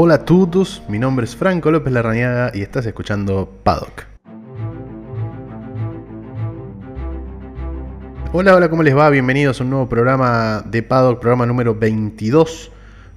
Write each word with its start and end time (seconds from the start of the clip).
Hola 0.00 0.14
a 0.14 0.24
todos, 0.24 0.80
mi 0.88 1.00
nombre 1.00 1.24
es 1.24 1.34
Franco 1.34 1.72
López 1.72 1.92
Larrañaga 1.92 2.52
y 2.54 2.62
estás 2.62 2.86
escuchando 2.86 3.52
Paddock. 3.64 4.04
Hola, 8.32 8.54
hola, 8.54 8.70
¿cómo 8.70 8.84
les 8.84 8.96
va? 8.96 9.10
Bienvenidos 9.10 9.60
a 9.60 9.64
un 9.64 9.70
nuevo 9.70 9.88
programa 9.88 10.62
de 10.64 10.84
Paddock, 10.84 11.18
programa 11.18 11.46
número 11.46 11.74
22, 11.74 12.70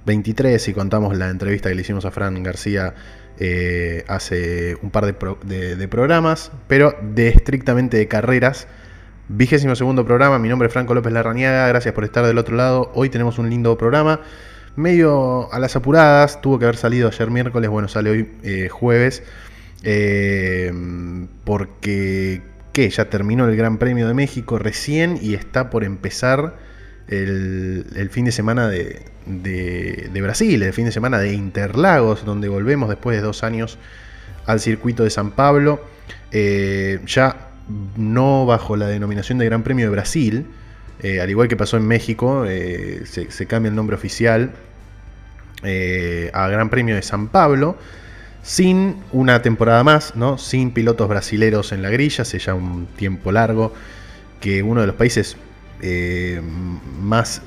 23, 0.06 0.60
si 0.60 0.74
contamos 0.74 1.16
la 1.16 1.30
entrevista 1.30 1.68
que 1.68 1.76
le 1.76 1.82
hicimos 1.82 2.04
a 2.04 2.10
Fran 2.10 2.42
García 2.42 2.94
eh, 3.38 4.02
hace 4.08 4.76
un 4.82 4.90
par 4.90 5.06
de, 5.06 5.76
de, 5.76 5.86
programas, 5.86 6.50
pero 6.66 6.96
de 7.00 7.28
estrictamente 7.28 7.96
de 7.96 8.08
carreras. 8.08 8.66
Vigésimo 9.28 9.76
segundo 9.76 10.04
programa, 10.04 10.40
mi 10.40 10.48
nombre 10.48 10.66
es 10.66 10.72
Franco 10.72 10.94
López 10.94 11.12
Larrañaga, 11.12 11.68
gracias 11.68 11.94
por 11.94 12.02
estar 12.02 12.26
del 12.26 12.38
otro 12.38 12.56
lado. 12.56 12.90
Hoy 12.94 13.08
tenemos 13.08 13.38
un 13.38 13.50
lindo 13.50 13.78
programa 13.78 14.20
medio 14.76 15.52
a 15.52 15.58
las 15.58 15.76
apuradas, 15.76 16.40
tuvo 16.40 16.58
que 16.58 16.64
haber 16.64 16.76
salido 16.76 17.08
ayer 17.08 17.30
miércoles, 17.30 17.70
bueno, 17.70 17.88
sale 17.88 18.10
hoy 18.10 18.28
eh, 18.42 18.68
jueves, 18.68 19.22
eh, 19.82 20.72
porque 21.44 22.42
¿qué? 22.72 22.88
ya 22.90 23.10
terminó 23.10 23.46
el 23.46 23.56
Gran 23.56 23.78
Premio 23.78 24.08
de 24.08 24.14
México 24.14 24.58
recién 24.58 25.18
y 25.20 25.34
está 25.34 25.70
por 25.70 25.84
empezar 25.84 26.56
el, 27.08 28.08
fin 28.10 28.24
de 28.24 28.32
semana 28.32 28.68
de, 28.68 29.02
Brasil, 30.22 30.62
el 30.62 30.72
fin 30.72 30.86
de 30.86 30.92
semana 30.92 31.18
de 31.18 31.34
Interlagos, 31.34 32.24
donde 32.24 32.48
volvemos 32.48 32.88
después 32.88 33.16
de 33.16 33.22
dos 33.22 33.42
años 33.42 33.78
al 34.46 34.60
circuito 34.60 35.04
de 35.04 35.10
San 35.10 35.32
Pablo, 35.32 35.84
eh, 36.30 37.00
ya 37.06 37.48
no 37.96 38.46
bajo 38.46 38.76
la 38.76 38.86
denominación 38.86 39.38
de 39.38 39.44
Gran 39.44 39.62
Premio 39.62 39.86
de 39.86 39.90
Brasil, 39.90 40.46
eh, 41.02 41.20
al 41.20 41.28
igual 41.30 41.48
que 41.48 41.56
pasó 41.56 41.76
en 41.76 41.86
México, 41.86 42.44
eh, 42.46 43.02
se, 43.06 43.46
cambia 43.46 43.68
el 43.68 43.74
nombre 43.74 43.96
oficial 43.96 44.52
eh, 45.64 46.30
a 46.32 46.46
Gran 46.48 46.70
Premio 46.70 46.94
de 46.94 47.02
San 47.02 47.28
Pablo, 47.28 47.76
sin 48.42 48.96
una 49.12 49.42
temporada 49.42 49.82
más, 49.82 50.14
¿no? 50.14 50.38
sin 50.38 50.70
pilotos 50.70 51.08
brasileros 51.08 51.72
en 51.72 51.82
la 51.82 51.90
grilla, 51.90 52.22
hace 52.22 52.38
ya 52.38 52.54
un 52.54 52.86
tiempo 52.86 53.32
largo 53.32 53.72
que 54.40 54.62
uno 54.62 54.80
de 54.80 54.86
los 54.86 54.96
países 54.96 55.36
más, 57.00 57.42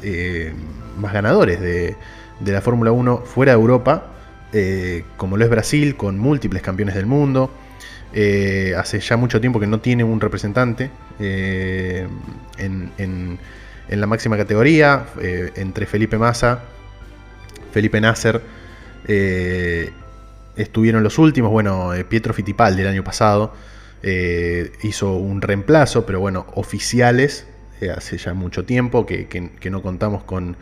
más 0.97 1.13
ganadores 1.13 1.61
de, 1.61 1.95
de 2.41 2.51
la 2.51 2.59
Fórmula 2.59 2.91
1 2.91 3.23
fuera 3.25 3.53
de 3.53 3.59
Europa, 3.59 4.11
como 5.15 5.37
lo 5.37 5.43
es 5.45 5.49
Brasil, 5.49 5.95
con 5.95 6.19
múltiples 6.19 6.61
campeones 6.61 6.95
del 6.95 7.05
mundo, 7.05 7.51
hace 8.77 8.99
ya 9.01 9.17
mucho 9.17 9.41
tiempo 9.41 9.59
que 9.59 9.67
no 9.67 9.79
tiene 9.81 10.03
un 10.03 10.21
representante 10.21 10.89
eh, 11.19 12.07
en, 12.57 13.39
la 13.89 14.07
máxima 14.07 14.35
categoría, 14.37 15.05
eh, 15.21 15.51
entre 15.55 15.85
Felipe 15.85 16.17
Massa, 16.17 16.63
Felipe 17.71 18.01
Nasser, 18.01 18.41
eh, 19.07 19.91
estuvieron 20.55 21.03
los 21.03 21.19
últimos, 21.19 21.51
bueno, 21.51 21.91
Pietro 22.09 22.33
Fittipaldi 22.33 22.81
del 22.81 22.91
año 22.91 23.03
pasado 23.03 23.53
hizo 24.83 25.13
un 25.13 25.41
reemplazo, 25.41 26.05
pero 26.05 26.19
bueno, 26.19 26.45
oficiales, 26.53 27.47
hace 27.95 28.17
ya 28.17 28.35
mucho 28.35 28.63
tiempo 28.63 29.05
que, 29.05 29.51
no 29.69 29.81
contamos 29.81 30.23
con, 30.23 30.57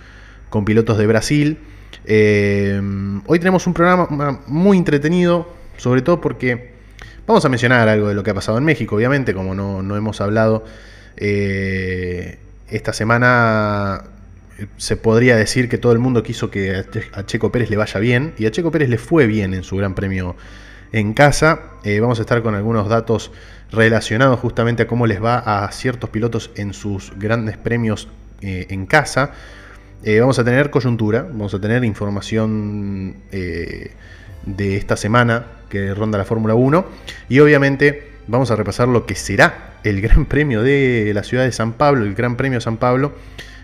con, 0.49 0.63
pilotos 0.63 0.97
de 0.97 1.07
Brasil. 1.07 1.59
hoy 2.05 3.39
tenemos 3.39 3.67
un 3.67 3.73
programa 3.73 4.41
muy 4.47 4.77
entretenido, 4.77 5.47
sobre 5.77 6.01
todo 6.01 6.21
porque 6.21 6.72
Vamos 7.25 7.45
a 7.45 7.49
mencionar 7.49 7.87
algo 7.87 8.09
de 8.09 8.15
lo 8.15 8.23
que 8.23 8.31
ha 8.31 8.33
pasado 8.33 8.57
en 8.57 8.65
México, 8.65 8.97
obviamente, 8.97 9.33
como 9.33 9.55
no, 9.55 9.95
hemos 9.95 10.19
hablado. 10.19 10.65
Eh, 11.15 12.37
esta 12.67 12.91
semana 12.91 14.03
eh, 14.59 14.67
se 14.75 14.97
podría 14.97 15.37
decir 15.37 15.69
que 15.69 15.77
todo 15.77 15.93
el 15.93 15.99
mundo 15.99 16.21
quiso 16.21 16.51
que 16.51 16.83
a 17.13 17.25
Checo 17.25 17.49
Pérez 17.49 17.69
le 17.69 17.77
vaya 17.77 17.97
bien, 18.01 18.33
y 18.37 18.45
a 18.45 18.51
Checo 18.51 18.71
Pérez 18.71 18.89
le 18.89 18.97
fue 18.97 19.25
bien 19.25 19.53
en 19.53 19.63
su 19.63 19.77
gran 19.77 19.95
premio 19.95 20.35
en 20.91 21.13
casa. 21.13 21.61
Eh, 21.85 22.01
vamos 22.01 22.19
a 22.19 22.23
estar 22.23 22.43
con 22.43 22.55
algunos 22.55 22.89
datos 22.89 23.31
relacionados 23.71 24.41
justamente 24.41 24.83
a 24.83 24.87
cómo 24.87 25.07
les 25.07 25.23
va 25.23 25.37
a 25.37 25.71
ciertos 25.71 26.09
pilotos 26.09 26.51
en 26.55 26.73
sus 26.73 27.13
grandes 27.17 27.55
premios 27.55 28.09
en 28.41 28.85
casa. 28.85 29.31
vamos 30.19 30.37
a 30.37 30.43
tener 30.43 30.69
coyuntura, 30.69 31.21
vamos 31.21 31.53
a 31.53 31.61
tener 31.61 31.85
información 31.85 33.15
de 33.31 34.75
esta 34.75 34.97
semana 34.97 35.45
que 35.73 35.95
ronda 35.95 36.19
la 36.19 36.23
Fórmula 36.23 36.53
1. 36.53 36.85
Y 37.29 37.39
obviamente 37.39 38.11
vamos 38.27 38.51
a 38.51 38.55
repasar 38.55 38.87
lo 38.87 39.07
que 39.07 39.15
será 39.15 39.73
el 39.83 40.01
Gran 40.01 40.25
Premio 40.27 40.61
de 40.61 41.11
la 41.15 41.23
ciudad 41.23 41.45
de 41.45 41.51
San 41.51 41.73
Pablo, 41.73 42.05
el 42.05 42.13
Gran 42.13 42.37
Premio 42.37 42.59
de 42.59 42.61
San 42.61 42.77
Pablo. 42.77 43.13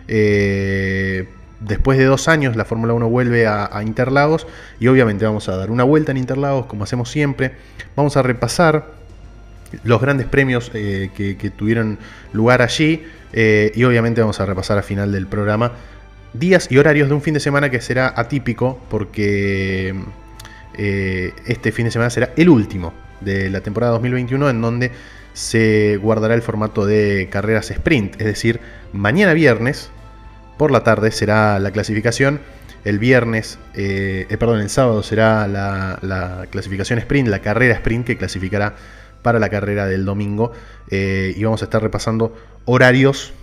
Eh, 0.07 1.27
después 1.59 1.99
de 1.99 2.05
dos 2.05 2.27
años 2.27 2.55
la 2.55 2.65
Fórmula 2.65 2.93
1 2.93 3.09
vuelve 3.09 3.45
a, 3.45 3.69
Interlagos 3.85 4.47
y 4.79 4.87
obviamente 4.87 5.23
vamos 5.25 5.49
a 5.49 5.55
dar 5.55 5.69
una 5.69 5.83
vuelta 5.83 6.11
en 6.11 6.17
Interlagos 6.17 6.65
como 6.65 6.83
hacemos 6.83 7.11
siempre. 7.11 7.51
Vamos 7.95 8.17
a 8.17 8.23
repasar 8.23 8.87
los 9.83 10.01
grandes 10.01 10.25
premios 10.25 10.71
eh, 10.73 11.11
que, 11.15 11.51
tuvieron 11.51 11.99
lugar 12.33 12.63
allí 12.63 13.03
eh, 13.33 13.71
y 13.75 13.83
obviamente 13.83 14.19
vamos 14.21 14.39
a 14.39 14.47
repasar 14.47 14.79
al 14.79 14.83
final 14.83 15.11
del 15.11 15.27
programa 15.27 15.73
días 16.33 16.71
y 16.71 16.77
horarios 16.79 17.07
de 17.07 17.13
un 17.13 17.21
fin 17.21 17.35
de 17.35 17.39
semana 17.39 17.69
que 17.69 17.81
será 17.81 18.11
atípico 18.15 18.79
porque 18.89 19.93
eh, 20.81 21.33
este 21.45 21.73
fin 21.73 21.83
de 21.83 21.91
semana 21.91 22.09
será 22.09 22.31
el 22.37 22.47
último 22.47 22.93
de 23.19 23.49
la 23.49 23.59
temporada 23.59 23.91
2021 23.91 24.49
en 24.49 24.61
donde 24.61 24.91
se 25.33 25.97
guardará 25.97 26.35
el 26.35 26.41
formato 26.41 26.85
de 26.85 27.27
carreras 27.29 27.69
sprint, 27.69 28.13
es 28.17 28.25
decir, 28.25 28.61
mañana 28.93 29.33
viernes 29.33 29.89
por 30.57 30.71
la 30.71 30.85
tarde 30.85 31.11
será 31.11 31.59
la 31.59 31.71
clasificación, 31.71 32.39
el 32.85 32.97
viernes, 32.97 33.59
eh, 33.75 34.25
eh, 34.29 34.37
perdón, 34.37 34.61
el 34.61 34.69
sábado 34.69 35.03
será 35.03 35.49
la, 35.49 36.47
clasificación 36.49 36.97
sprint, 36.99 37.27
la 37.27 37.39
carrera 37.39 37.73
sprint 37.75 38.07
que 38.07 38.17
clasificará 38.17 38.75
para 39.21 39.37
la 39.37 39.49
carrera 39.49 39.85
del 39.85 40.05
domingo 40.05 40.53
y 40.89 41.43
vamos 41.43 41.61
a 41.61 41.65
estar 41.65 41.83
repasando 41.83 42.33
horarios 42.63 43.33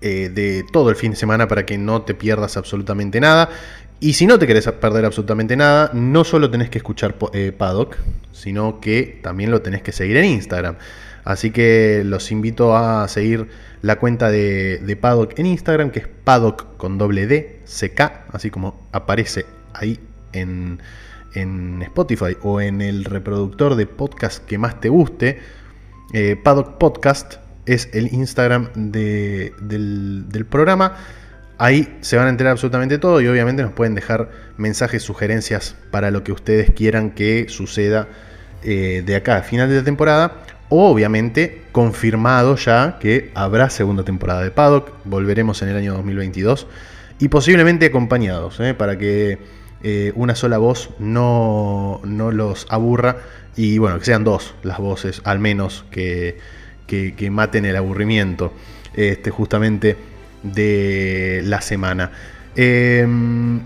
de 0.00 0.64
todo 0.72 0.90
el 0.90 0.96
fin 0.96 1.12
de 1.12 1.16
semana 1.16 1.46
para 1.46 1.64
que 1.64 1.78
no 1.78 2.02
te 2.02 2.14
pierdas 2.14 2.56
absolutamente 2.56 3.20
nada. 3.20 3.48
Y 4.02 4.14
si 4.14 4.26
no 4.26 4.38
te 4.38 4.46
querés 4.46 4.66
perder 4.66 5.04
absolutamente 5.04 5.56
nada, 5.56 5.90
no 5.92 6.24
solo 6.24 6.50
tenés 6.50 6.70
que 6.70 6.78
escuchar 6.78 7.16
eh, 7.34 7.52
Paddock, 7.52 7.98
sino 8.32 8.80
que 8.80 9.20
también 9.22 9.50
lo 9.50 9.60
tenés 9.60 9.82
que 9.82 9.92
seguir 9.92 10.16
en 10.16 10.24
Instagram. 10.24 10.76
Así 11.22 11.50
que 11.50 12.02
los 12.04 12.32
invito 12.32 12.74
a 12.74 13.06
seguir 13.08 13.48
la 13.82 13.96
cuenta 13.96 14.30
de, 14.30 14.98
Paddock 14.98 15.38
en 15.38 15.44
Instagram, 15.44 15.90
que 15.90 15.98
es 16.00 16.08
Paddock 16.08 16.78
con 16.78 16.96
doble 16.96 17.26
D, 17.26 17.60
CK, 17.66 18.00
así 18.32 18.50
como 18.50 18.88
aparece 18.92 19.44
ahí 19.74 20.00
en, 20.32 20.80
Spotify 21.82 22.36
o 22.42 22.60
en 22.60 22.80
el 22.80 23.04
reproductor 23.04 23.76
de 23.76 23.86
podcast 23.86 24.44
que 24.46 24.56
más 24.56 24.80
te 24.80 24.88
guste. 24.88 25.40
Eh, 26.14 26.36
Paddock 26.42 26.78
Podcast 26.78 27.34
es 27.66 27.90
el 27.92 28.12
Instagram 28.12 28.70
del 28.74 30.46
programa. 30.48 30.96
Ahí 31.62 31.98
se 32.00 32.16
van 32.16 32.26
a 32.26 32.30
enterar 32.30 32.52
absolutamente 32.52 32.96
todo 32.96 33.20
y 33.20 33.28
obviamente 33.28 33.62
nos 33.62 33.72
pueden 33.72 33.94
dejar 33.94 34.30
mensajes, 34.56 35.02
sugerencias 35.02 35.76
para 35.90 36.10
lo 36.10 36.24
que 36.24 36.32
ustedes 36.32 36.70
quieran 36.70 37.10
que 37.10 37.50
suceda 37.50 38.08
eh, 38.62 39.02
de 39.04 39.14
acá 39.14 39.36
a 39.36 39.42
final 39.42 39.68
de 39.68 39.76
la 39.76 39.84
temporada. 39.84 40.38
O 40.70 40.90
obviamente 40.90 41.64
confirmado 41.70 42.56
ya 42.56 42.98
que 42.98 43.30
habrá 43.34 43.68
segunda 43.68 44.04
temporada 44.04 44.42
de 44.42 44.50
Paddock. 44.50 44.92
Volveremos 45.04 45.60
en 45.60 45.68
el 45.68 45.76
año 45.76 45.92
2022 45.92 46.66
y 47.18 47.28
posiblemente 47.28 47.84
acompañados 47.84 48.58
eh, 48.60 48.72
para 48.72 48.96
que 48.96 49.38
eh, 49.82 50.12
una 50.14 50.34
sola 50.34 50.56
voz 50.56 50.88
no, 50.98 52.00
los 52.04 52.68
aburra 52.70 53.18
y 53.54 53.76
bueno, 53.76 53.98
que 53.98 54.06
sean 54.06 54.24
dos 54.24 54.54
las 54.62 54.78
voces 54.78 55.20
al 55.24 55.40
menos 55.40 55.84
que, 55.90 56.38
que 56.86 57.30
maten 57.30 57.66
el 57.66 57.76
aburrimiento. 57.76 58.50
Este, 58.94 59.30
justamente 59.30 59.96
de 60.42 61.42
la 61.44 61.60
semana. 61.60 62.10
Em, 62.56 63.60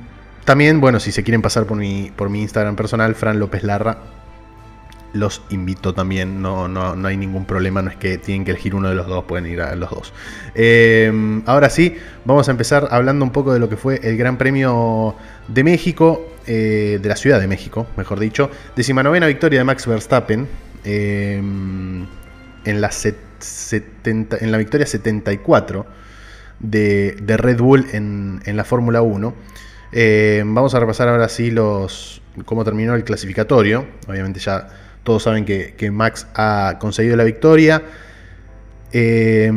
también, 0.44 0.80
bueno, 0.80 1.00
si 1.00 1.12
se 1.12 1.22
quieren 1.22 1.42
pasar 1.42 1.64
por 1.66 1.76
mi, 1.76 2.12
por 2.14 2.28
mi 2.28 2.42
Instagram 2.42 2.76
personal, 2.76 3.14
Fran 3.14 3.38
López 3.38 3.62
Larra, 3.62 3.98
los 5.14 5.42
invito 5.48 5.94
también, 5.94 6.42
no, 6.42 6.68
no, 6.68 7.06
hay 7.06 7.16
ningún 7.16 7.46
problema, 7.46 7.80
no 7.80 7.90
es 7.90 7.96
que 7.96 8.18
tienen 8.18 8.44
que 8.44 8.50
elegir 8.50 8.74
uno 8.74 8.88
de 8.88 8.96
los 8.96 9.06
dos, 9.06 9.24
pueden 9.24 9.46
ir 9.46 9.60
a 9.62 9.74
los 9.76 9.88
dos. 9.88 10.12
Em, 10.54 11.42
ahora 11.46 11.70
sí, 11.70 11.96
vamos 12.24 12.48
a 12.48 12.50
empezar 12.50 12.88
hablando 12.90 13.24
un 13.24 13.30
poco 13.30 13.52
de 13.52 13.60
lo 13.60 13.68
que 13.68 13.76
fue 13.76 14.00
el 14.02 14.16
Gran 14.16 14.36
Premio 14.36 15.14
de 15.46 15.64
México, 15.64 16.28
eh, 16.46 16.98
de 17.00 17.08
la 17.08 17.16
Ciudad 17.16 17.40
de 17.40 17.46
México, 17.46 17.86
mejor 17.96 18.18
dicho, 18.18 18.50
decimanovena 18.74 19.26
victoria 19.28 19.60
de 19.60 19.64
Max 19.64 19.86
Verstappen 19.86 20.48
em, 20.84 22.06
en, 22.64 22.80
la 22.80 22.90
70, 22.90 24.38
en 24.40 24.50
la 24.50 24.58
victoria 24.58 24.84
74 24.84 25.86
de, 26.60 27.36
Red 27.38 27.58
Bull 27.58 27.86
en, 27.92 28.40
la 28.44 28.64
Fórmula 28.64 29.02
1. 29.02 29.34
Eh, 29.92 30.42
vamos 30.44 30.74
a 30.74 30.80
repasar 30.80 31.08
ahora 31.08 31.28
sí 31.28 31.50
los, 31.50 32.22
cómo 32.44 32.64
terminó 32.64 32.94
el 32.94 33.04
clasificatorio. 33.04 33.86
Obviamente 34.08 34.40
ya 34.40 34.68
todos 35.02 35.22
saben 35.22 35.44
que, 35.44 35.90
Max 35.90 36.26
ha 36.34 36.76
conseguido 36.78 37.16
la 37.16 37.24
victoria. 37.24 37.82
Eh, 38.92 39.50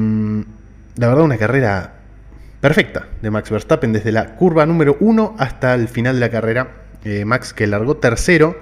la 0.96 1.08
verdad, 1.08 1.24
una 1.24 1.38
carrera 1.38 1.94
perfecta 2.62 3.08
de 3.22 3.30
Max 3.30 3.52
Verstappen 3.52 3.94
desde 3.94 4.12
la 4.12 4.36
curva 4.36 4.66
número 4.66 4.98
1 5.00 5.36
hasta 5.38 5.76
el 5.76 5.88
final 5.88 6.16
de 6.16 6.22
la 6.22 6.30
carrera. 6.30 6.84
Max 7.26 7.54
que 7.54 7.68
largó 7.68 7.96
tercero, 7.96 8.60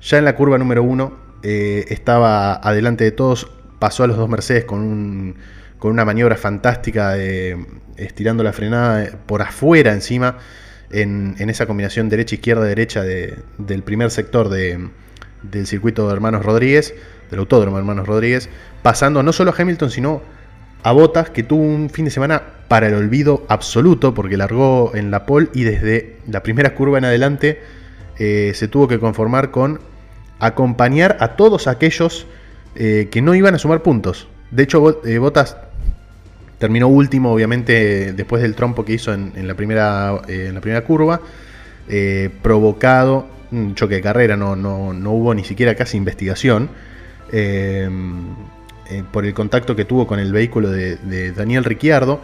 ya 0.00 0.16
en 0.16 0.24
la 0.24 0.34
curva 0.34 0.56
número 0.56 0.82
uno 0.82 1.18
estaba 1.42 2.54
adelante 2.54 3.04
de 3.04 3.10
todos, 3.10 3.50
pasó 3.78 4.04
a 4.04 4.06
los 4.06 4.16
dos 4.16 4.30
Mercedes 4.30 4.64
con, 4.64 5.36
con 5.86 5.92
una 5.92 6.04
maniobra 6.04 6.36
fantástica 6.36 7.12
de, 7.12 7.64
estirando 7.96 8.42
la 8.42 8.52
frenada 8.52 9.08
por 9.24 9.40
afuera 9.40 9.92
encima, 9.92 10.38
en, 10.90 11.36
esa 11.38 11.66
combinación 11.66 12.08
derecha-izquierda-derecha 12.08 13.04
del 13.04 13.84
primer 13.84 14.10
sector 14.10 14.48
del 14.48 15.66
circuito 15.68 16.08
de 16.08 16.12
Hermanos 16.12 16.44
Rodríguez, 16.44 16.92
del 17.30 17.38
autódromo 17.38 17.76
de 17.76 17.82
Hermanos 17.82 18.08
Rodríguez, 18.08 18.48
pasando 18.82 19.22
no 19.22 19.32
solo 19.32 19.52
a 19.52 19.54
Hamilton, 19.56 19.90
sino 19.92 20.22
a 20.82 20.90
Bottas, 20.90 21.30
que 21.30 21.44
tuvo 21.44 21.62
un 21.62 21.88
fin 21.88 22.06
de 22.06 22.10
semana 22.10 22.42
para 22.66 22.88
el 22.88 22.94
olvido 22.94 23.46
absoluto, 23.48 24.12
porque 24.12 24.36
largó 24.36 24.90
en 24.96 25.12
la 25.12 25.24
pole 25.24 25.50
y 25.54 25.62
desde 25.62 26.16
la 26.28 26.42
primera 26.42 26.74
curva 26.74 26.98
en 26.98 27.04
adelante 27.04 27.60
eh, 28.18 28.50
se 28.56 28.66
tuvo 28.66 28.88
que 28.88 28.98
conformar 28.98 29.52
con 29.52 29.78
acompañar 30.40 31.16
a 31.20 31.36
todos 31.36 31.68
aquellos 31.68 32.26
eh, 32.74 33.06
que 33.08 33.22
no 33.22 33.36
iban 33.36 33.54
a 33.54 33.58
sumar 33.58 33.84
puntos. 33.84 34.26
De 34.50 34.62
hecho, 34.62 35.00
eh, 35.04 35.18
Bottas 35.18 35.56
terminó 36.58 36.88
último, 36.88 37.32
obviamente, 37.32 38.12
después 38.12 38.42
del 38.42 38.54
trompo 38.54 38.84
que 38.84 38.94
hizo 38.94 39.12
en, 39.12 39.46
la, 39.46 39.54
primera, 39.54 40.20
en 40.28 40.54
la 40.54 40.60
primera 40.60 40.84
curva, 40.84 41.20
provocado 42.42 43.28
un 43.52 43.74
choque 43.74 43.96
de 43.96 44.02
carrera, 44.02 44.36
no, 44.36 44.56
no, 44.56 44.92
no 44.92 45.12
hubo 45.12 45.34
ni 45.34 45.44
siquiera 45.44 45.74
casi 45.74 45.96
investigación. 45.96 46.70
Eh, 48.88 49.02
por 49.10 49.26
el 49.26 49.34
contacto 49.34 49.74
que 49.74 49.84
tuvo 49.84 50.06
con 50.06 50.20
el 50.20 50.32
vehículo 50.32 50.70
de, 50.70 51.32
Daniel 51.32 51.64
Ricciardo. 51.64 52.20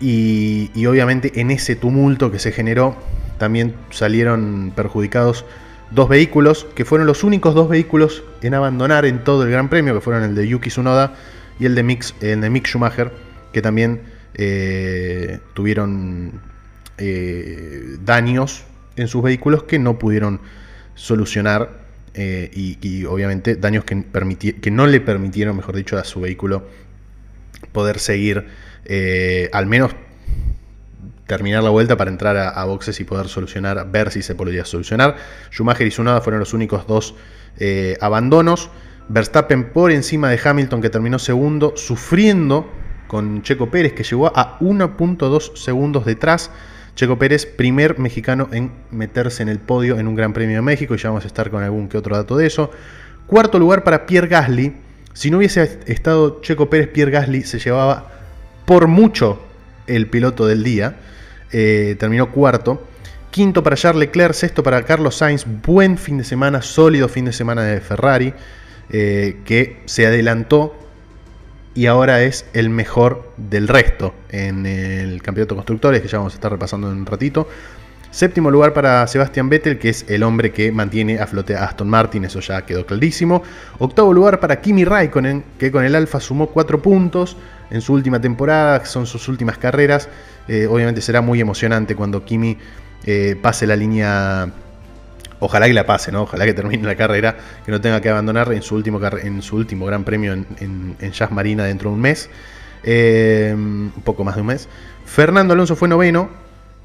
Y, 0.00 0.70
obviamente 0.86 1.40
en 1.40 1.50
ese 1.50 1.76
tumulto 1.76 2.30
que 2.30 2.38
se 2.38 2.50
generó 2.50 2.96
también 3.38 3.74
salieron 3.90 4.72
perjudicados 4.74 5.44
dos 5.90 6.08
vehículos, 6.08 6.66
que 6.74 6.84
fueron 6.84 7.06
los 7.06 7.24
únicos 7.24 7.54
dos 7.54 7.68
vehículos 7.68 8.22
en 8.40 8.54
abandonar 8.54 9.04
en 9.04 9.24
todo 9.24 9.42
el 9.44 9.50
Gran 9.50 9.68
Premio, 9.68 9.94
que 9.94 10.00
fueron 10.00 10.22
el 10.22 10.34
de 10.34 10.46
Yuki 10.46 10.70
Tsunoda 10.70 11.14
y 11.58 11.66
el 11.66 11.74
de, 11.74 11.82
Mix, 11.82 12.14
el 12.20 12.40
de 12.40 12.50
Mick 12.50 12.66
Schumacher, 12.66 13.12
que 13.52 13.62
también 13.62 14.00
eh, 14.34 15.40
tuvieron 15.52 16.40
eh, 16.96 17.96
daños 18.02 18.64
en 18.96 19.08
sus 19.08 19.22
vehículos 19.22 19.64
que 19.64 19.78
no 19.78 19.98
pudieron 19.98 20.40
solucionar 20.94 21.82
eh, 22.14 22.50
y, 22.52 23.04
obviamente 23.04 23.56
daños 23.56 23.84
que, 23.84 24.04
que, 24.60 24.70
no 24.70 24.86
le 24.86 25.00
permitieron, 25.00 25.56
mejor 25.56 25.76
dicho, 25.76 25.98
a 25.98 26.04
su 26.04 26.20
vehículo 26.20 26.66
poder 27.72 27.98
seguir, 27.98 28.46
al 29.52 29.66
menos 29.66 29.94
terminar 31.26 31.62
la 31.62 31.70
vuelta 31.70 31.96
para 31.96 32.10
entrar 32.10 32.36
a, 32.36 32.64
boxes 32.64 33.00
y 33.00 33.04
poder 33.04 33.28
solucionar, 33.28 33.90
ver 33.90 34.10
si 34.10 34.20
se 34.20 34.34
podía 34.34 34.66
solucionar. 34.66 35.16
Schumacher 35.50 35.86
y 35.86 35.90
Tsunoda 35.90 36.20
fueron 36.20 36.40
los 36.40 36.52
únicos 36.52 36.86
dos 36.86 37.14
abandonos. 38.00 38.70
Verstappen 39.08 39.72
por 39.72 39.90
encima 39.90 40.28
de 40.28 40.38
Hamilton 40.42 40.82
que 40.82 40.90
terminó 40.90 41.18
segundo, 41.18 41.74
sufriendo 41.76 42.70
con 43.12 43.42
Checo 43.42 43.70
Pérez 43.70 43.92
que 43.92 44.04
llegó 44.04 44.32
a 44.34 44.58
1.2 44.60 45.54
segundos 45.54 46.06
detrás. 46.06 46.50
Checo 46.96 47.18
Pérez, 47.18 47.44
primer 47.44 47.98
mexicano 47.98 48.48
en 48.52 48.72
meterse 48.90 49.42
en 49.42 49.50
el 49.50 49.58
podio 49.58 49.98
en 49.98 50.08
un 50.08 50.14
Gran 50.14 50.32
Premio 50.32 50.56
de 50.56 50.62
México, 50.62 50.94
y 50.94 50.96
ya 50.96 51.10
vamos 51.10 51.24
a 51.24 51.26
estar 51.26 51.50
con 51.50 51.62
algún 51.62 51.90
que 51.90 51.98
otro 51.98 52.16
dato 52.16 52.38
de 52.38 52.46
eso. 52.46 52.70
Cuarto 53.26 53.58
lugar 53.58 53.84
para 53.84 54.06
Pierre 54.06 54.28
Gasly. 54.28 54.72
Si 55.12 55.30
no 55.30 55.36
hubiese 55.36 55.80
estado 55.84 56.40
Checo 56.40 56.70
Pérez, 56.70 56.88
Pierre 56.88 57.10
Gasly 57.10 57.42
se 57.42 57.58
llevaba 57.58 58.10
por 58.64 58.88
mucho 58.88 59.42
el 59.86 60.06
piloto 60.06 60.46
del 60.46 60.62
día. 60.62 60.96
Eh, 61.52 61.96
terminó 61.98 62.32
cuarto. 62.32 62.82
Quinto 63.30 63.62
para 63.62 63.76
Charles 63.76 64.00
Leclerc, 64.08 64.32
sexto 64.32 64.62
para 64.62 64.82
Carlos 64.84 65.16
Sainz. 65.16 65.44
Buen 65.66 65.98
fin 65.98 66.16
de 66.16 66.24
semana, 66.24 66.62
sólido 66.62 67.10
fin 67.10 67.26
de 67.26 67.34
semana 67.34 67.62
de 67.62 67.78
Ferrari, 67.82 68.32
eh, 68.88 69.40
que 69.44 69.82
se 69.84 70.06
adelantó 70.06 70.81
y 71.74 71.86
ahora 71.86 72.22
es 72.22 72.44
el 72.52 72.70
mejor 72.70 73.32
del 73.36 73.68
resto 73.68 74.14
en 74.30 74.66
el 74.66 75.22
campeonato 75.22 75.54
constructores, 75.54 76.02
que 76.02 76.08
ya 76.08 76.18
vamos 76.18 76.34
a 76.34 76.36
estar 76.36 76.52
repasando 76.52 76.90
en 76.90 76.98
un 76.98 77.06
ratito. 77.06 77.48
Séptimo 78.10 78.50
lugar 78.50 78.74
para 78.74 79.06
Sebastian 79.06 79.48
Vettel, 79.48 79.78
que 79.78 79.88
es 79.88 80.04
el 80.10 80.22
hombre 80.22 80.52
que 80.52 80.70
mantiene 80.70 81.18
a 81.18 81.26
flote 81.26 81.56
a 81.56 81.64
Aston 81.64 81.88
Martin, 81.88 82.26
eso 82.26 82.40
ya 82.40 82.66
quedó 82.66 82.84
clarísimo. 82.84 83.42
Octavo 83.78 84.12
lugar 84.12 84.38
para 84.38 84.60
Kimi 84.60 84.84
Raikkonen, 84.84 85.42
que 85.58 85.72
con 85.72 85.82
el 85.82 85.94
Alfa 85.94 86.20
sumó 86.20 86.48
cuatro 86.48 86.82
puntos 86.82 87.38
en 87.70 87.80
su 87.80 87.94
última 87.94 88.20
temporada, 88.20 88.84
son 88.84 89.06
sus 89.06 89.28
últimas 89.28 89.56
carreras. 89.56 90.10
Eh, 90.46 90.66
obviamente 90.66 91.00
será 91.00 91.22
muy 91.22 91.40
emocionante 91.40 91.96
cuando 91.96 92.22
Kimi 92.22 92.58
eh, 93.06 93.34
pase 93.40 93.66
la 93.66 93.76
línea 93.76 94.52
Ojalá 95.44 95.66
que 95.66 95.72
la 95.72 95.84
pase, 95.84 96.12
¿no? 96.12 96.22
Ojalá 96.22 96.44
que 96.44 96.54
termine 96.54 96.84
la 96.84 96.94
carrera, 96.94 97.36
que 97.66 97.72
no 97.72 97.80
tenga 97.80 98.00
que 98.00 98.08
abandonar 98.08 98.52
en 98.52 98.62
su 98.62 98.76
último, 98.76 99.00
en 99.20 99.42
su 99.42 99.56
último 99.56 99.86
gran 99.86 100.04
premio 100.04 100.32
en, 100.32 100.96
Jazz 101.12 101.32
Marina 101.32 101.64
dentro 101.64 101.90
de 101.90 101.96
un 101.96 102.00
mes. 102.00 102.30
Eh, 102.84 103.52
un 103.52 104.02
poco 104.04 104.22
más 104.22 104.36
de 104.36 104.42
un 104.42 104.46
mes. 104.46 104.68
Fernando 105.04 105.54
Alonso 105.54 105.74
fue 105.74 105.88
noveno 105.88 106.30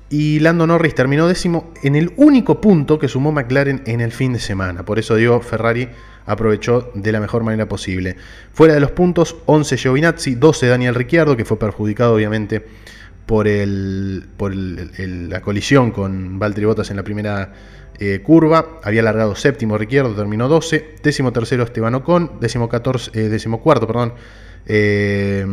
y 0.10 0.40
Lando 0.40 0.66
Norris 0.66 0.96
terminó 0.96 1.28
décimo 1.28 1.72
en 1.84 1.96
el 1.96 2.14
único 2.16 2.60
punto 2.60 2.98
que 2.98 3.08
sumó 3.08 3.32
McLaren 3.32 3.84
en 3.86 4.02
el 4.02 4.12
fin 4.12 4.34
de 4.34 4.40
semana. 4.40 4.84
Por 4.84 4.98
eso 4.98 5.14
digo, 5.14 5.40
Ferrari 5.40 5.90
aprovechó 6.26 6.92
de 6.96 7.12
la 7.12 7.20
mejor 7.20 7.44
manera 7.44 7.68
posible. 7.70 8.16
Fuera 8.54 8.74
de 8.74 8.80
los 8.80 8.90
puntos, 8.90 9.36
11 9.46 9.78
Giovinazzi, 9.78 10.34
12 10.34 10.66
Daniel 10.66 10.96
Ricciardo, 10.96 11.38
que 11.38 11.46
fue 11.46 11.60
perjudicado 11.60 12.16
obviamente 12.16 12.66
por, 13.28 13.48
el, 13.48 14.26
por 14.36 14.56
la 14.56 15.42
colisión 15.42 15.92
con 15.92 16.40
Valtteri 16.40 16.66
Bottas 16.66 16.90
en 16.90 16.98
la 16.98 17.04
primera 17.04 17.54
eh, 18.00 18.22
curva. 18.22 18.80
Había 18.84 19.02
largado 19.02 19.36
séptimo 19.36 19.78
Ricciardo, 19.78 20.14
terminó 20.14 20.48
12. 20.48 20.96
Décimo 21.02 21.34
tercero 21.34 21.64
Esteban 21.64 21.96
Ocon. 21.96 22.40
Décimo, 22.40 22.70
14, 22.70 23.12
eh, 23.14 23.30
décimo 23.30 23.62
cuarto, 23.62 23.88
perdón. 23.88 24.14
Eh, 24.66 25.46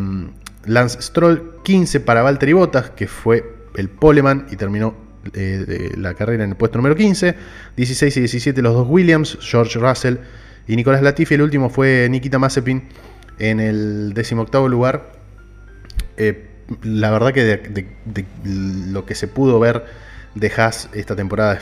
Lance 0.67 1.01
Stroll. 1.03 1.61
15 1.63 2.01
para 2.01 2.23
Valtteri 2.23 2.53
Bottas, 2.53 2.91
que 2.91 3.07
fue 3.07 3.55
el 3.77 3.89
poleman 3.89 4.47
y 4.51 4.57
terminó 4.57 5.03
la 5.33 6.13
carrera 6.13 6.45
en 6.45 6.51
el 6.51 6.57
puesto 6.57 6.77
número 6.77 6.95
15. 6.95 7.35
16 7.77 8.17
y 8.19 8.21
17 8.21 8.61
los 8.61 8.75
dos 8.75 8.87
Williams, 8.91 9.39
George 9.41 9.79
Russell 9.79 10.17
y 10.69 10.77
Nicolás 10.77 11.01
Latifi. 11.01 11.35
El 11.35 11.43
último 11.43 11.71
fue 11.71 12.07
Nikita 12.11 12.39
Mazepin 12.39 12.83
en 13.39 13.61
el 13.61 14.13
décimo 14.13 14.43
octavo 14.43 14.69
lugar. 14.69 15.13
la 16.83 17.11
verdad 17.11 17.33
que 17.33 17.87
lo 18.45 19.07
que 19.07 19.15
se 19.15 19.29
pudo 19.29 19.59
ver 19.59 19.87
de 20.35 20.53
Haas 20.55 20.91
esta 20.93 21.17
temporada 21.17 21.61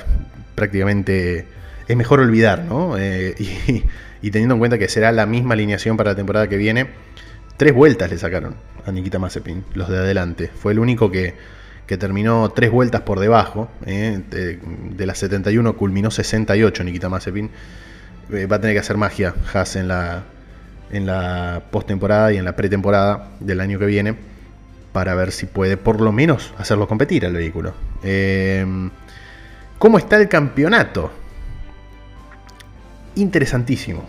prácticamente 0.55 1.47
es 1.89 1.97
mejor 1.97 2.21
olvidar, 2.21 2.65
¿no? 2.65 2.97
Eh, 2.99 3.35
y, 4.23 4.31
teniendo 4.31 4.55
en 4.55 4.59
cuenta 4.59 4.79
que 4.79 4.89
será 4.89 5.13
la 5.13 5.27
misma 5.27 5.55
alineación 5.55 5.97
para 5.97 6.11
la 6.11 6.17
temporada 6.17 6.49
que 6.49 6.57
viene, 6.57 6.89
tres 7.57 7.75
vueltas 7.75 8.11
le 8.11 8.19
sacaron 8.19 8.55
a 8.87 8.93
Nikita 8.93 9.19
Mazepin, 9.19 9.65
los 9.75 9.89
de 9.89 9.99
adelante. 9.99 10.51
Fue 10.55 10.73
el 10.73 10.79
único 10.79 11.11
que, 11.11 11.35
terminó 11.99 12.49
tres 12.49 12.71
vueltas 12.71 13.03
por 13.03 13.21
debajo. 13.21 13.69
¿eh? 13.85 14.23
De, 14.31 15.07
las 15.07 15.19
71 15.19 15.77
culminó 15.77 16.11
68 16.11 16.85
Nikita 16.85 17.11
Mazepin. 17.11 17.51
Eh, 18.33 18.47
va 18.47 18.57
a 18.57 18.61
tener 18.61 18.75
que 18.75 18.81
hacer 18.81 18.97
magia 18.97 19.35
Haas 19.53 19.77
en 19.77 19.89
la, 19.89 20.23
en 20.91 21.05
la 21.05 21.65
postemporada 21.71 22.33
y 22.33 22.39
en 22.39 22.47
la 22.47 22.57
pretemporada 22.57 23.29
del 23.41 23.61
año 23.61 23.79
que 23.79 23.85
viene 23.85 24.15
para 24.93 25.15
ver 25.15 25.33
si 25.33 25.45
puede 25.45 25.77
por 25.77 26.01
lo 26.01 26.13
menos 26.13 26.55
hacerlo 26.57 26.89
competir 26.89 27.27
al 27.27 27.35
vehículo. 27.35 27.75
¿Cómo 29.83 29.99
está 29.99 30.17
el 30.17 30.29
campeonato? 30.29 31.11
Interesantísimo. 33.17 34.09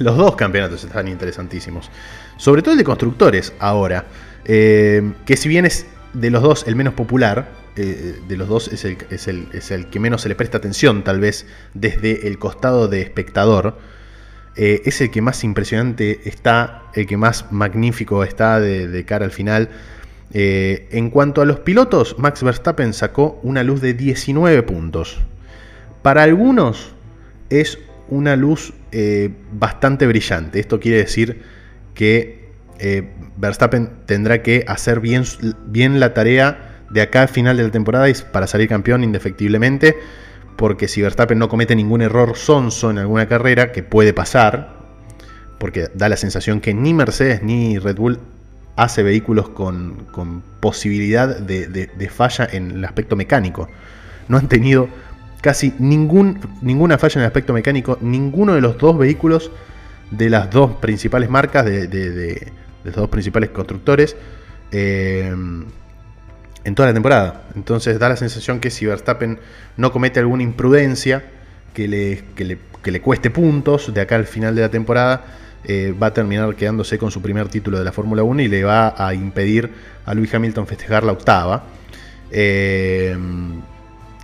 Los 0.00 0.16
dos 0.16 0.34
campeonatos 0.34 0.82
están 0.82 1.06
interesantísimos. 1.06 1.92
Sobre 2.36 2.60
todo 2.60 2.72
el 2.72 2.78
de 2.78 2.82
constructores 2.82 3.52
ahora. 3.60 4.04
Eh, 4.44 5.12
que 5.24 5.36
si 5.36 5.48
bien 5.48 5.64
es 5.64 5.86
de 6.12 6.32
los 6.32 6.42
dos 6.42 6.66
el 6.66 6.74
menos 6.74 6.94
popular, 6.94 7.48
eh, 7.76 8.18
de 8.26 8.36
los 8.36 8.48
dos 8.48 8.66
es 8.66 8.84
el, 8.84 9.86
que 9.86 10.00
menos 10.00 10.22
se 10.22 10.28
le 10.28 10.34
presta 10.34 10.58
atención 10.58 11.04
tal 11.04 11.20
vez 11.20 11.46
desde 11.72 12.26
el 12.26 12.40
costado 12.40 12.88
de 12.88 13.02
espectador. 13.02 13.78
Eh, 14.56 14.82
es 14.86 15.00
el 15.02 15.12
que 15.12 15.22
más 15.22 15.44
impresionante 15.44 16.28
está, 16.28 16.82
el 16.94 17.06
que 17.06 17.16
más 17.16 17.52
magnífico 17.52 18.24
está 18.24 18.58
de 18.58 19.04
cara 19.04 19.24
al 19.24 19.30
final. 19.30 19.68
Eh, 20.34 20.88
en 20.92 21.10
cuanto 21.10 21.42
a 21.42 21.44
los 21.44 21.60
pilotos, 21.60 22.16
Max 22.18 22.42
Verstappen 22.42 22.94
sacó 22.94 23.38
una 23.42 23.62
luz 23.62 23.80
de 23.80 23.94
19 23.94 24.62
puntos. 24.62 25.18
Para 26.00 26.22
algunos 26.22 26.94
es 27.50 27.78
una 28.08 28.36
luz 28.36 28.72
eh, 28.92 29.30
bastante 29.52 30.06
brillante. 30.06 30.58
Esto 30.58 30.80
quiere 30.80 30.98
decir 30.98 31.42
que 31.94 32.48
eh, 32.78 33.10
Verstappen 33.36 33.90
tendrá 34.06 34.42
que 34.42 34.64
hacer 34.66 35.00
bien, 35.00 35.24
bien, 35.66 36.00
la 36.00 36.14
tarea 36.14 36.80
de 36.90 37.02
acá 37.02 37.22
al 37.22 37.28
final 37.28 37.56
de 37.56 37.64
la 37.64 37.70
temporada 37.70 38.06
para 38.32 38.46
salir 38.46 38.68
campeón 38.68 39.04
indefectiblemente. 39.04 39.96
Porque 40.56 40.88
si 40.88 41.02
Verstappen 41.02 41.38
no 41.38 41.48
comete 41.48 41.76
ningún 41.76 42.02
error 42.02 42.36
sonso 42.36 42.90
en 42.90 42.98
alguna 42.98 43.28
carrera, 43.28 43.72
que 43.72 43.82
puede 43.82 44.12
pasar, 44.12 44.76
porque 45.58 45.88
da 45.94 46.08
la 46.08 46.16
sensación 46.16 46.60
que 46.60 46.74
ni 46.74 46.94
Mercedes 46.94 47.42
ni 47.42 47.78
Red 47.78 47.96
Bull 47.96 48.18
hace 48.76 49.02
vehículos 49.02 49.48
con, 49.50 50.42
posibilidad 50.60 51.38
de, 51.38 52.10
falla 52.10 52.48
en 52.50 52.70
el 52.72 52.84
aspecto 52.84 53.16
mecánico. 53.16 53.68
No 54.28 54.38
han 54.38 54.48
tenido 54.48 54.88
casi 55.40 55.74
ninguna 55.78 56.98
falla 56.98 57.14
en 57.14 57.20
el 57.20 57.26
aspecto 57.26 57.52
mecánico, 57.52 57.98
ninguno 58.00 58.54
de 58.54 58.60
los 58.60 58.78
dos 58.78 58.96
vehículos 58.96 59.50
de 60.10 60.30
las 60.30 60.50
dos 60.50 60.72
principales 60.76 61.28
marcas, 61.30 61.64
de, 61.64 62.52
los 62.84 62.94
dos 62.94 63.08
principales 63.08 63.50
constructores, 63.50 64.16
eh, 64.70 65.34
en 66.64 66.74
toda 66.74 66.88
la 66.88 66.94
temporada. 66.94 67.44
Entonces 67.54 67.98
da 67.98 68.08
la 68.08 68.16
sensación 68.16 68.60
que 68.60 68.70
si 68.70 68.86
Verstappen 68.86 69.38
no 69.76 69.92
comete 69.92 70.20
alguna 70.20 70.42
imprudencia 70.42 71.24
que 71.74 71.88
le, 71.88 72.22
le, 72.84 73.00
cueste 73.00 73.30
puntos 73.30 73.92
de 73.92 74.00
acá 74.00 74.16
al 74.16 74.26
final 74.26 74.54
de 74.54 74.62
la 74.62 74.70
temporada, 74.70 75.24
eh, 75.64 75.94
va 76.00 76.08
a 76.08 76.12
terminar 76.12 76.54
quedándose 76.56 76.98
con 76.98 77.10
su 77.10 77.22
primer 77.22 77.48
título 77.48 77.78
de 77.78 77.84
la 77.84 77.92
Fórmula 77.92 78.22
1 78.22 78.42
y 78.42 78.48
le 78.48 78.64
va 78.64 78.94
a 78.96 79.14
impedir 79.14 79.70
a 80.04 80.14
Lewis 80.14 80.34
Hamilton 80.34 80.66
festejar 80.66 81.04
la 81.04 81.12
octava. 81.12 81.64
Eh, 82.30 83.16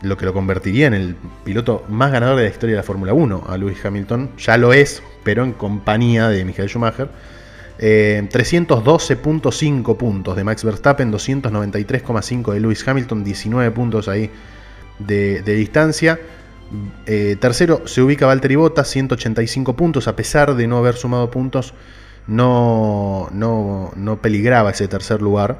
lo 0.02 0.16
que 0.16 0.25
lo 0.25 0.33
convertiría 0.33 0.87
en 0.87 0.95
el 0.95 1.16
piloto 1.45 1.85
más 1.88 2.12
ganador 2.12 2.37
de 2.37 2.45
la 2.45 2.50
historia 2.50 2.76
de 2.76 2.78
la 2.78 2.85
Fórmula 2.85 3.12
1 3.12 3.45
a 3.49 3.57
Lewis 3.57 3.85
Hamilton. 3.85 4.30
Ya 4.38 4.57
lo 4.57 4.73
es, 4.73 5.02
pero 5.25 5.45
en 5.45 5.52
compañía 5.52 6.28
de 6.28 6.45
Michael 6.45 6.68
Schumacher. 6.68 7.09
312.5 7.78 9.92
eh, 9.92 9.95
puntos 9.95 10.37
de 10.37 10.42
Max 10.42 10.64
Verstappen, 10.64 11.12
293.5 11.12 12.52
de 12.52 12.61
Lewis 12.61 12.87
Hamilton, 12.87 13.23
19 13.23 13.71
puntos 13.71 14.09
ahí 14.09 14.30
de, 14.99 15.42
distancia. 15.42 16.18
Eh, 17.07 17.37
tercero 17.41 17.87
se 17.87 18.03
ubica 18.03 18.27
Valtteri 18.27 18.57
Bottas, 18.57 18.89
185 18.89 19.75
puntos, 19.75 20.09
a 20.09 20.17
pesar 20.17 20.55
de 20.55 20.67
no 20.67 20.79
haber 20.79 20.97
sumado 20.97 21.31
puntos, 21.31 21.73
no, 22.27 23.29
no, 23.33 23.91
no 23.97 24.21
peligraba 24.21 24.71
ese 24.71 24.89
tercer 24.89 25.23
lugar. 25.23 25.59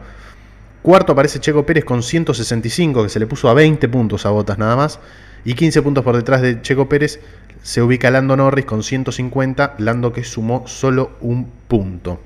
Cuarto 0.83 1.12
aparece 1.12 1.41
Checo 1.41 1.67
Pérez 1.67 1.85
con 1.85 2.03
165, 2.03 3.03
que 3.03 3.09
se 3.09 3.19
le 3.19 3.27
puso 3.27 3.49
a 3.49 3.55
20 3.55 3.88
puntos 3.88 4.27
a 4.27 4.31
Bottas 4.31 4.59
nada 4.59 4.77
más. 4.77 5.00
Y 5.45 5.55
15 5.55 5.83
puntos 5.83 6.05
por 6.05 6.17
detrás 6.17 6.43
de 6.43 6.61
Checo 6.62 6.88
Pérez 6.88 7.21
se 7.62 7.83
ubica 7.83 8.11
Lando 8.11 8.37
Norris 8.37 8.65
con 8.65 8.83
150, 8.83 9.77
Lando 9.79 10.12
que 10.12 10.25
sumó 10.25 10.67
solo 10.67 11.12
un 11.21 11.50
punto. 11.69 12.21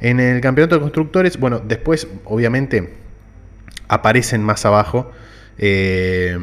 En 0.00 0.20
el 0.20 0.40
campeonato 0.40 0.76
de 0.76 0.80
constructores, 0.80 1.38
bueno, 1.38 1.60
después 1.60 2.08
obviamente 2.24 2.94
aparecen 3.88 4.42
más 4.42 4.64
abajo. 4.64 5.10
Eh, 5.58 6.36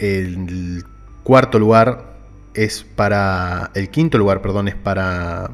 el 0.00 0.84
cuarto 1.22 1.58
lugar 1.58 2.04
es 2.54 2.84
para. 2.84 3.70
El 3.74 3.90
quinto 3.90 4.18
lugar, 4.18 4.42
perdón, 4.42 4.68
es 4.68 4.74
para 4.74 5.50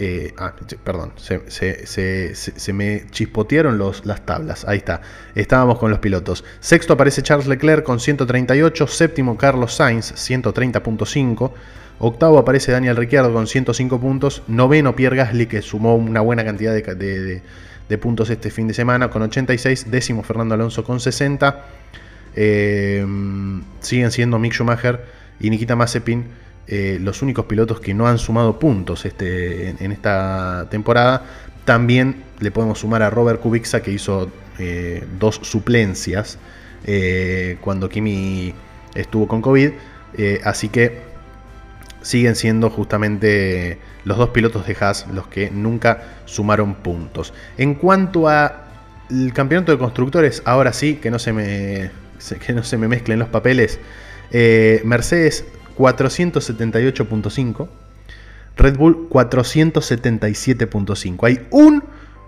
eh, 0.00 0.32
ah, 0.38 0.54
perdón, 0.84 1.12
se, 1.16 2.72
me 2.72 3.06
chispotearon 3.10 3.78
los, 3.78 4.06
las 4.06 4.24
tablas. 4.24 4.64
Ahí 4.68 4.78
está. 4.78 5.00
Estábamos 5.34 5.78
con 5.78 5.90
los 5.90 5.98
pilotos. 5.98 6.44
Sexto 6.60 6.92
aparece 6.92 7.22
Charles 7.22 7.48
Leclerc 7.48 7.82
con 7.82 7.98
138. 7.98 8.86
Séptimo 8.86 9.36
Carlos 9.36 9.74
Sainz, 9.74 10.12
130.5. 10.12 11.50
Octavo 11.98 12.38
aparece 12.38 12.70
Daniel 12.70 12.96
Ricciardo 12.96 13.32
con 13.32 13.48
105 13.48 14.00
puntos. 14.00 14.42
Noveno 14.46 14.94
Pierre 14.94 15.16
Gasly, 15.16 15.46
que 15.46 15.62
sumó 15.62 15.96
una 15.96 16.20
buena 16.20 16.44
cantidad 16.44 16.72
de, 16.72 17.42
puntos 18.00 18.30
este 18.30 18.50
fin 18.52 18.68
de 18.68 18.74
semana, 18.74 19.10
con 19.10 19.22
86. 19.22 19.90
Décimo 19.90 20.22
Fernando 20.22 20.54
Alonso 20.54 20.84
con 20.84 21.00
60. 21.00 21.64
Eh, 22.34 23.04
siguen 23.80 24.10
siendo 24.10 24.38
Mick 24.38 24.52
Schumacher 24.52 25.04
y 25.40 25.50
Nikita 25.50 25.76
Mazepin 25.76 26.24
eh, 26.70 26.98
los 27.00 27.22
únicos 27.22 27.46
pilotos 27.46 27.80
que 27.80 27.94
no 27.94 28.06
han 28.06 28.18
sumado 28.18 28.58
puntos 28.58 29.06
este, 29.06 29.70
en, 29.82 29.90
esta 29.90 30.66
temporada. 30.70 31.24
También 31.64 32.24
le 32.40 32.50
podemos 32.50 32.80
sumar 32.80 33.02
a 33.02 33.08
Robert 33.08 33.40
Kubica 33.40 33.80
que 33.80 33.90
hizo 33.90 34.30
eh, 34.58 35.02
dos 35.18 35.40
suplencias 35.42 36.38
eh, 36.84 37.56
cuando 37.62 37.88
Kimi 37.88 38.52
estuvo 38.94 39.26
con 39.26 39.40
COVID. 39.40 39.70
así 40.44 40.68
que 40.68 41.00
siguen 42.02 42.36
siendo 42.36 42.68
justamente 42.68 43.78
los 44.04 44.18
dos 44.18 44.30
pilotos 44.30 44.66
de 44.66 44.76
Haas 44.78 45.06
los 45.12 45.26
que 45.28 45.50
nunca 45.50 46.02
sumaron 46.26 46.74
puntos. 46.74 47.32
En 47.56 47.76
cuanto 47.76 48.28
al 48.28 49.32
campeonato 49.32 49.72
de 49.72 49.78
constructores, 49.78 50.42
ahora 50.44 50.74
sí, 50.74 50.96
que 50.96 51.10
no 51.10 51.18
se 51.18 51.32
me, 51.32 51.90
que 52.44 52.52
no 52.52 52.62
se 52.62 52.76
me 52.76 52.88
mezclen 52.88 53.18
los 53.18 53.28
papeles. 53.28 53.78
Mercedes 54.84 55.44
478.5. 55.78 57.68
Red 58.56 58.76
Bull 58.76 59.08
477.5. 59.08 61.26
Hay 61.26 61.46
un 61.50 61.82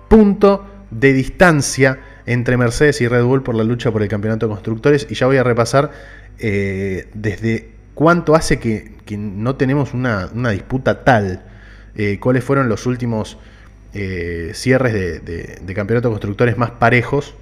punto 0.08 0.66
de 0.90 1.12
distancia 1.12 2.00
entre 2.24 2.56
Mercedes 2.56 3.00
y 3.00 3.08
Red 3.08 3.24
Bull 3.24 3.42
por 3.42 3.56
la 3.56 3.64
lucha 3.64 3.90
por 3.90 4.02
el 4.02 4.08
campeonato 4.08 4.46
de 4.46 4.52
constructores. 4.52 5.08
Y 5.10 5.14
ya 5.14 5.26
voy 5.26 5.38
a 5.38 5.42
repasar 5.42 5.90
eh, 6.38 7.08
desde 7.14 7.72
cuánto 7.94 8.36
hace 8.36 8.60
que, 8.60 9.00
no 9.18 9.56
tenemos 9.56 9.92
una, 9.92 10.28
disputa 10.52 11.02
tal. 11.04 11.42
Eh, 11.96 12.20
cuáles 12.20 12.44
fueron 12.44 12.68
los 12.68 12.86
últimos 12.86 13.38
eh, 13.92 14.52
cierres 14.54 14.92
de, 14.92 15.58
de, 15.60 15.74
campeonato 15.74 16.06
de 16.08 16.12
constructores 16.12 16.56
más 16.56 16.70
parejos 16.70 17.34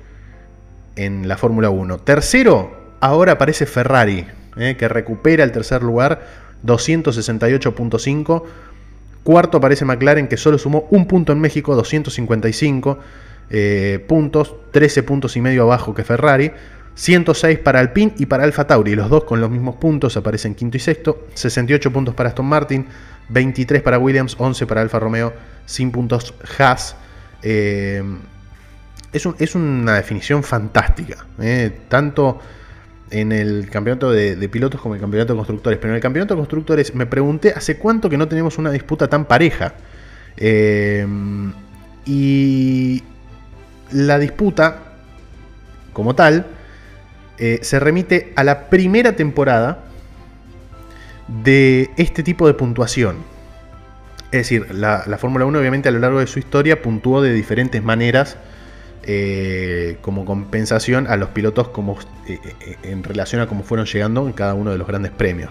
en 0.98 1.28
la 1.28 1.36
Fórmula 1.36 1.70
1. 1.70 1.98
Tercero, 1.98 2.96
ahora 3.00 3.32
aparece 3.32 3.66
Ferrari 3.66 4.26
eh, 4.56 4.76
que 4.76 4.88
recupera 4.88 5.44
el 5.44 5.52
tercer 5.52 5.82
lugar, 5.82 6.26
268.5. 6.66 8.42
Cuarto 9.22 9.58
aparece 9.58 9.84
McLaren, 9.84 10.26
que 10.26 10.36
solo 10.36 10.58
sumó 10.58 10.88
un 10.90 11.06
punto 11.06 11.32
en 11.32 11.40
México, 11.40 11.76
255 11.76 12.98
eh, 13.50 14.04
puntos, 14.08 14.54
13 14.72 15.02
puntos 15.04 15.36
y 15.36 15.40
medio 15.40 15.62
abajo 15.62 15.94
que 15.94 16.04
Ferrari. 16.04 16.50
106 16.94 17.60
para 17.60 17.78
Alpine 17.78 18.14
y 18.18 18.26
para 18.26 18.42
Alfa 18.42 18.66
Tauri, 18.66 18.96
los 18.96 19.08
dos 19.08 19.22
con 19.22 19.40
los 19.40 19.48
mismos 19.48 19.76
puntos, 19.76 20.16
aparecen 20.16 20.56
quinto 20.56 20.76
y 20.76 20.80
sexto. 20.80 21.26
68 21.34 21.92
puntos 21.92 22.14
para 22.16 22.30
Aston 22.30 22.46
Martin, 22.46 22.86
23 23.28 23.82
para 23.82 24.00
Williams, 24.00 24.34
11 24.36 24.66
para 24.66 24.80
Alfa 24.80 24.98
Romeo, 24.98 25.32
sin 25.64 25.92
puntos 25.92 26.34
Haas. 26.58 26.96
Eh, 27.42 28.02
es, 29.12 29.54
una 29.54 29.94
definición 29.94 30.42
fantástica. 30.42 31.26
tanto 31.88 32.40
en 33.10 33.32
el 33.32 33.68
campeonato 33.70 34.10
de, 34.10 34.48
pilotos 34.48 34.80
como 34.80 34.94
en 34.94 34.98
el 34.98 35.02
campeonato 35.02 35.32
de 35.32 35.36
constructores. 35.36 35.78
Pero 35.78 35.92
en 35.92 35.96
el 35.96 36.02
campeonato 36.02 36.34
de 36.34 36.38
constructores 36.38 36.94
me 36.94 37.06
pregunté 37.06 37.52
hace 37.52 37.78
cuánto 37.78 38.08
que 38.10 38.18
no 38.18 38.28
tenemos 38.28 38.58
una 38.58 38.70
disputa 38.70 39.08
tan 39.08 39.24
pareja. 39.24 39.74
Em, 40.36 41.52
y 42.04 43.02
la 43.92 44.18
disputa, 44.18 44.82
como 45.92 46.14
tal, 46.14 46.46
eh, 47.38 47.60
se 47.62 47.80
remite 47.80 48.32
a 48.36 48.44
la 48.44 48.68
primera 48.68 49.16
temporada 49.16 49.84
de 51.28 51.90
este 51.96 52.22
tipo 52.22 52.46
de 52.46 52.54
puntuación. 52.54 53.16
Es 54.30 54.40
decir, 54.40 54.74
la, 54.74 55.04
la 55.06 55.18
Fórmula 55.18 55.46
1 55.46 55.58
obviamente 55.58 55.88
a 55.88 55.92
lo 55.92 55.98
largo 55.98 56.20
de 56.20 56.26
su 56.26 56.38
historia 56.38 56.82
puntuó 56.82 57.22
de 57.22 57.32
diferentes 57.32 57.82
maneras 57.82 58.36
eh, 59.10 59.96
como 60.02 60.26
compensación 60.26 61.06
a 61.06 61.16
los 61.16 61.30
pilotos 61.30 61.68
como, 61.68 61.98
eh, 62.26 62.38
eh, 62.44 62.76
en 62.82 63.02
relación 63.02 63.40
a 63.40 63.46
cómo 63.46 63.62
fueron 63.62 63.86
llegando 63.86 64.26
en 64.26 64.34
cada 64.34 64.52
uno 64.52 64.70
de 64.70 64.76
los 64.76 64.86
grandes 64.86 65.12
premios. 65.12 65.50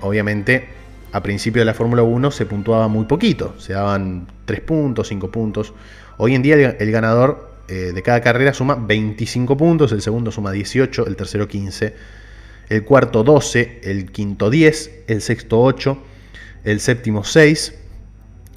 obviamente, 0.00 0.66
a 1.12 1.22
principio 1.22 1.60
de 1.60 1.66
la 1.66 1.74
Fórmula 1.74 2.02
1 2.02 2.32
se 2.32 2.44
puntuaba 2.44 2.88
muy 2.88 3.04
poquito, 3.04 3.54
se 3.60 3.74
daban 3.74 4.26
3 4.44 4.60
puntos, 4.62 5.06
5 5.06 5.30
puntos. 5.30 5.72
Hoy 6.16 6.34
en 6.34 6.42
día 6.42 6.56
el, 6.56 6.90
ganador 6.90 7.48
de 7.68 8.02
cada 8.02 8.20
carrera 8.20 8.52
suma 8.52 8.74
25 8.74 9.56
puntos, 9.56 9.92
el 9.92 10.02
segundo 10.02 10.32
suma 10.32 10.50
18, 10.50 11.06
el 11.06 11.14
tercero 11.14 11.46
15, 11.46 11.94
el 12.70 12.82
cuarto 12.82 13.22
12, 13.22 13.82
el 13.84 14.10
quinto 14.10 14.50
10, 14.50 15.04
el 15.06 15.22
sexto 15.22 15.62
8, 15.62 15.96
el 16.64 16.80
séptimo 16.80 17.22
6, 17.22 17.72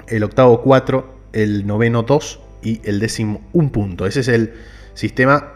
el 0.08 0.24
octavo 0.24 0.60
4, 0.60 1.14
el 1.34 1.68
noveno 1.68 2.02
2 2.02 2.49
y 2.62 2.80
el 2.84 3.00
décimo 3.00 3.42
un 3.52 3.70
punto. 3.70 4.06
Ese 4.06 4.20
es 4.20 4.28
el 4.28 4.52
sistema 4.94 5.52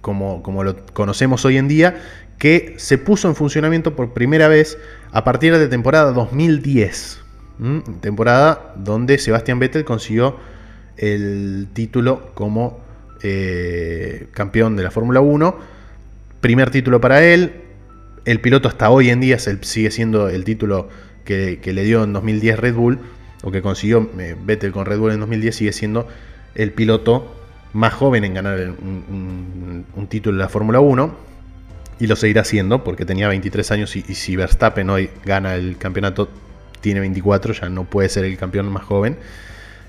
como, 0.00 0.42
como 0.42 0.64
lo 0.64 0.76
conocemos 0.92 1.44
hoy 1.44 1.56
en 1.56 1.68
día, 1.68 2.00
que 2.38 2.74
se 2.78 2.98
puso 2.98 3.28
en 3.28 3.34
funcionamiento 3.34 3.96
por 3.96 4.12
primera 4.12 4.48
vez 4.48 4.78
a 5.12 5.24
partir 5.24 5.56
de 5.56 5.68
temporada 5.68 6.12
2010. 6.12 7.20
Temporada 8.00 8.72
donde 8.76 9.18
Sebastián 9.18 9.58
Vettel 9.58 9.84
consiguió 9.84 10.36
el 10.96 11.66
título 11.72 12.30
como 12.34 12.78
eh, 13.22 14.28
campeón 14.32 14.76
de 14.76 14.84
la 14.84 14.92
Fórmula 14.92 15.20
1. 15.20 15.58
Primer 16.40 16.70
título 16.70 17.00
para 17.00 17.24
él. 17.24 17.52
El 18.24 18.40
piloto 18.40 18.68
hasta 18.68 18.90
hoy 18.90 19.10
en 19.10 19.20
día 19.20 19.38
sigue 19.38 19.90
siendo 19.90 20.28
el 20.28 20.44
título 20.44 20.88
que, 21.24 21.58
que 21.60 21.72
le 21.72 21.82
dio 21.82 22.04
en 22.04 22.12
2010 22.12 22.58
Red 22.60 22.74
Bull 22.74 23.00
o 23.42 23.50
que 23.50 23.62
consiguió 23.62 24.10
eh, 24.18 24.36
Vettel 24.40 24.72
con 24.72 24.86
Red 24.86 24.98
Bull 24.98 25.12
en 25.12 25.20
2010, 25.20 25.54
sigue 25.54 25.72
siendo 25.72 26.08
el 26.54 26.72
piloto 26.72 27.34
más 27.72 27.94
joven 27.94 28.24
en 28.24 28.34
ganar 28.34 28.58
un, 28.58 30.06
título 30.08 30.36
de 30.36 30.42
la 30.42 30.48
Fórmula 30.48 30.80
1. 30.80 31.28
Y 32.00 32.06
lo 32.06 32.14
seguirá 32.14 32.44
siendo 32.44 32.84
porque 32.84 33.04
tenía 33.04 33.28
23 33.28 33.70
años 33.72 33.96
y, 33.96 34.02
si 34.02 34.36
Verstappen 34.36 34.88
hoy 34.88 35.10
gana 35.24 35.56
el 35.56 35.76
campeonato, 35.78 36.28
tiene 36.80 37.00
24, 37.00 37.54
ya 37.54 37.68
no 37.68 37.84
puede 37.84 38.08
ser 38.08 38.24
el 38.24 38.36
campeón 38.36 38.70
más 38.70 38.84
joven. 38.84 39.16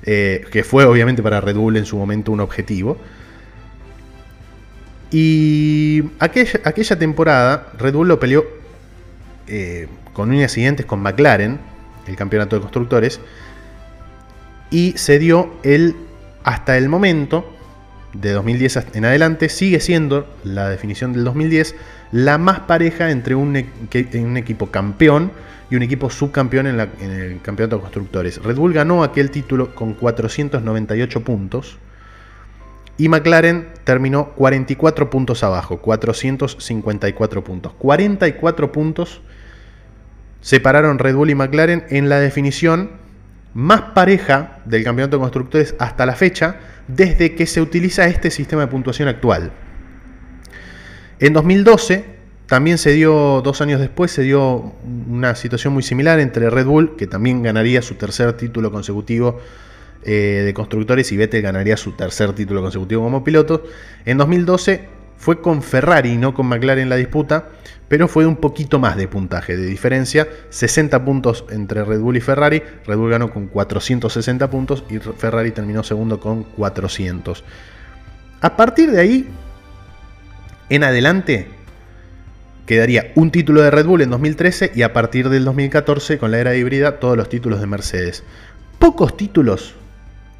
Eh, 0.04 0.46
que 0.52 0.64
fue 0.64 0.86
obviamente 0.86 1.22
para 1.22 1.42
Red 1.42 1.56
Bull 1.56 1.78
en 1.78 1.86
su 1.86 1.98
momento 1.98 2.32
un 2.32 2.40
objetivo. 2.40 2.98
Y 5.12 6.04
aquella, 6.20 6.62
aquella 6.66 6.98
temporada 6.98 7.74
Red 7.78 7.94
Bull 7.94 8.08
lo 8.08 8.20
peleó 8.20 8.46
eh, 9.48 9.88
con 10.14 10.30
unos 10.30 10.44
accidentes 10.44 10.86
con 10.86 11.02
McLaren, 11.02 11.60
el 12.10 12.16
campeonato 12.16 12.56
de 12.56 12.62
constructores, 12.62 13.20
y 14.72 14.94
se 14.98 15.20
dio 15.20 15.52
el, 15.64 15.96
hasta 16.44 16.78
el 16.78 16.90
momento, 16.90 17.46
de 18.14 18.32
2010 18.32 18.96
en 18.96 19.06
adelante, 19.06 19.50
sigue 19.50 19.80
siendo 19.80 20.28
la 20.44 20.70
definición 20.70 21.14
del 21.14 21.24
2010, 21.24 21.76
la 22.12 22.38
más 22.38 22.62
pareja 22.62 23.12
entre 23.12 23.36
un, 23.36 23.56
equipo 23.56 24.68
campeón 24.72 25.32
y 25.70 25.76
un 25.76 25.84
equipo 25.84 26.10
subcampeón 26.10 26.68
en, 26.68 26.80
en, 26.80 27.12
el 27.12 27.42
campeonato 27.42 27.76
de 27.76 27.82
constructores. 27.82 28.42
Red 28.44 28.56
Bull 28.56 28.74
ganó 28.74 29.04
aquel 29.04 29.30
título 29.30 29.76
con 29.76 29.94
498 29.94 31.24
puntos 31.24 31.78
y 32.98 33.08
McLaren 33.10 33.68
terminó 33.84 34.30
44 34.32 35.10
puntos 35.10 35.44
abajo, 35.44 35.78
454 35.78 37.44
puntos. 37.44 37.74
44 37.78 38.72
puntos 38.72 39.22
separaron 40.42 41.00
Red 41.00 41.16
Bull 41.16 41.30
y 41.30 41.36
McLaren 41.36 41.86
en 41.90 42.10
la 42.10 42.20
definición 42.20 42.92
más 43.54 43.82
pareja 43.94 44.60
del 44.66 44.84
campeonato 44.84 45.18
de 45.18 45.22
constructores 45.22 45.76
hasta 45.80 46.06
la 46.06 46.16
fecha, 46.16 46.58
desde 46.88 47.36
que 47.36 47.46
se 47.46 47.62
utiliza 47.62 48.06
este 48.06 48.32
sistema 48.32 48.64
de 48.64 48.68
puntuación 48.68 49.08
actual. 49.08 49.52
En 51.20 51.34
2012 51.34 52.20
también 52.46 52.78
se 52.78 52.94
dio, 52.94 53.42
dos 53.44 53.62
años 53.62 53.80
después, 53.80 54.12
se 54.12 54.24
dio 54.24 54.74
una 55.08 55.36
situación 55.36 55.74
muy 55.74 55.84
similar 55.84 56.20
entre 56.20 56.50
Red 56.50 56.66
Bull, 56.66 56.96
que 56.96 57.06
también 57.06 57.44
ganaría 57.44 57.82
su 57.82 57.96
tercer 57.96 58.34
título 58.34 58.72
consecutivo 58.72 59.40
eh, 60.04 60.44
de 60.46 60.54
constructores, 60.54 61.12
y 61.12 61.18
Vettel 61.18 61.42
ganaría 61.42 61.78
su 61.78 61.92
tercer 61.92 62.34
título 62.34 62.62
consecutivo 62.62 63.04
como 63.04 63.24
piloto. 63.24 63.64
En 64.06 64.18
2012 64.18 64.99
fue 65.20 65.42
con 65.42 65.62
Ferrari, 65.62 66.16
no 66.18 66.34
con 66.34 66.48
McLaren 66.48 66.88
la 66.88 66.96
disputa, 66.96 67.50
pero 67.90 68.08
fue 68.08 68.26
un 68.26 68.38
poquito 68.38 68.80
más 68.80 68.96
de 68.96 69.10
puntaje 69.10 69.58
de 69.58 69.66
diferencia, 69.66 70.30
60 70.50 71.04
puntos 71.04 71.44
entre 71.50 71.84
Red 71.84 72.00
Bull 72.00 72.16
y 72.16 72.22
Ferrari, 72.22 72.64
Red 72.88 72.98
Bull 72.98 73.12
ganó 73.12 73.30
con 73.30 73.48
460 73.48 74.50
puntos 74.50 74.86
y 74.90 74.98
Ferrari 74.98 75.52
terminó 75.52 75.84
segundo 75.84 76.22
con 76.22 76.44
400. 76.44 77.44
A 78.40 78.56
partir 78.56 78.92
de 78.92 79.02
ahí, 79.02 79.28
en 80.70 80.86
adelante, 80.86 81.50
quedaría 82.66 83.12
un 83.16 83.30
título 83.30 83.62
de 83.62 83.72
Red 83.72 83.88
Bull 83.88 84.02
en 84.02 84.12
2013 84.12 84.72
y 84.74 84.84
a 84.84 84.94
partir 84.94 85.28
del 85.28 85.44
2014, 85.44 86.18
con 86.18 86.32
la 86.32 86.40
era 86.40 86.56
híbrida, 86.56 87.00
todos 87.00 87.18
los 87.18 87.28
títulos 87.28 87.60
de 87.60 87.68
Mercedes. 87.68 88.24
Pocos 88.78 89.18
títulos, 89.18 89.76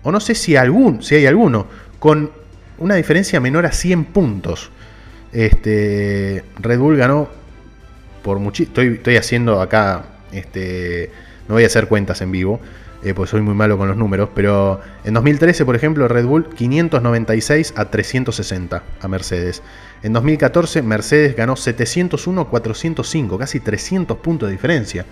o 0.04 0.12
no 0.14 0.22
sé 0.22 0.36
si, 0.36 0.56
algún, 0.56 1.04
si 1.04 1.16
hay 1.16 1.26
alguno, 1.26 1.68
con 2.00 2.39
una 2.80 2.96
diferencia 2.96 3.40
menor 3.40 3.66
a 3.66 3.72
100 3.72 4.06
puntos. 4.06 4.72
Este, 5.32 6.44
Red 6.60 6.80
Bull 6.80 6.98
ganó 6.98 7.30
por 8.24 8.40
muchísimo. 8.40 8.72
Estoy, 8.72 8.96
estoy, 8.96 9.18
haciendo 9.18 9.62
acá, 9.62 10.06
este, 10.32 11.12
no 11.48 11.56
voy 11.56 11.64
a 11.64 11.68
hacer 11.68 11.88
cuentas 11.88 12.22
en 12.22 12.32
vivo, 12.32 12.60
eh, 13.02 13.14
pues 13.14 13.30
soy 13.30 13.42
muy 13.42 13.54
malo 13.54 13.78
con 13.78 13.88
los 13.88 13.96
números, 13.96 14.30
pero 14.36 14.82
en 15.06 15.14
2013, 15.14 15.64
por 15.64 15.76
ejemplo, 15.76 16.08
Red 16.08 16.26
Bull 16.26 16.50
596 16.50 17.74
a 17.78 17.86
360 17.86 18.84
a 19.02 19.08
Mercedes. 19.08 19.64
En 20.04 20.12
2014 20.14 20.82
Mercedes 20.82 21.36
ganó 21.36 21.56
701 21.56 22.42
a 22.42 22.50
405, 22.50 23.38
casi 23.38 23.60
300 23.62 24.18
puntos 24.18 24.50
de 24.50 24.54
diferencia. 24.54 25.06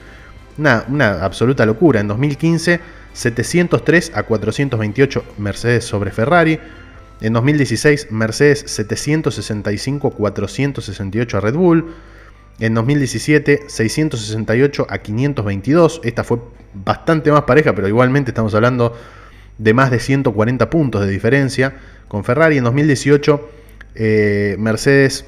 Una, 0.57 0.85
una, 0.89 1.23
absoluta 1.23 1.65
locura. 1.65 1.99
En 1.99 2.07
2015 2.07 2.79
703 3.13 4.11
a 4.13 4.23
428 4.23 5.23
Mercedes 5.37 5.85
sobre 5.85 6.11
Ferrari. 6.11 6.59
En 7.19 7.33
2016 7.33 8.11
Mercedes 8.11 8.63
765 8.67 10.07
a 10.07 10.11
468 10.11 11.37
a 11.37 11.39
Red 11.39 11.55
Bull. 11.55 11.93
En 12.59 12.73
2017 12.73 13.65
668 13.67 14.87
a 14.89 14.97
522. 14.99 16.01
Esta 16.03 16.23
fue 16.23 16.39
bastante 16.73 17.31
más 17.31 17.43
pareja, 17.43 17.73
pero 17.73 17.87
igualmente 17.87 18.31
estamos 18.31 18.53
hablando 18.55 18.95
de 19.57 19.73
más 19.73 19.91
de 19.91 19.99
140 19.99 20.69
puntos 20.69 21.01
de 21.01 21.07
diferencia 21.07 21.75
con 22.07 22.23
Ferrari. 22.23 22.57
En 22.57 22.63
2018 22.63 23.49
eh, 23.95 24.55
Mercedes 24.59 25.25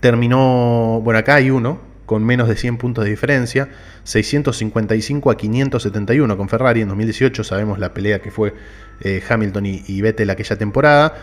terminó, 0.00 1.00
bueno, 1.02 1.18
acá 1.18 1.36
hay 1.36 1.50
uno 1.50 1.85
con 2.06 2.24
menos 2.24 2.48
de 2.48 2.56
100 2.56 2.78
puntos 2.78 3.04
de 3.04 3.10
diferencia, 3.10 3.68
655 4.04 5.30
a 5.30 5.36
571 5.36 6.36
con 6.36 6.48
Ferrari 6.48 6.80
en 6.80 6.88
2018, 6.88 7.44
sabemos 7.44 7.78
la 7.78 7.92
pelea 7.92 8.20
que 8.20 8.30
fue 8.30 8.54
eh, 9.00 9.22
Hamilton 9.28 9.66
y, 9.66 9.82
y 9.86 10.00
Vettel 10.00 10.30
aquella 10.30 10.56
temporada. 10.56 11.14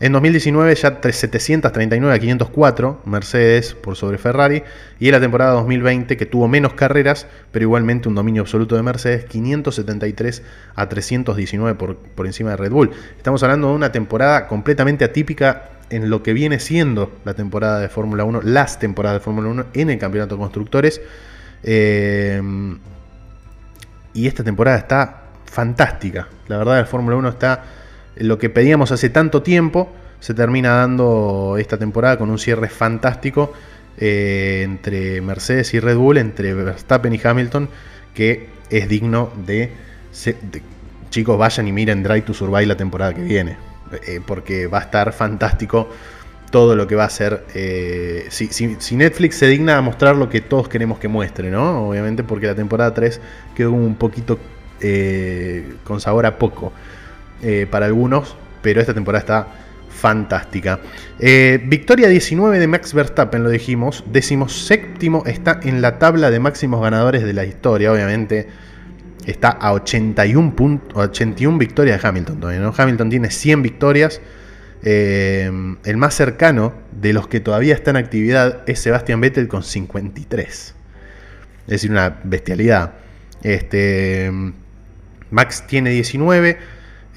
En 0.00 0.12
2019 0.12 0.74
ya 0.76 0.98
739 1.02 2.14
a 2.14 2.18
504 2.18 3.02
Mercedes 3.04 3.74
por 3.74 3.96
sobre 3.96 4.16
Ferrari 4.16 4.62
y 4.98 5.08
en 5.08 5.12
la 5.12 5.20
temporada 5.20 5.52
2020 5.52 6.16
que 6.16 6.24
tuvo 6.24 6.48
menos 6.48 6.72
carreras 6.72 7.26
pero 7.52 7.64
igualmente 7.64 8.08
un 8.08 8.14
dominio 8.14 8.40
absoluto 8.40 8.76
de 8.76 8.82
Mercedes 8.82 9.26
573 9.26 10.42
a 10.74 10.88
319 10.88 11.74
por, 11.74 11.96
por 11.96 12.24
encima 12.24 12.48
de 12.48 12.56
Red 12.56 12.70
Bull. 12.70 12.92
Estamos 13.18 13.42
hablando 13.42 13.68
de 13.68 13.74
una 13.74 13.92
temporada 13.92 14.46
completamente 14.48 15.04
atípica 15.04 15.68
en 15.90 16.08
lo 16.08 16.22
que 16.22 16.32
viene 16.32 16.60
siendo 16.60 17.12
la 17.24 17.34
temporada 17.34 17.80
de 17.80 17.88
Fórmula 17.88 18.24
1, 18.24 18.42
las 18.42 18.78
temporadas 18.78 19.20
de 19.20 19.24
Fórmula 19.24 19.48
1 19.48 19.66
en 19.74 19.90
el 19.90 19.98
campeonato 19.98 20.36
de 20.36 20.40
constructores. 20.40 21.00
Eh, 21.62 22.40
y 24.14 24.26
esta 24.26 24.42
temporada 24.42 24.78
está 24.78 25.22
fantástica. 25.44 26.28
La 26.48 26.58
verdad, 26.58 26.78
el 26.78 26.86
Fórmula 26.86 27.16
1 27.16 27.28
está 27.28 27.64
lo 28.16 28.38
que 28.38 28.48
pedíamos 28.50 28.92
hace 28.92 29.10
tanto 29.10 29.42
tiempo. 29.42 29.92
Se 30.20 30.34
termina 30.34 30.70
dando 30.70 31.56
esta 31.58 31.76
temporada 31.76 32.18
con 32.18 32.30
un 32.30 32.38
cierre 32.38 32.68
fantástico 32.68 33.52
eh, 33.98 34.62
entre 34.64 35.20
Mercedes 35.20 35.74
y 35.74 35.80
Red 35.80 35.96
Bull, 35.96 36.18
entre 36.18 36.54
Verstappen 36.54 37.12
y 37.14 37.20
Hamilton, 37.22 37.68
que 38.14 38.48
es 38.70 38.88
digno 38.88 39.32
de, 39.46 39.72
de 40.24 40.62
chicos 41.10 41.36
vayan 41.36 41.66
y 41.66 41.72
miren 41.72 42.02
Drive 42.02 42.22
to 42.22 42.34
Survive 42.34 42.66
la 42.66 42.76
temporada 42.76 43.14
que 43.14 43.22
viene 43.22 43.69
eh, 44.06 44.20
porque 44.24 44.66
va 44.66 44.78
a 44.78 44.82
estar 44.82 45.12
fantástico 45.12 45.88
todo 46.50 46.76
lo 46.76 46.86
que 46.86 46.94
va 46.94 47.04
a 47.04 47.10
ser. 47.10 47.44
Eh, 47.54 48.26
si, 48.30 48.96
Netflix 48.96 49.36
se 49.36 49.46
digna 49.46 49.76
a 49.76 49.80
mostrar 49.80 50.16
lo 50.16 50.28
que 50.28 50.40
todos 50.40 50.68
queremos 50.68 50.98
que 50.98 51.08
muestre, 51.08 51.50
¿no? 51.50 51.88
Obviamente 51.88 52.24
porque 52.24 52.46
la 52.46 52.54
temporada 52.54 52.94
3 52.94 53.20
quedó 53.54 53.72
un 53.72 53.96
poquito 53.96 54.38
eh, 54.80 55.74
con 55.84 56.00
sabor 56.00 56.26
a 56.26 56.38
poco 56.38 56.72
para 57.70 57.86
algunos, 57.86 58.36
pero 58.60 58.82
esta 58.82 58.92
temporada 58.92 59.20
está 59.20 59.46
fantástica. 59.88 60.78
victoria 61.18 62.08
19 62.08 62.58
de 62.58 62.66
Max 62.66 62.92
Verstappen, 62.92 63.42
lo 63.42 63.48
dijimos. 63.48 64.04
Decimos 64.12 64.66
séptimo 64.66 65.22
está 65.24 65.58
en 65.62 65.80
la 65.80 65.98
tabla 65.98 66.30
de 66.30 66.38
máximos 66.38 66.82
ganadores 66.82 67.22
de 67.22 67.32
la 67.32 67.46
historia, 67.46 67.92
obviamente 67.92 68.48
está 69.26 69.50
a 69.50 69.72
81, 69.72 70.80
81 70.94 71.58
victorias 71.58 72.00
de 72.00 72.08
Hamilton 72.08 72.40
todavía. 72.40 72.72
Hamilton 72.76 73.10
tiene 73.10 73.30
100 73.30 73.62
victorias. 73.62 74.20
Eh, 74.82 75.50
el 75.84 75.96
más 75.96 76.14
cercano 76.14 76.72
de 76.92 77.12
los 77.12 77.28
que 77.28 77.40
todavía 77.40 77.74
está 77.74 77.90
en 77.90 77.96
actividad 77.96 78.62
es 78.66 78.80
Sebastian 78.80 79.20
Vettel 79.20 79.48
con 79.48 79.62
53. 79.62 80.48
Es 80.50 81.66
decir, 81.66 81.90
una 81.90 82.20
bestialidad. 82.24 82.94
Este, 83.42 84.30
Max 85.30 85.64
tiene 85.66 85.90
19. 85.90 86.58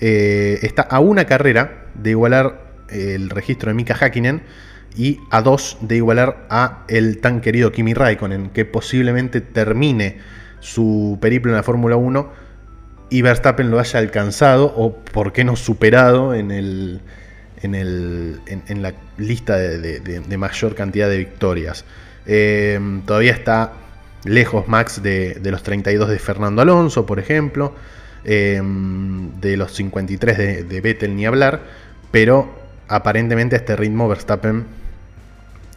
Eh, 0.01 0.59
está 0.61 0.81
a 0.83 0.99
una 0.99 1.25
carrera 1.25 1.85
de 1.95 2.11
igualar 2.11 2.73
el 2.89 3.29
registro 3.29 3.69
de 3.69 3.75
Mika 3.75 3.95
Hakkinen 3.95 4.43
y 4.95 5.19
a 5.31 5.41
dos 5.41 5.77
de 5.81 5.95
igualar 5.97 6.45
a 6.49 6.83
el 6.87 7.19
tan 7.19 7.41
querido 7.41 7.71
Kimi 7.71 7.93
Raikkonen, 7.93 8.49
que 8.49 8.65
posiblemente 8.65 9.41
termine 9.41 10.17
su 10.63 11.17
periplo 11.21 11.51
en 11.51 11.57
la 11.57 11.63
Fórmula 11.63 11.97
1 11.97 12.31
y 13.09 13.21
Verstappen 13.21 13.69
lo 13.69 13.79
haya 13.79 13.99
alcanzado 13.99 14.73
o 14.77 14.95
por 14.95 15.33
qué 15.33 15.43
no 15.43 15.57
superado 15.57 16.33
en, 16.33 16.51
el, 16.51 17.01
en, 17.61 17.75
el, 17.75 18.39
en, 18.47 18.81
la 18.81 18.93
lista 19.17 19.57
de, 19.57 20.37
mayor 20.37 20.73
cantidad 20.73 21.09
de 21.09 21.17
victorias. 21.17 21.83
Eh, 22.25 22.79
todavía 23.05 23.33
está 23.33 23.73
lejos 24.23 24.69
Max 24.69 25.03
de, 25.03 25.37
los 25.43 25.63
32 25.63 26.09
de 26.09 26.17
Fernando 26.17 26.61
Alonso, 26.61 27.05
por 27.05 27.19
ejemplo, 27.19 27.75
eh, 28.23 28.61
de 29.41 29.57
los 29.57 29.73
53 29.73 30.37
de, 30.37 30.63
de, 30.63 30.81
Vettel 30.81 31.13
ni 31.13 31.25
hablar, 31.25 31.59
pero 32.09 32.55
aparentemente 32.87 33.57
a 33.57 33.59
este 33.59 33.75
ritmo 33.75 34.07
Verstappen 34.07 34.65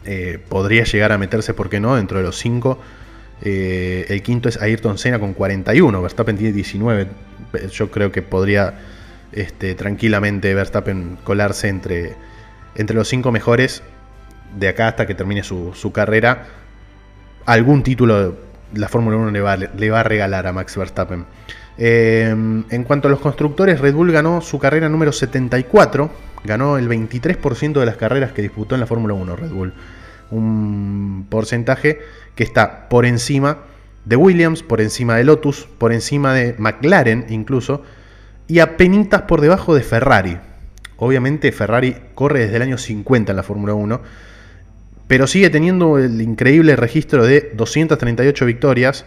eh, 0.05 0.39
podría 0.47 0.85
llegar 0.85 1.11
a 1.11 1.17
meterse, 1.17 1.53
¿por 1.53 1.69
qué 1.69 1.81
no?, 1.81 1.97
dentro 1.97 2.19
de 2.19 2.23
los 2.23 2.37
5 2.37 2.79
eh, 3.41 4.05
el 4.09 4.21
quinto 4.21 4.49
es 4.49 4.61
Ayrton 4.61 4.97
Senna 4.97 5.19
con 5.19 5.33
41. 5.33 6.01
Verstappen 6.01 6.37
tiene 6.37 6.53
19. 6.53 7.07
Yo 7.71 7.91
creo 7.91 8.11
que 8.11 8.21
podría 8.21 8.79
este, 9.31 9.75
tranquilamente 9.75 10.53
Verstappen 10.53 11.17
colarse 11.23 11.67
entre, 11.67 12.15
entre 12.75 12.95
los 12.95 13.07
cinco 13.07 13.31
mejores 13.31 13.83
de 14.57 14.67
acá 14.69 14.87
hasta 14.87 15.05
que 15.05 15.15
termine 15.15 15.43
su, 15.43 15.91
carrera. 15.93 16.45
Algún 17.45 17.83
título 17.83 18.35
la 18.73 18.89
Fórmula 18.89 19.15
1 19.17 19.31
le 19.31 19.39
va, 19.39 19.55
le 19.55 19.89
va, 19.89 20.01
a 20.01 20.03
regalar 20.03 20.47
a 20.47 20.53
Max 20.53 20.75
Verstappen. 20.75 21.25
Eh, 21.77 22.29
en 22.29 22.83
cuanto 22.83 23.07
a 23.07 23.11
los 23.11 23.19
constructores, 23.19 23.79
Red 23.79 23.93
Bull 23.93 24.11
ganó 24.11 24.41
su 24.41 24.59
carrera 24.59 24.89
número 24.89 25.11
74 25.11 26.27
Ganó 26.43 26.77
el 26.77 26.87
23% 26.87 27.79
de 27.79 27.85
las 27.85 27.97
carreras 27.97 28.31
que 28.31 28.41
disputó 28.41 28.75
en 28.75 28.81
la 28.81 28.87
Fórmula 28.87 29.13
1 29.13 29.35
Red 29.35 29.49
Bull. 29.49 29.73
Un 30.31 31.25
porcentaje 31.29 31.99
que 32.35 32.43
está 32.43 32.89
por 32.89 33.05
encima 33.05 33.59
de 34.05 34.15
Williams, 34.15 34.63
por 34.63 34.81
encima 34.81 35.15
de 35.15 35.23
Lotus, 35.23 35.67
por 35.77 35.91
encima 35.91 36.33
de 36.33 36.55
McLaren 36.57 37.25
incluso, 37.29 37.83
y 38.47 38.61
penitas 38.77 39.23
por 39.23 39.41
debajo 39.41 39.75
de 39.75 39.81
Ferrari. 39.81 40.37
Obviamente 40.97 41.51
Ferrari 41.51 41.95
corre 42.15 42.41
desde 42.41 42.55
el 42.55 42.61
año 42.61 42.77
50 42.77 43.31
en 43.31 43.35
la 43.35 43.43
Fórmula 43.43 43.73
1, 43.73 44.01
pero 45.07 45.27
sigue 45.27 45.49
teniendo 45.49 45.97
el 45.97 46.21
increíble 46.21 46.75
registro 46.75 47.25
de 47.25 47.51
238 47.53 48.45
victorias 48.45 49.05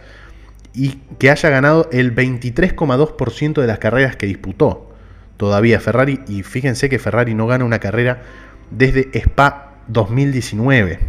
y 0.73 0.99
que 1.19 1.29
haya 1.29 1.49
ganado 1.49 1.89
el 1.91 2.15
23,2% 2.15 3.61
de 3.61 3.67
las 3.67 3.79
carreras 3.79 4.15
que 4.15 4.25
disputó 4.25 4.93
todavía 5.37 5.79
Ferrari. 5.79 6.21
Y 6.27 6.43
fíjense 6.43 6.89
que 6.89 6.99
Ferrari 6.99 7.33
no 7.33 7.47
gana 7.47 7.65
una 7.65 7.79
carrera 7.79 8.21
desde 8.69 9.09
Spa 9.13 9.70
2019. 9.87 10.99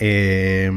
Eh, 0.00 0.70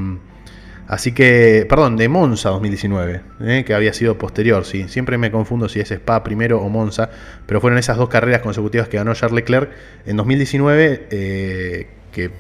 así 0.88 1.14
que, 1.14 1.66
perdón, 1.70 1.98
de 1.98 2.10
Monza 2.10 2.50
2019, 2.50 3.22
eh, 3.42 3.64
que 3.66 3.74
había 3.74 3.94
sido 3.94 4.18
posterior, 4.18 4.66
sí. 4.66 4.88
Siempre 4.88 5.18
me 5.18 5.32
confundo 5.32 5.70
si 5.70 5.80
es 5.80 5.92
Spa 5.92 6.24
primero 6.24 6.60
o 6.60 6.70
Monza, 6.70 7.10
pero 7.46 7.62
fueron 7.62 7.80
esas 7.80 7.98
dos 7.98 8.10
carreras 8.10 8.42
consecutivas 8.42 8.88
que 8.88 8.98
ganó 8.98 9.14
Charles 9.14 9.36
Leclerc 9.36 9.70
en 10.06 10.18
2019, 10.18 11.08
eh, 11.12 11.88
que 12.12 12.32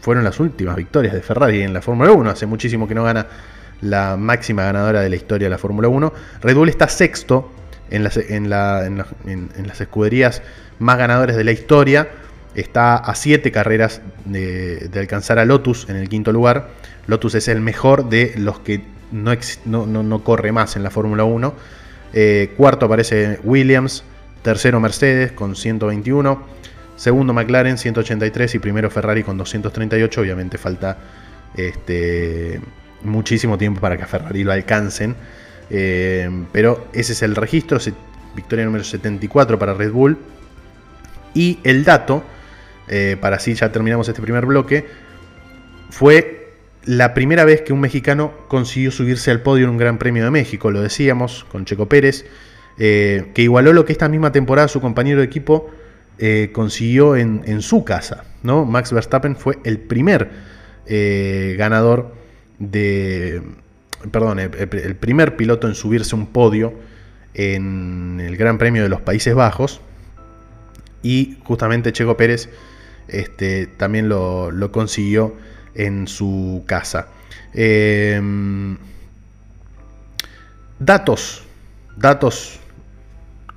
fueron 0.00 0.24
las 0.24 0.40
últimas 0.40 0.76
victorias 0.76 1.12
de 1.12 1.20
Ferrari 1.20 1.62
en 1.62 1.72
la 1.72 1.82
Fórmula 1.82 2.12
1. 2.12 2.30
Hace 2.30 2.46
muchísimo 2.46 2.88
que 2.88 2.94
no 2.94 3.04
gana 3.04 3.26
la 3.80 4.16
máxima 4.16 4.64
ganadora 4.64 5.00
de 5.00 5.10
la 5.10 5.16
historia 5.16 5.46
de 5.46 5.50
la 5.50 5.58
Fórmula 5.58 5.88
1. 5.88 6.12
Red 6.42 6.54
Bull 6.54 6.68
está 6.68 6.88
sexto 6.88 7.50
en 7.90 8.04
las, 8.04 8.16
en, 8.16 8.48
las 8.48 9.80
escuderías 9.80 10.42
más 10.78 10.98
ganadores 10.98 11.36
de 11.36 11.44
la 11.44 11.52
historia. 11.52 12.08
Está 12.54 12.96
a 12.96 13.14
siete 13.14 13.52
carreras 13.52 14.02
de, 14.24 14.90
alcanzar 14.96 15.38
a 15.38 15.44
Lotus 15.44 15.88
en 15.88 15.96
el 15.96 16.08
quinto 16.08 16.32
lugar. 16.32 16.68
Lotus 17.06 17.34
es 17.34 17.48
el 17.48 17.60
mejor 17.60 18.08
de 18.08 18.34
los 18.36 18.60
que 18.60 18.82
no, 19.12 19.86
no, 19.86 20.24
corre 20.24 20.52
más 20.52 20.76
en 20.76 20.82
la 20.82 20.90
Fórmula 20.90 21.24
1. 21.24 21.54
Eh, 22.12 22.52
cuarto 22.56 22.86
aparece 22.86 23.38
Williams. 23.44 24.04
Tercero 24.42 24.80
Mercedes 24.80 25.32
con 25.32 25.54
121. 25.54 26.42
Segundo 26.96 27.32
McLaren 27.32 27.78
183 27.78 28.54
y 28.56 28.58
primero 28.58 28.90
Ferrari 28.90 29.22
con 29.22 29.38
238. 29.38 30.20
Obviamente 30.20 30.58
falta 30.58 30.98
este, 31.56 32.60
muchísimo 33.02 33.58
tiempo 33.58 33.80
para 33.80 33.96
que 33.96 34.02
a 34.02 34.06
Ferrari 34.06 34.44
lo 34.44 34.52
alcancen. 34.52 35.14
Eh, 35.70 36.28
pero 36.52 36.88
ese 36.92 37.12
es 37.12 37.22
el 37.22 37.36
registro, 37.36 37.78
victoria 38.34 38.64
número 38.64 38.84
74 38.84 39.58
para 39.58 39.74
Red 39.74 39.92
Bull. 39.92 40.18
Y 41.32 41.58
el 41.62 41.84
dato, 41.84 42.24
eh, 42.90 43.16
para 43.20 43.36
así 43.36 43.54
ya 43.54 43.72
terminamos 43.72 44.08
este 44.08 44.20
primer 44.20 44.44
bloque, 44.44 44.84
fue 45.90 46.52
la 46.84 47.14
primera 47.14 47.44
vez 47.44 47.62
que 47.62 47.72
un 47.72 47.80
mexicano 47.80 48.32
consiguió 48.48 48.90
subirse 48.90 49.30
al 49.30 49.40
podio 49.40 49.64
en 49.64 49.70
un 49.70 49.78
Gran 49.78 49.98
Premio 49.98 50.24
de 50.24 50.30
México, 50.30 50.70
lo 50.70 50.82
decíamos, 50.82 51.46
con 51.50 51.64
Checo 51.64 51.86
Pérez, 51.86 52.26
eh, 52.78 53.30
que 53.34 53.42
igualó 53.42 53.72
lo 53.72 53.84
que 53.84 53.92
esta 53.92 54.08
misma 54.08 54.32
temporada 54.32 54.68
su 54.68 54.80
compañero 54.80 55.20
de 55.20 55.26
equipo 55.26 55.70
consiguió 56.52 57.16
en, 57.16 57.62
su 57.62 57.82
casa. 57.82 58.24
¿no? 58.42 58.66
Max 58.66 58.92
Verstappen 58.92 59.36
fue 59.36 59.58
el 59.64 59.78
primer 59.78 60.28
ganador 61.56 62.12
de, 62.58 63.40
perdón, 64.12 64.38
el, 64.38 64.96
primer 64.96 65.36
piloto 65.36 65.66
en 65.66 65.74
subirse 65.74 66.14
un 66.14 66.26
podio 66.26 66.72
en 67.34 68.20
el 68.20 68.36
Gran 68.36 68.58
Premio 68.58 68.82
de 68.82 68.88
los 68.88 69.00
Países 69.00 69.34
Bajos. 69.34 69.80
Y 71.02 71.38
justamente 71.44 71.92
Checo 71.92 72.16
Pérez 72.16 72.50
este, 73.12 73.66
también 73.66 74.08
lo, 74.08 74.70
consiguió 74.72 75.36
en 75.74 76.08
su 76.08 76.64
casa. 76.66 77.08
Em, 77.52 78.76
datos, 80.78 81.42
datos 81.96 82.60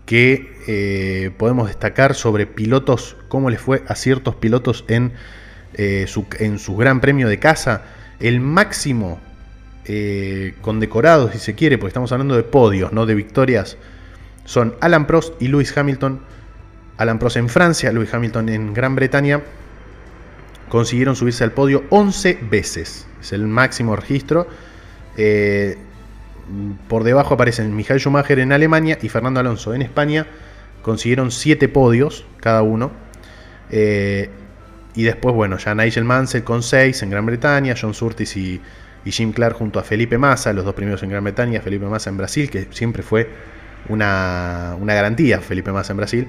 que 0.06 0.54
eh, 0.68 1.32
podemos 1.38 1.68
destacar 1.68 2.16
sobre 2.16 2.46
pilotos, 2.46 3.16
cómo 3.28 3.50
les 3.50 3.60
fue 3.60 3.84
a 3.88 3.96
ciertos 3.96 4.36
pilotos 4.36 4.86
en, 4.88 5.14
eh, 5.74 6.06
su, 6.08 6.26
en 6.40 6.58
Gran 6.78 7.02
Premio 7.02 7.28
de 7.28 7.40
casa. 7.40 7.84
El 8.20 8.40
máximo 8.40 9.20
eh, 9.86 10.56
condecorados, 10.62 11.32
si 11.32 11.40
se 11.40 11.56
quiere, 11.56 11.78
porque 11.78 11.90
estamos 11.90 12.12
hablando 12.12 12.36
de 12.36 12.44
podios, 12.44 12.94
no 12.94 13.06
de 13.06 13.16
victorias, 13.16 13.78
son 14.46 14.76
Alan 14.82 15.08
Prost 15.08 15.42
y 15.42 15.48
Lewis 15.48 15.76
Hamilton. 15.78 16.22
Alan 16.98 17.20
Prost 17.20 17.38
en 17.38 17.50
Francia, 17.50 17.92
Lewis 17.92 18.14
Hamilton 18.14 18.50
en 18.50 18.74
Gran 18.74 18.96
Bretaña. 18.96 19.42
Consiguieron 20.70 21.16
subirse 21.16 21.44
al 21.44 21.52
podio 21.52 21.84
11 21.90 22.40
veces. 22.50 23.08
Es 23.22 23.34
el 23.34 23.48
máximo 23.48 23.96
registro. 23.96 24.48
Eh, 25.18 25.78
por 26.88 27.04
debajo 27.04 27.36
aparecen 27.36 27.76
Michael 27.76 28.00
Schumacher 28.00 28.40
en 28.40 28.52
Alemania 28.52 28.98
y 29.02 29.10
Fernando 29.10 29.40
Alonso 29.40 29.74
en 29.74 29.82
España. 29.82 30.28
Consiguieron 30.82 31.32
7 31.32 31.70
podios 31.70 32.26
cada 32.40 32.62
uno. 32.62 32.92
Eh, 33.70 34.30
y 34.96 35.04
después, 35.04 35.34
bueno, 35.34 35.58
ya 35.58 35.74
Nigel 35.74 36.04
Mansell 36.04 36.44
con 36.44 36.62
6 36.62 37.02
en 37.04 37.10
Gran 37.10 37.26
Bretaña, 37.26 37.76
John 37.80 37.94
Surtees 37.94 38.38
y 38.38 38.62
y 39.06 39.12
Jim 39.12 39.32
Clark 39.32 39.56
junto 39.56 39.80
a 39.80 39.84
Felipe 39.84 40.18
Massa, 40.18 40.54
los 40.54 40.66
dos 40.66 40.76
primeros 40.76 41.04
en 41.04 41.10
Gran 41.10 41.24
Bretaña, 41.24 41.62
Felipe 41.62 41.86
Massa 41.86 42.10
en 42.10 42.18
Brasil, 42.18 42.50
que 42.50 42.68
siempre 42.72 43.04
fue 43.04 43.30
una, 43.90 44.76
garantía, 44.82 45.40
Felipe 45.42 45.72
Massa 45.72 45.94
en 45.94 45.98
Brasil, 45.98 46.28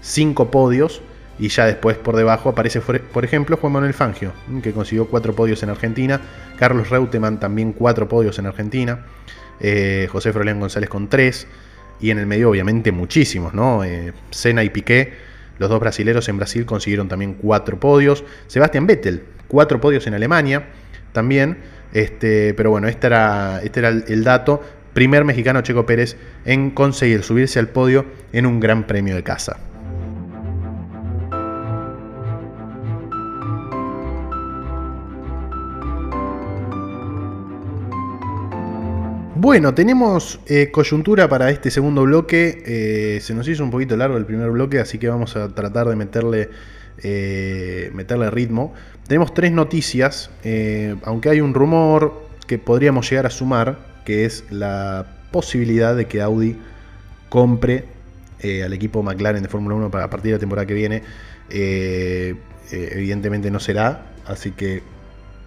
cinco 0.00 0.50
podios 0.50 1.02
y 1.38 1.48
ya 1.48 1.64
después 1.64 1.96
por 1.96 2.16
debajo 2.16 2.50
aparece, 2.50 2.80
por 2.80 3.24
ejemplo, 3.24 3.56
Juan 3.56 3.72
Manuel 3.72 3.94
Fangio, 3.94 4.32
que 4.62 4.72
consiguió 4.72 5.06
cuatro 5.06 5.34
podios 5.34 5.62
en 5.62 5.70
Argentina, 5.70 6.20
Carlos 6.58 6.90
Reutemann 6.90 7.40
también 7.40 7.72
cuatro 7.72 8.08
podios 8.08 8.38
en 8.38 8.46
Argentina, 8.46 9.06
eh, 9.58 10.06
José 10.12 10.32
Frolén 10.32 10.60
González 10.60 10.90
con 10.90 11.08
tres, 11.08 11.46
y 11.98 12.10
en 12.10 12.18
el 12.18 12.26
medio 12.26 12.50
obviamente 12.50 12.92
muchísimos, 12.92 13.54
¿no? 13.54 13.84
Eh, 13.84 14.12
y 14.44 14.70
Piqué, 14.70 15.14
los 15.58 15.70
dos 15.70 15.80
brasileros 15.80 16.28
en 16.28 16.36
Brasil 16.36 16.66
consiguieron 16.66 17.08
también 17.08 17.34
cuatro 17.34 17.80
podios, 17.80 18.24
Sebastián 18.46 18.86
Vettel, 18.86 19.22
cuatro 19.48 19.80
podios 19.80 20.06
en 20.06 20.14
Alemania 20.14 20.68
también, 21.12 21.58
este, 21.92 22.54
pero 22.54 22.70
bueno, 22.70 22.88
este 22.88 23.08
era, 23.08 23.60
este 23.62 23.80
era 23.80 23.88
el, 23.88 24.24
dato. 24.24 24.62
Primer 24.92 25.24
mexicano 25.24 25.60
Checo 25.60 25.86
Pérez 25.86 26.16
en 26.44 26.70
conseguir 26.70 27.22
subirse 27.22 27.58
al 27.58 27.68
podio 27.68 28.06
en 28.32 28.46
un 28.46 28.60
gran 28.60 28.86
premio 28.86 29.14
de 29.14 29.22
casa. 29.22 29.58
Bueno, 39.42 39.72
tenemos 39.72 40.38
eh, 40.48 40.70
coyuntura 40.70 41.26
para 41.26 41.48
este 41.48 41.70
segundo 41.70 42.02
bloque. 42.02 42.62
Eh, 42.66 43.20
se 43.22 43.32
nos 43.32 43.48
hizo 43.48 43.64
un 43.64 43.70
poquito 43.70 43.96
largo 43.96 44.18
el 44.18 44.26
primer 44.26 44.50
bloque, 44.50 44.80
así 44.80 44.98
que 44.98 45.08
vamos 45.08 45.34
a 45.34 45.48
tratar 45.54 45.88
de 45.88 45.96
meterle, 45.96 46.50
eh, 47.02 47.90
meterle 47.94 48.30
ritmo. 48.30 48.74
Tenemos 49.08 49.32
tres 49.32 49.50
noticias, 49.50 50.28
aunque 51.04 51.30
hay 51.30 51.40
un 51.40 51.54
rumor 51.54 52.28
que 52.46 52.58
podríamos 52.58 53.08
llegar 53.08 53.24
a 53.24 53.30
sumar, 53.30 53.78
que 54.04 54.26
es 54.26 54.44
la 54.50 55.06
posibilidad 55.32 55.96
de 55.96 56.04
que 56.04 56.20
Audi 56.20 56.58
compre 57.30 57.86
al 58.62 58.74
equipo 58.74 59.02
McLaren 59.02 59.42
de 59.42 59.48
Fórmula 59.48 59.74
1 59.74 59.90
para 59.90 60.04
a 60.04 60.10
partir 60.10 60.32
de 60.32 60.36
la 60.36 60.40
temporada 60.40 60.66
que 60.66 60.74
viene. 60.74 61.02
Evidentemente 62.70 63.50
no 63.50 63.58
será, 63.58 64.04
así 64.26 64.50
que 64.50 64.82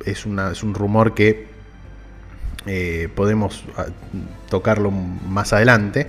es 0.04 0.26
un 0.26 0.74
rumor 0.74 1.14
que 1.14 1.53
podemos 3.16 3.66
ah, 3.78 3.86
tocarlo 4.50 4.92
más 4.92 5.54
adelante. 5.54 6.08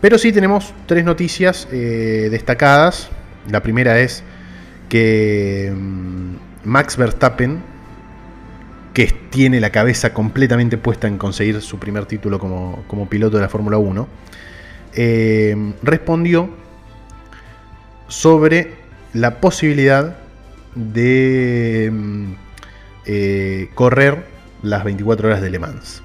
Pero 0.00 0.18
sí 0.18 0.32
tenemos 0.32 0.72
tres 0.86 1.04
noticias 1.04 1.68
destacadas. 1.70 3.10
La 3.50 3.62
primera 3.62 4.00
es 4.00 4.24
que 4.90 5.72
mm, 5.74 6.34
Max 6.64 6.98
Verstappen, 6.98 7.62
que 8.92 9.06
tiene 9.30 9.60
la 9.60 9.70
cabeza 9.70 10.12
completamente 10.12 10.76
puesta 10.76 11.08
en 11.08 11.16
conseguir 11.16 11.62
su 11.62 11.78
primer 11.78 12.04
título 12.04 12.38
como, 12.38 13.08
piloto 13.08 13.36
de 13.38 13.42
la 13.42 13.48
Fórmula 13.48 13.78
1, 13.78 14.08
eh, 14.94 15.74
respondió 15.82 16.50
sobre 18.08 18.74
la 19.14 19.40
posibilidad 19.40 20.18
de 20.74 21.90
mm, 21.92 22.32
eh, 23.06 23.70
correr 23.74 24.26
las 24.62 24.84
24 24.84 25.28
horas 25.28 25.40
de 25.40 25.50
Le 25.50 25.58
Mans. 25.58 26.02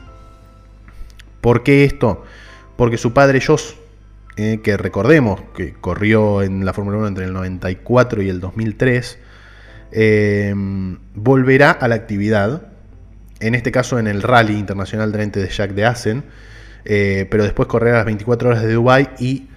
¿Por 1.41 1.63
qué 1.63 1.83
esto? 1.83 2.23
Porque 2.75 2.97
su 2.97 3.13
padre 3.13 3.41
Jos, 3.41 3.75
eh, 4.37 4.59
que 4.63 4.77
recordemos 4.77 5.41
que 5.55 5.73
corrió 5.73 6.41
en 6.41 6.65
la 6.65 6.73
Fórmula 6.73 6.97
1 6.97 7.07
entre 7.07 7.25
el 7.25 7.33
94 7.33 8.21
y 8.21 8.29
el 8.29 8.39
2003, 8.39 9.19
Em, 9.97 10.97
volverá 11.13 11.71
a 11.71 11.87
la 11.87 11.95
actividad, 11.95 12.63
en 13.39 13.55
este 13.55 13.71
caso 13.71 13.97
en 13.97 14.07
el 14.07 14.23
Rally 14.23 14.57
Internacional 14.57 15.13
de 15.13 15.25
de 15.25 15.47
Jacques 15.47 15.73
de 15.73 15.85
Assen, 15.85 16.23
eh, 16.83 17.27
pero 17.31 17.43
después 17.45 17.69
correrá 17.69 17.97
las 17.97 18.05
24 18.05 18.49
horas 18.49 18.61
de 18.61 18.73
Dubai 18.73 19.11
y 19.19 19.47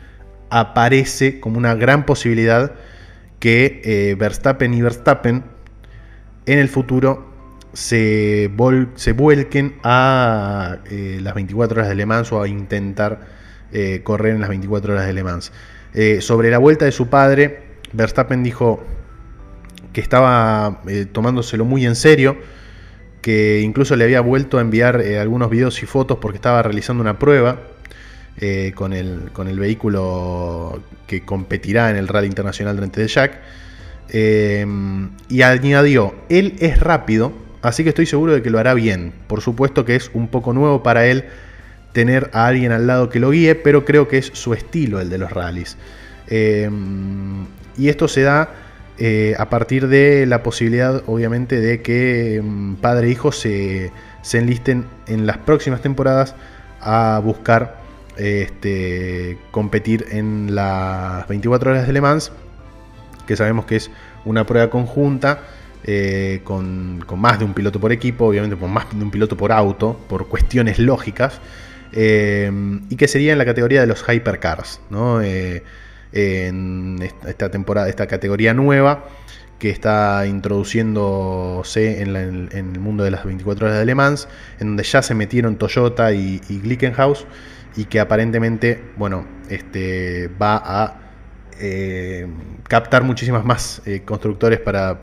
aparece 0.48 1.40
como 1.40 1.58
una 1.58 1.74
gran 1.74 2.06
posibilidad 2.06 2.72
que 3.40 3.82
eh, 3.84 4.14
Verstappen 4.16 4.72
y 4.74 4.80
Verstappen 4.80 5.42
en 6.46 6.58
el 6.60 6.68
futuro 6.68 7.27
se, 7.78 8.50
vuelquen 9.14 9.76
a 9.82 10.78
eh, 10.90 11.18
las 11.22 11.34
24 11.34 11.78
horas 11.78 11.88
de 11.88 11.94
Le 11.94 12.06
Mans 12.06 12.32
o 12.32 12.42
a 12.42 12.48
intentar 12.48 13.20
eh, 13.72 14.00
correr 14.02 14.34
en 14.34 14.40
las 14.40 14.48
24 14.48 14.92
horas 14.92 15.06
de 15.06 15.12
Le 15.12 15.24
Mans. 15.24 15.52
sobre 16.20 16.50
la 16.50 16.58
vuelta 16.58 16.84
de 16.84 16.92
su 16.92 17.08
padre, 17.08 17.62
Verstappen 17.92 18.42
dijo 18.42 18.84
que 19.92 20.00
estaba 20.00 20.82
tomándoselo 21.12 21.64
muy 21.64 21.86
en 21.86 21.96
serio, 21.96 22.36
que 23.22 23.60
incluso 23.60 23.96
le 23.96 24.04
había 24.04 24.20
vuelto 24.20 24.58
a 24.58 24.60
enviar 24.60 25.00
algunos 25.20 25.50
videos 25.50 25.82
y 25.82 25.86
fotos 25.86 26.18
porque 26.20 26.36
estaba 26.36 26.62
realizando 26.62 27.00
una 27.00 27.18
prueba 27.18 27.58
eh, 28.40 28.72
con, 28.76 28.92
el, 28.92 29.58
vehículo 29.58 30.80
que 31.08 31.24
competirá 31.24 31.90
en 31.90 31.96
el 31.96 32.06
Rally 32.06 32.28
Internacional 32.28 32.76
durante 32.76 33.00
de 33.00 33.08
Jack. 33.08 33.40
Eh, 34.10 34.64
y 35.28 35.42
añadió, 35.42 36.14
él 36.28 36.54
es 36.60 36.78
rápido, 36.78 37.32
así 37.62 37.82
que 37.82 37.90
estoy 37.90 38.06
seguro 38.06 38.32
de 38.32 38.42
que 38.42 38.50
lo 38.50 38.58
hará 38.58 38.74
bien. 38.74 39.12
Por 39.26 39.40
supuesto 39.40 39.84
que 39.84 39.96
es 39.96 40.10
un 40.14 40.28
poco 40.28 40.52
nuevo 40.52 40.82
para 40.82 41.06
él 41.06 41.24
tener 41.92 42.30
a 42.32 42.46
alguien 42.46 42.72
al 42.72 42.86
lado 42.86 43.08
que 43.08 43.20
lo 43.20 43.30
guíe, 43.30 43.54
pero 43.54 43.84
creo 43.84 44.08
que 44.08 44.18
es 44.18 44.30
su 44.34 44.54
estilo 44.54 45.00
el 45.00 45.10
de 45.10 45.18
los 45.18 45.32
rallies. 45.32 45.76
Eh, 46.28 46.70
y 47.76 47.88
esto 47.88 48.08
se 48.08 48.22
da 48.22 48.50
a 49.38 49.48
partir 49.48 49.86
de 49.86 50.26
la 50.26 50.42
posibilidad, 50.42 51.04
obviamente, 51.06 51.60
de 51.60 51.82
que 51.82 52.40
mm, 52.42 52.74
padre 52.76 53.06
e 53.06 53.10
hijo 53.10 53.30
se, 53.30 53.92
se 54.22 54.38
enlisten 54.38 54.84
en 55.06 55.26
las 55.26 55.38
próximas 55.38 55.80
temporadas 55.80 56.34
a 56.80 57.20
buscar 57.22 57.78
este, 58.18 59.38
competir 59.50 60.06
en 60.10 60.54
las 60.54 61.26
24 61.28 61.70
horas 61.70 61.86
de 61.86 61.92
Le 61.92 62.00
Mans, 62.00 62.32
que 63.26 63.36
sabemos 63.36 63.64
que 63.64 63.76
es 63.76 63.90
una 64.24 64.44
prueba 64.44 64.70
conjunta 64.70 65.40
eh, 65.90 66.42
con, 66.44 67.02
más 67.16 67.38
de 67.38 67.46
un 67.46 67.54
piloto 67.54 67.80
por 67.80 67.92
equipo, 67.92 68.26
obviamente 68.26 68.56
con 68.58 68.70
más 68.70 68.84
de 68.94 69.02
un 69.02 69.10
piloto 69.10 69.38
por 69.38 69.52
auto, 69.52 69.98
por 70.06 70.28
cuestiones 70.28 70.78
lógicas, 70.78 71.40
eh, 71.92 72.52
y 72.90 72.96
que 72.96 73.08
sería 73.08 73.32
en 73.32 73.38
la 73.38 73.46
categoría 73.46 73.80
de 73.80 73.86
los 73.86 74.04
hypercars, 74.06 74.82
¿no? 74.90 75.22
Eh, 75.22 75.62
en 76.12 76.98
esta 77.26 77.50
temporada, 77.50 77.88
esta 77.88 78.06
categoría 78.06 78.52
nueva 78.52 79.06
que 79.58 79.70
está 79.70 80.26
introduciéndose 80.26 82.02
en, 82.02 82.16
el 82.52 82.78
mundo 82.78 83.02
de 83.02 83.10
las 83.10 83.24
24 83.24 83.68
horas 83.68 83.78
de 83.78 83.86
Le 83.86 83.92
en 83.92 84.26
donde 84.58 84.82
ya 84.82 85.00
se 85.00 85.14
metieron 85.14 85.56
Toyota 85.56 86.12
y, 86.12 86.42
y 86.50 86.58
Glickenhaus 86.58 87.24
y 87.76 87.86
que 87.86 87.98
aparentemente, 87.98 88.78
bueno, 88.98 89.26
este, 89.48 90.28
va 90.28 90.62
a 90.62 91.00
captar 92.68 93.04
muchísimas 93.04 93.42
más 93.46 93.80
constructores 94.04 94.60
para, 94.60 95.00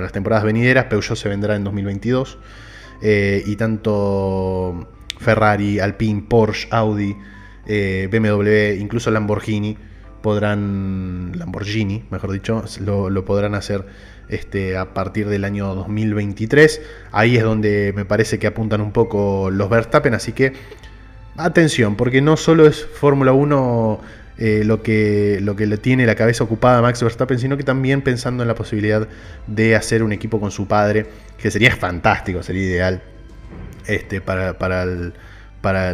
las 0.00 0.12
temporadas 0.12 0.44
venideras. 0.44 0.86
Peugeot 0.86 1.16
se 1.16 1.28
vendrá 1.28 1.56
en 1.56 1.64
2022 1.64 2.38
eh, 3.02 3.42
y 3.46 3.56
tanto 3.56 4.88
Ferrari, 5.18 5.80
Alpine, 5.80 6.24
Porsche, 6.28 6.68
Audi, 6.70 7.16
BMW, 7.66 8.78
incluso 8.78 9.10
Lamborghini 9.10 9.76
podrán, 10.26 11.32
Lamborghini, 11.36 12.04
mejor 12.10 12.32
dicho, 12.32 12.64
lo, 12.80 13.10
lo 13.10 13.24
podrán 13.24 13.54
hacer 13.54 13.86
este, 14.28 14.76
a 14.76 14.92
partir 14.92 15.28
del 15.28 15.44
año 15.44 15.72
2023. 15.74 16.82
Ahí 17.12 17.36
es 17.36 17.44
donde 17.44 17.92
me 17.94 18.04
parece 18.04 18.40
que 18.40 18.48
apuntan 18.48 18.80
un 18.80 18.90
poco 18.90 19.50
los 19.52 19.70
Verstappen, 19.70 20.14
así 20.14 20.32
que 20.32 20.52
atención, 21.36 21.94
porque 21.96 22.22
no 22.22 22.36
solo 22.36 22.66
es 22.66 22.84
Fórmula 22.84 23.32
1 23.32 24.00
eh, 24.38 24.62
lo, 24.64 24.82
que, 24.82 25.38
lo 25.40 25.56
que 25.56 25.66
le 25.66 25.78
tiene 25.78 26.04
la 26.04 26.14
cabeza 26.14 26.44
ocupada 26.44 26.78
a 26.78 26.82
Max 26.82 27.02
Verstappen, 27.02 27.38
sino 27.38 27.56
que 27.56 27.64
también 27.64 28.02
pensando 28.02 28.42
en 28.42 28.48
la 28.48 28.54
posibilidad 28.54 29.08
de 29.46 29.74
hacer 29.74 30.02
un 30.02 30.12
equipo 30.12 30.40
con 30.40 30.50
su 30.50 30.66
padre, 30.66 31.06
que 31.38 31.50
sería 31.50 31.74
fantástico, 31.74 32.42
sería 32.42 32.62
ideal 32.62 33.02
este, 33.86 34.20
para, 34.20 34.58
para, 34.58 34.84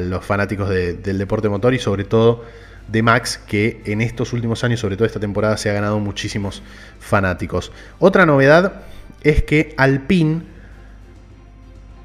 los 0.01 0.25
fanáticos 0.25 0.69
del 0.69 1.19
deporte 1.19 1.49
motor 1.49 1.73
y 1.73 1.79
sobre 1.79 2.05
todo 2.05 2.45
de 2.89 3.03
Max, 3.03 3.39
que 3.47 3.81
en 3.87 4.01
estos 4.01 4.33
últimos 4.33 4.65
años, 4.65 4.81
sobre 4.81 4.97
todo 4.97 5.07
esta 5.07 5.21
temporada, 5.21 5.57
se 5.57 5.71
ha 5.71 5.73
ganado 5.73 5.99
muchísimos 5.99 6.63
fanáticos. 6.99 7.73
Otra 7.99 8.27
novedad 8.27 8.83
es 9.23 9.43
que 9.45 9.73
Alpine 9.79 10.43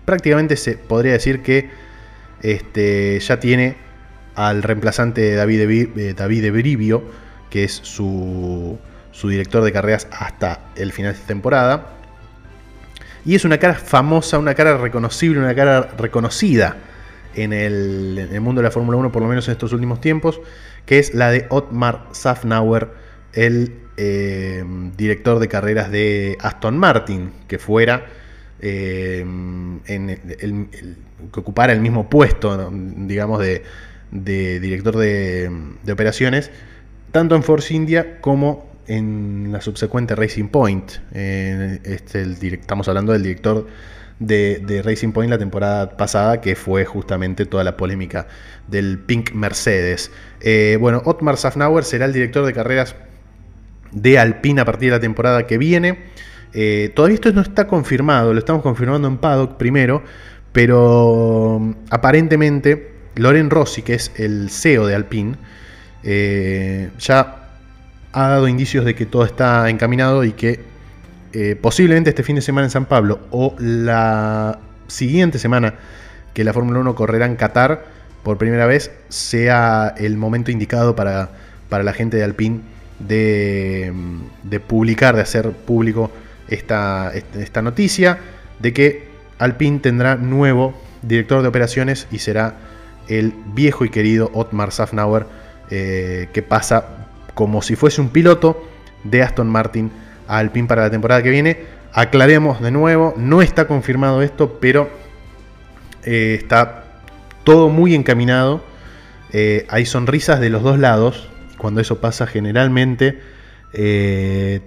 prácticamente 0.05 0.55
se 0.55 0.77
podría 0.77 1.13
decir 1.13 1.41
que 1.41 1.69
este, 2.41 3.19
ya 3.19 3.39
tiene 3.39 3.86
al 4.37 4.61
reemplazante 4.61 5.33
David, 5.33 5.89
de, 5.89 6.13
David 6.13 6.51
Brivio, 6.51 7.03
que 7.49 7.63
es 7.63 7.73
su, 7.73 8.77
director 9.23 9.63
de 9.63 9.71
carreras 9.71 10.07
hasta 10.11 10.59
el 10.75 10.93
final 10.93 11.13
de 11.13 11.19
temporada. 11.21 11.87
Y 13.25 13.33
es 13.33 13.43
una 13.43 13.57
cara 13.57 13.73
famosa, 13.73 14.37
una 14.37 14.53
cara 14.53 14.77
reconocible, 14.77 15.39
una 15.39 15.55
cara 15.55 15.89
reconocida 15.97 16.77
en 17.33 17.51
el, 17.51 18.29
mundo 18.39 18.61
de 18.61 18.67
la 18.67 18.71
Fórmula 18.71 18.97
1, 18.99 19.11
por 19.11 19.23
lo 19.23 19.27
menos 19.27 19.47
en 19.47 19.53
estos 19.53 19.73
últimos 19.73 19.99
tiempos, 20.01 20.39
que 20.85 20.99
es 20.99 21.15
la 21.15 21.31
de 21.31 21.47
Otmar 21.49 22.07
Safnauer, 22.11 22.89
el 23.33 23.73
eh, 23.97 24.63
director 24.95 25.39
de 25.39 25.47
carreras 25.47 25.89
de 25.89 26.37
Aston 26.41 26.77
Martin, 26.77 27.31
que 27.47 27.57
fuera 27.57 28.05
eh, 28.59 29.25
que 31.33 31.39
ocupara 31.39 31.73
el 31.73 31.81
mismo 31.81 32.07
puesto, 32.07 32.71
digamos, 32.71 33.39
de, 33.39 33.63
director 34.11 34.97
de, 34.97 35.51
operaciones, 35.91 36.51
tanto 37.11 37.35
en 37.35 37.43
Force 37.43 37.73
India 37.73 38.19
como 38.21 38.67
en 38.87 39.49
la 39.51 39.61
subsecuente 39.61 40.15
Racing 40.15 40.47
Point. 40.47 40.91
este, 41.11 42.21
el, 42.21 42.37
estamos 42.41 42.87
hablando 42.87 43.13
del 43.13 43.23
director 43.23 43.67
de, 44.19 44.81
Racing 44.83 45.11
Point 45.11 45.29
la 45.29 45.37
temporada 45.37 45.97
pasada, 45.97 46.41
que 46.41 46.55
fue 46.55 46.85
justamente 46.85 47.45
toda 47.45 47.63
la 47.63 47.77
polémica 47.77 48.27
del 48.67 48.99
Pink 48.99 49.33
Mercedes. 49.33 50.11
Eh, 50.41 50.77
bueno, 50.79 51.01
Otmar 51.05 51.37
Safnauer 51.37 51.83
será 51.83 52.05
el 52.05 52.13
director 52.13 52.45
de 52.45 52.53
carreras 52.53 52.95
de 53.91 54.19
Alpine 54.19 54.61
a 54.61 54.65
partir 54.65 54.89
de 54.89 54.97
la 54.97 55.01
temporada 55.01 55.47
que 55.47 55.57
viene. 55.57 55.99
Eh, 56.53 56.91
todavía 56.95 57.15
esto 57.15 57.31
no 57.33 57.41
está 57.41 57.67
confirmado, 57.67 58.33
lo 58.33 58.39
estamos 58.39 58.61
confirmando 58.63 59.07
en 59.07 59.17
Paddock 59.17 59.57
primero, 59.57 60.01
pero 60.51 61.59
mm, 61.59 61.73
aparentemente 61.89 62.96
Loren 63.17 63.49
Rossi, 63.49 63.81
que 63.81 63.95
es 63.95 64.11
el 64.15 64.49
CEO 64.49 64.87
de 64.87 64.95
Alpine, 64.95 65.35
eh, 66.03 66.89
ya 66.99 67.49
ha 68.13 68.27
dado 68.27 68.47
indicios 68.47 68.85
de 68.85 68.95
que 68.95 69.05
todo 69.05 69.25
está 69.25 69.69
encaminado 69.69 70.23
y 70.23 70.31
que 70.31 70.59
eh, 71.33 71.55
posiblemente 71.59 72.09
este 72.09 72.23
fin 72.23 72.35
de 72.35 72.41
semana 72.41 72.65
en 72.67 72.71
San 72.71 72.85
Pablo 72.85 73.19
o 73.31 73.55
la 73.59 74.59
siguiente 74.87 75.39
semana 75.39 75.75
que 76.33 76.43
la 76.43 76.53
Fórmula 76.53 76.79
1 76.79 76.95
correrá 76.95 77.25
en 77.25 77.35
Qatar 77.35 77.85
por 78.23 78.37
primera 78.37 78.65
vez 78.65 78.91
sea 79.09 79.93
el 79.97 80.17
momento 80.17 80.51
indicado 80.51 80.95
para, 80.95 81.29
la 81.69 81.93
gente 81.93 82.17
de 82.17 82.23
Alpine 82.23 82.61
de, 82.99 83.93
de 84.43 84.59
publicar, 84.59 85.15
de 85.15 85.21
hacer 85.21 85.51
público 85.51 86.11
esta, 86.47 87.11
esta 87.13 87.61
noticia 87.61 88.17
de 88.59 88.73
que 88.73 89.07
Alpine 89.37 89.79
tendrá 89.79 90.15
nuevo 90.15 90.73
director 91.01 91.41
de 91.41 91.47
operaciones 91.49 92.07
y 92.11 92.19
será 92.19 92.55
el 93.07 93.33
viejo 93.53 93.85
y 93.85 93.89
querido 93.89 94.29
Otmar 94.33 94.71
Safnauer, 94.71 95.25
eh, 95.69 96.29
que 96.33 96.41
pasa 96.41 97.07
como 97.33 97.61
si 97.61 97.75
fuese 97.75 98.01
un 98.01 98.09
piloto 98.09 98.67
de 99.03 99.21
Aston 99.21 99.47
Martin 99.47 99.91
a 100.27 100.37
Alpine 100.37 100.67
para 100.67 100.83
la 100.83 100.89
temporada 100.89 101.23
que 101.23 101.29
viene. 101.29 101.57
Aclaremos 101.93 102.61
de 102.61 102.71
nuevo, 102.71 103.13
no 103.17 103.41
está 103.41 103.67
confirmado 103.67 104.21
esto, 104.21 104.59
pero 104.59 104.89
eh, 106.03 106.37
está 106.39 106.85
todo 107.43 107.69
muy 107.69 107.95
encaminado. 107.95 108.63
Eh, 109.33 109.65
hay 109.69 109.85
sonrisas 109.85 110.39
de 110.39 110.49
los 110.49 110.63
dos 110.63 110.79
lados. 110.79 111.29
Cuando 111.57 111.81
eso 111.81 111.99
pasa, 111.99 112.27
generalmente 112.27 113.37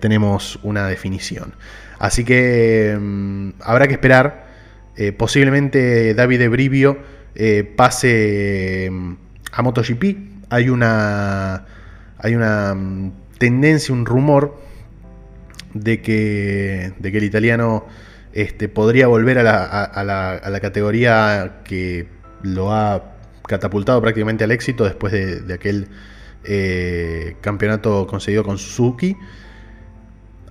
tenemos 0.01 0.61
una 0.63 0.87
definición. 0.87 1.55
Así 1.99 2.25
que 2.25 2.97
mm, 3.01 3.51
habrá 3.61 3.89
que 3.89 3.95
esperar 3.95 4.47
posiblemente 5.17 6.15
David 6.15 6.49
Brivio 6.51 6.99
eh, 7.35 7.65
pase 7.65 8.89
mm, 8.91 9.13
a 9.53 9.63
MotoGP. 9.63 10.17
Hay 10.51 10.69
una, 10.69 11.65
hay 12.19 12.35
una 12.35 12.75
mm, 12.75 13.13
tendencia, 13.39 13.95
un 13.95 14.07
rumor 14.07 14.61
de 15.75 16.03
que, 16.03 16.93
de 16.99 17.13
que 17.13 17.19
el 17.19 17.25
italiano 17.25 17.87
este, 18.33 18.69
podría 18.69 19.07
volver 19.07 19.39
a 19.39 19.43
la, 19.43 20.59
categoría 20.61 21.61
que 21.65 22.09
lo 22.43 22.73
ha 22.73 23.15
catapultado 23.47 24.01
prácticamente 24.01 24.45
al 24.45 24.51
éxito 24.51 24.85
después 24.85 25.13
de, 25.13 25.53
aquel 25.53 25.89
eh, 26.45 27.37
campeonato 27.41 28.07
conseguido 28.07 28.45
con 28.45 28.59
Suzuki. 28.59 29.17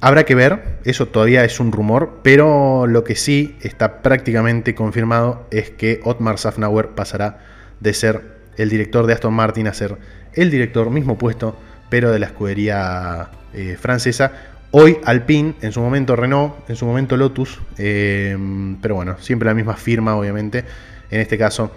Habrá 0.01 0.23
que 0.23 0.33
ver, 0.33 0.79
eso 0.85 1.07
todavía 1.07 1.43
es 1.43 1.59
un 1.59 1.73
rumor, 1.73 2.19
pero 2.23 2.88
lo 2.88 3.03
que 3.03 3.15
sí 3.15 3.57
está 3.62 4.01
prácticamente 4.01 4.73
confirmado 4.73 5.45
es 5.51 5.71
que 5.71 5.99
Otmar 6.03 6.38
Safnauer 6.38 6.89
pasará 6.89 7.39
de 7.81 7.93
ser 7.93 8.39
el 8.55 8.69
director 8.69 9.07
de 9.07 9.13
Aston 9.13 9.33
Martin 9.33 9.67
a 9.67 9.73
ser 9.73 9.97
el 10.33 10.51
director, 10.51 10.89
mismo 10.89 11.17
puesto, 11.17 11.57
pero 11.89 12.12
de 12.12 12.19
la 12.19 12.27
escudería 12.27 13.29
eh, 13.53 13.77
francesa. 13.79 14.31
Hoy 14.71 14.97
Alpine, 15.03 15.55
en 15.62 15.71
su 15.73 15.81
momento 15.81 16.15
Renault, 16.15 16.69
en 16.69 16.77
su 16.77 16.85
momento 16.85 17.17
Lotus, 17.17 17.59
eh, 17.77 18.38
pero 18.81 18.95
bueno, 18.95 19.17
siempre 19.19 19.47
la 19.47 19.53
misma 19.53 19.75
firma, 19.75 20.15
obviamente, 20.15 20.63
en 21.12 21.19
este 21.19 21.38
caso 21.38 21.71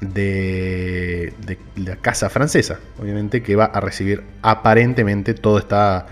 de, 0.00 1.34
la 1.76 1.96
casa 1.96 2.30
francesa, 2.30 2.78
obviamente, 2.98 3.42
que 3.42 3.56
va 3.56 3.66
a 3.66 3.80
recibir 3.80 4.22
aparentemente, 4.42 5.34
todo 5.34 5.58
está 5.58 6.06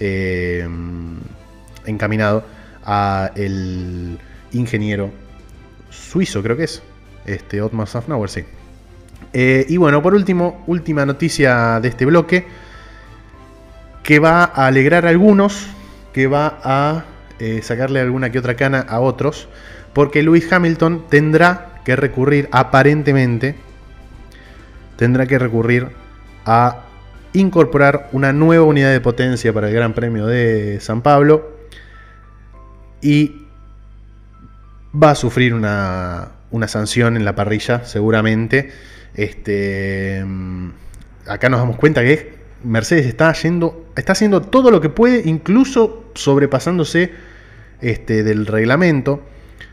eh, 0.00 0.66
encaminado 1.86 2.44
a 2.84 3.30
el 3.36 4.18
ingeniero 4.52 5.10
suizo, 5.90 6.42
creo 6.42 6.56
que 6.56 6.64
es, 6.64 6.82
este 7.26 7.60
Otmar 7.62 7.86
Safnauer, 7.86 8.30
sí. 8.30 8.44
Eh, 9.32 9.66
y 9.68 9.76
bueno, 9.76 10.02
por 10.02 10.14
último, 10.14 10.64
última 10.66 11.06
noticia 11.06 11.78
de 11.80 11.88
este 11.88 12.04
bloque, 12.06 12.46
que 14.02 14.18
va 14.18 14.44
a 14.44 14.66
alegrar 14.66 15.06
a 15.06 15.10
algunos, 15.10 15.66
que 16.12 16.26
va 16.26 16.58
a 16.64 17.04
eh, 17.38 17.60
sacarle 17.62 18.00
alguna 18.00 18.30
que 18.30 18.38
otra 18.38 18.56
cana 18.56 18.80
a 18.80 19.00
otros, 19.00 19.48
porque 19.92 20.22
Lewis 20.22 20.52
Hamilton 20.52 21.04
tendrá 21.08 21.80
que 21.84 21.94
recurrir, 21.96 22.48
aparentemente, 22.50 23.54
tendrá 24.96 25.26
que 25.26 25.38
recurrir 25.38 25.88
a 26.44 26.84
incorporar 27.32 28.08
una 28.12 28.32
nueva 28.32 28.64
unidad 28.64 28.92
de 28.92 29.00
potencia 29.00 29.52
para 29.52 29.68
el 29.68 29.74
Gran 29.74 29.94
Premio 29.94 30.26
de 30.26 30.78
San 30.80 31.02
Pablo 31.02 31.56
y 33.00 33.46
va 34.94 35.10
a 35.10 35.14
sufrir 35.14 35.54
una, 35.54 36.32
una 36.50 36.68
sanción 36.68 37.16
en 37.16 37.24
la 37.24 37.34
parrilla 37.34 37.84
seguramente 37.84 38.70
este, 39.14 40.24
mm, 40.24 40.70
acá 41.26 41.48
nos 41.48 41.60
damos 41.60 41.76
cuenta 41.76 42.02
que 42.02 42.40
Mercedes 42.64 43.06
está, 43.06 43.32
yendo, 43.32 43.86
está 43.96 44.12
haciendo 44.12 44.42
todo 44.42 44.70
lo 44.70 44.80
que 44.80 44.88
puede, 44.88 45.28
incluso 45.28 46.10
sobrepasándose 46.14 47.10
este, 47.80 48.22
del 48.22 48.46
reglamento. 48.46 49.22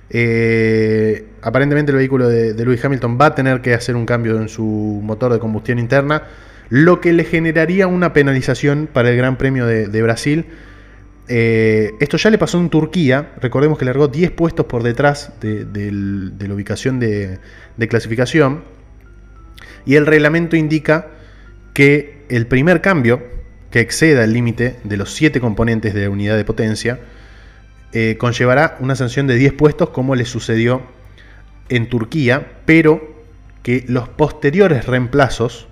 Eh, 0.09 1.27
aparentemente 1.41 1.91
el 1.91 1.97
vehículo 1.97 2.29
de, 2.29 2.53
Lewis 2.53 2.83
Hamilton 2.83 3.17
va 3.19 3.27
a 3.27 3.35
tener 3.35 3.61
que 3.61 3.73
hacer 3.73 3.95
un 3.95 4.05
cambio 4.05 4.37
en 4.37 4.47
su 4.47 4.63
motor 4.63 5.33
de 5.33 5.39
combustión 5.39 5.79
interna, 5.79 6.23
lo 6.69 7.01
que 7.01 7.13
le 7.13 7.23
generaría 7.23 7.87
una 7.87 8.13
penalización 8.13 8.89
para 8.91 9.09
el 9.09 9.17
Gran 9.17 9.37
Premio 9.37 9.65
de, 9.65 10.01
Brasil. 10.01 10.45
Eh, 11.29 11.93
esto 11.99 12.17
ya 12.17 12.29
le 12.29 12.37
pasó 12.37 12.59
en 12.59 12.69
Turquía, 12.69 13.33
recordemos 13.41 13.77
que 13.77 13.85
largó 13.85 14.07
10 14.07 14.31
puestos 14.31 14.65
por 14.65 14.83
detrás 14.83 15.33
de, 15.41 15.65
la 16.39 16.53
ubicación 16.53 16.99
de 16.99 17.39
clasificación. 17.89 18.63
Y 19.85 19.95
el 19.95 20.05
reglamento 20.05 20.55
indica 20.55 21.07
que 21.73 22.25
el 22.29 22.47
primer 22.47 22.81
cambio, 22.81 23.23
que 23.71 23.79
exceda 23.79 24.23
el 24.23 24.33
límite 24.33 24.77
de 24.83 24.97
los 24.97 25.13
7 25.13 25.39
componentes 25.39 25.93
de 25.93 26.03
la 26.03 26.09
unidad 26.09 26.35
de 26.35 26.43
potencia, 26.43 26.99
eh, 27.93 28.17
conllevará 28.19 28.77
una 28.79 28.95
sanción 28.95 29.27
de 29.27 29.35
10 29.35 29.53
puestos 29.53 29.89
como 29.91 30.15
le 30.15 30.25
sucedió 30.25 30.81
en 31.69 31.87
Turquía, 31.87 32.59
pero 32.65 33.15
que 33.63 33.85
los 33.87 34.09
posteriores 34.09 34.85
reemplazos 34.85 35.67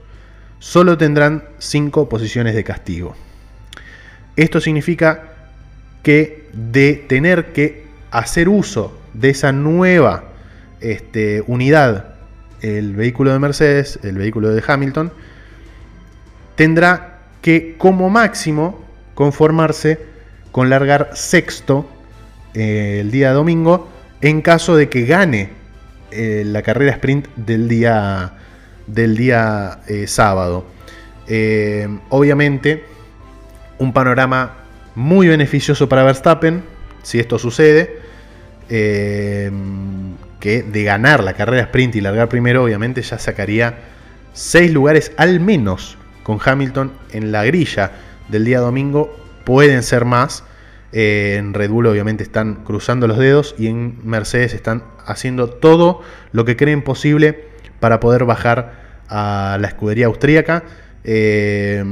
solo 0.65 0.97
tendrán 0.97 1.43
5 1.59 2.09
posiciones 2.09 2.55
de 2.55 2.63
castigo. 2.63 3.15
Esto 4.35 4.59
significa 4.59 5.35
que 6.01 6.49
de 6.53 6.95
tener 6.95 7.53
que 7.53 7.85
hacer 8.09 8.49
uso 8.49 8.97
de 9.13 9.29
esa 9.29 9.51
nueva 9.51 10.23
este, 10.81 11.43
unidad 11.45 12.15
el 12.61 12.95
vehículo 12.95 13.31
de 13.31 13.37
Mercedes, 13.37 13.99
el 14.01 14.17
vehículo 14.17 14.49
de 14.49 14.63
Hamilton, 14.65 15.13
tendrá 16.55 17.19
que 17.43 17.75
como 17.77 18.09
máximo 18.09 18.83
conformarse 19.13 19.99
con 20.51 20.71
largar 20.71 21.11
sexto 21.13 21.87
eh, 22.55 23.01
el 23.01 23.11
día 23.11 23.33
domingo 23.33 23.87
en 24.19 24.41
caso 24.41 24.75
de 24.75 24.89
que 24.89 25.05
gane 25.05 25.51
eh, 26.09 26.41
la 26.43 26.63
carrera 26.63 26.93
sprint 26.93 27.27
del 27.35 27.67
día, 27.67 28.33
del 28.87 29.17
día 29.17 29.81
eh, 29.87 30.07
sábado. 30.07 30.65
obviamente, 32.09 32.85
un 33.77 33.93
panorama 33.93 34.57
muy 34.95 35.27
beneficioso 35.27 35.89
para 35.89 36.03
Verstappen 36.03 36.63
si 37.03 37.19
esto 37.19 37.37
sucede 37.37 37.99
que 38.67 40.63
de 40.63 40.83
ganar 40.83 41.23
la 41.23 41.33
carrera 41.33 41.63
sprint 41.63 41.95
y 41.95 42.01
largar 42.01 42.29
primero, 42.29 42.63
obviamente 42.63 43.01
ya 43.01 43.17
sacaría 43.19 43.79
6 44.33 44.71
lugares 44.73 45.11
al 45.17 45.39
menos 45.39 45.97
con 46.23 46.39
Hamilton 46.43 46.91
en 47.11 47.31
la 47.31 47.45
grilla 47.45 47.93
del 48.29 48.45
día 48.45 48.59
domingo. 48.59 49.15
Pueden 49.45 49.81
ser 49.83 50.05
más. 50.05 50.43
Eh, 50.91 51.35
en 51.37 51.53
Red 51.53 51.69
Bull 51.69 51.87
obviamente 51.87 52.23
están 52.23 52.63
cruzando 52.63 53.07
los 53.07 53.17
dedos 53.17 53.55
y 53.57 53.67
en 53.67 53.97
Mercedes 54.03 54.53
están 54.53 54.83
haciendo 55.05 55.49
todo 55.49 56.01
lo 56.31 56.45
que 56.45 56.55
creen 56.55 56.81
posible 56.83 57.45
para 57.79 57.99
poder 57.99 58.25
bajar 58.25 58.73
a 59.07 59.57
la 59.59 59.67
escudería 59.67 60.07
austríaca. 60.07 60.63
Eh, 61.03 61.83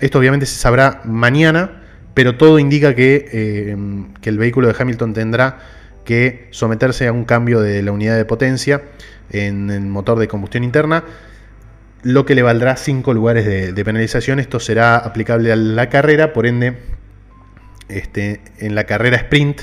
esto 0.00 0.18
obviamente 0.18 0.46
se 0.46 0.56
sabrá 0.56 1.02
mañana, 1.04 1.82
pero 2.14 2.36
todo 2.36 2.58
indica 2.58 2.94
que, 2.94 3.28
eh, 3.32 3.76
que 4.20 4.30
el 4.30 4.38
vehículo 4.38 4.68
de 4.68 4.74
Hamilton 4.78 5.14
tendrá 5.14 5.58
que 6.04 6.48
someterse 6.50 7.06
a 7.06 7.12
un 7.12 7.24
cambio 7.24 7.60
de 7.60 7.82
la 7.82 7.92
unidad 7.92 8.16
de 8.16 8.24
potencia 8.24 8.82
en 9.30 9.70
el 9.70 9.82
motor 9.82 10.18
de 10.18 10.28
combustión 10.28 10.64
interna, 10.64 11.04
lo 12.02 12.24
que 12.24 12.34
le 12.34 12.42
valdrá 12.42 12.76
5 12.76 13.12
lugares 13.14 13.44
de, 13.46 13.84
penalización. 13.84 14.40
Esto 14.40 14.58
será 14.60 14.96
aplicable 14.96 15.52
a 15.52 15.56
la 15.56 15.88
carrera, 15.88 16.32
por 16.32 16.46
ende, 16.46 16.78
este, 17.88 18.40
en 18.58 18.74
la 18.74 18.84
carrera 18.84 19.16
sprint 19.18 19.62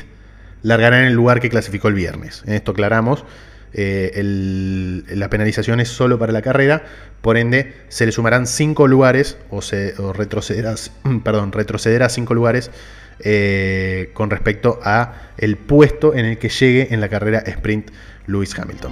largará 0.61 0.99
en 0.99 1.07
el 1.07 1.13
lugar 1.13 1.39
que 1.39 1.49
clasificó 1.49 1.87
el 1.87 1.93
viernes. 1.93 2.43
En 2.45 2.53
esto 2.53 2.71
aclaramos. 2.71 3.25
Eh, 3.73 5.03
la 5.10 5.30
penalización 5.30 5.80
es 5.80 5.89
solo 5.89 6.17
para 6.17 6.32
la 6.32 6.41
carrera, 6.41 6.84
por 7.21 7.38
ende 7.38 7.73
se 7.89 8.06
le 8.06 8.12
sumarán 8.12 8.47
5 8.47 8.88
lugares 8.88 9.38
o, 9.49 9.62
se, 9.62 9.93
retrocederá, 10.13 10.75
perdón, 11.23 11.51
retrocederá 11.51 12.10
5 12.10 12.34
lugares 12.34 12.71
eh, 13.19 14.12
con 14.13 14.30
respecto 14.30 14.80
a 14.84 15.32
el 15.38 15.58
puesto 15.58 16.13
en 16.13 16.25
el 16.25 16.38
que 16.38 16.49
llegue 16.49 16.93
en 16.93 17.01
la 17.01 17.10
carrera 17.10 17.39
sprint 17.39 17.91
Lewis 18.27 18.58
Hamilton. 18.58 18.91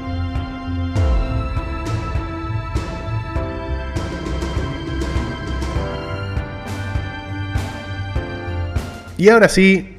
Y 9.18 9.30
ahora 9.30 9.48
sí, 9.48 9.96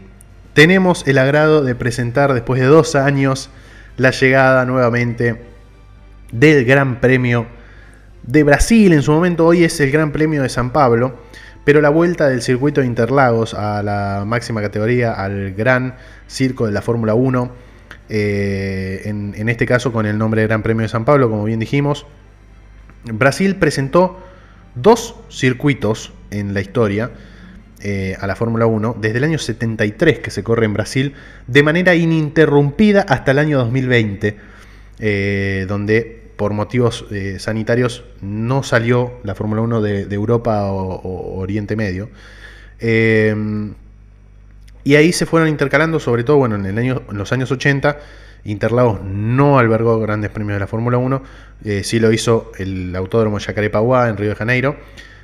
tenemos 0.53 1.07
el 1.07 1.19
agrado 1.19 1.63
de 1.63 1.75
presentar 1.75 2.35
después 2.35 2.61
de 2.61 2.67
dos 2.67 2.95
años 2.95 3.49
la 3.97 4.11
llegada 4.11 4.65
nuevamente 4.65 5.43
del 6.33 6.65
Gran 6.65 7.01
Premio 7.01 7.47
de 8.23 8.43
Brasil. 8.43 8.93
En 8.93 9.03
su 9.03 9.13
momento 9.13 9.47
hoy 9.47 9.65
es 9.65 9.79
el 9.81 9.91
Gran 9.91 10.13
Premio 10.13 10.43
de 10.43 10.49
San 10.49 10.71
Pablo 10.71 11.27
pero 11.67 11.81
la 11.81 11.89
vuelta 11.89 12.29
del 12.29 12.43
circuito 12.43 12.81
de 12.81 12.87
Interlagos 12.87 13.53
a 13.53 13.83
la 13.83 14.23
máxima 14.25 14.63
categoría, 14.63 15.15
al 15.15 15.53
gran 15.53 15.97
circo 16.29 16.65
de 16.65 16.71
la 16.71 16.81
Fórmula 16.81 17.15
1, 17.15 17.51
eh, 18.09 19.03
en, 19.05 19.49
este 19.49 19.67
caso 19.67 19.93
con 19.93 20.07
el 20.07 20.17
nombre 20.17 20.43
de 20.43 20.47
Gran 20.47 20.63
Premio 20.63 20.83
de 20.83 20.89
San 20.89 21.05
Pablo, 21.05 21.29
como 21.29 21.43
bien 21.43 21.59
dijimos, 21.59 22.07
Brasil 23.03 23.57
presentó 23.57 24.21
dos 24.77 25.17
circuitos 25.29 26.13
en 26.31 26.55
la 26.55 26.61
historia 26.61 27.11
eh, 27.81 28.17
a 28.19 28.27
la 28.27 28.37
Fórmula 28.37 28.67
1 28.67 28.97
desde 29.01 29.19
el 29.19 29.25
año 29.25 29.39
73 29.39 30.19
que 30.21 30.31
se 30.31 30.43
corre 30.43 30.67
en 30.67 30.75
Brasil 30.75 31.15
de 31.47 31.63
manera 31.63 31.95
ininterrumpida 31.95 33.03
hasta 33.03 33.33
el 33.33 33.39
año 33.39 33.59
2020, 33.59 34.37
eh, 34.99 35.67
donde 35.69 36.27
por 36.37 36.53
motivos 36.53 37.07
eh, 37.11 37.39
sanitarios 37.39 38.05
no 38.21 38.63
salió 38.63 39.21
la 39.25 39.35
Fórmula 39.35 39.63
1 39.63 39.81
de, 39.81 40.15
Europa 40.15 40.71
o, 40.71 41.39
Oriente 41.39 41.77
Medio. 41.77 42.11
Em, 42.79 43.75
y 44.85 44.95
ahí 44.95 45.13
se 45.13 45.27
fueron 45.27 45.49
intercalando, 45.49 45.99
sobre 45.99 46.25
todo 46.25 46.37
bueno, 46.37 46.55
en, 46.55 46.67
el 46.67 46.79
año, 46.79 47.03
en 47.11 47.19
los 47.19 47.33
años 47.33 47.51
80, 47.51 47.99
Interlagos 48.45 49.03
no 49.03 49.59
albergó 49.59 49.99
grandes 49.99 50.31
premios 50.31 50.57
de 50.57 50.61
la 50.61 50.67
Fórmula 50.67 50.99
1, 50.99 51.23
eh, 51.65 51.83
sí 51.83 51.99
lo 51.99 52.13
hizo 52.13 52.53
el 52.59 52.95
Autódromo 52.95 53.39
Yacaré-Paguá 53.39 54.09
en 54.09 54.17
Río 54.17 54.31
de 54.31 54.37
Janeiro, 54.37 54.77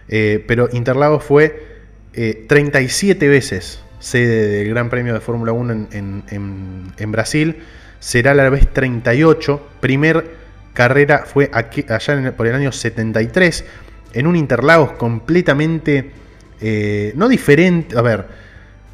eh, 0.09 0.45
pero 0.47 0.69
Interlagos 0.73 1.23
fue 1.23 1.72
37 2.13 3.29
veces 3.29 3.83
sede 4.03 4.49
del 4.49 4.69
Gran 4.69 4.91
Premio 4.91 5.15
de 5.15 5.21
Fórmula 5.21 5.53
1 5.53 5.89
en, 5.93 7.13
Brasil, 7.13 7.57
será 8.01 8.35
la 8.35 8.51
vez 8.51 8.69
38, 8.73 9.69
primer 9.81 10.43
carrera 10.75 11.25
fue 11.25 11.51
allá 11.53 12.37
por 12.37 12.47
el 12.47 12.55
año 12.55 12.73
73, 12.73 13.65
en 14.15 14.27
un 14.27 14.37
Interlagos 14.37 14.93
completamente, 14.93 16.11
eh, 16.61 17.13
no 17.15 17.29
diferente, 17.29 17.97
a 17.97 18.03
ver, 18.03 18.27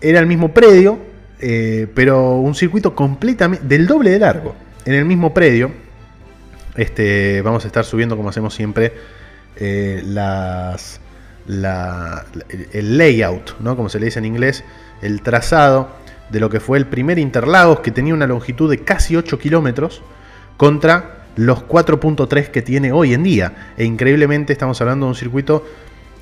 era 0.01 0.21
el 0.21 0.27
mismo 0.27 0.53
predio, 0.53 0.99
eh, 1.41 1.87
pero 1.95 2.37
un 2.37 2.55
circuito 2.55 2.95
completamente, 2.95 3.65
del 3.67 3.87
doble 3.87 4.11
de 4.11 4.19
largo, 4.19 4.55
en 4.85 4.93
el 4.93 5.07
mismo 5.07 5.33
predio, 5.33 5.71
este, 6.77 7.41
vamos 7.41 7.65
a 7.65 7.69
estar 7.69 7.85
subiendo, 7.85 8.15
como 8.15 8.29
hacemos 8.29 8.55
siempre, 8.55 8.93
eh, 9.57 10.03
las, 10.05 11.01
el 11.49 12.99
layout, 12.99 13.59
¿no? 13.61 13.77
como 13.77 13.89
se 13.89 13.99
le 13.99 14.07
dice 14.07 14.19
en 14.19 14.27
inglés, 14.27 14.65
el 15.03 15.23
trazado 15.23 15.89
de 16.31 16.41
lo 16.41 16.51
que 16.51 16.61
fue 16.61 16.79
el 16.79 16.87
primer 16.87 17.19
Interlagos, 17.19 17.81
que 17.81 17.91
tenía 17.91 18.15
una 18.15 18.27
longitud 18.27 18.71
de 18.71 18.79
casi 18.79 19.17
8 19.17 19.39
kilómetros, 19.39 20.03
contra 20.57 21.25
los 21.37 21.65
4.3 21.67 22.49
que 22.49 22.63
tiene 22.63 22.93
hoy 22.93 23.15
en 23.15 23.23
día. 23.23 23.73
E 23.79 23.85
increíblemente 23.85 24.53
estamos 24.53 24.81
hablando 24.81 25.07
de 25.07 25.11
un 25.11 25.15
circuito 25.15 25.65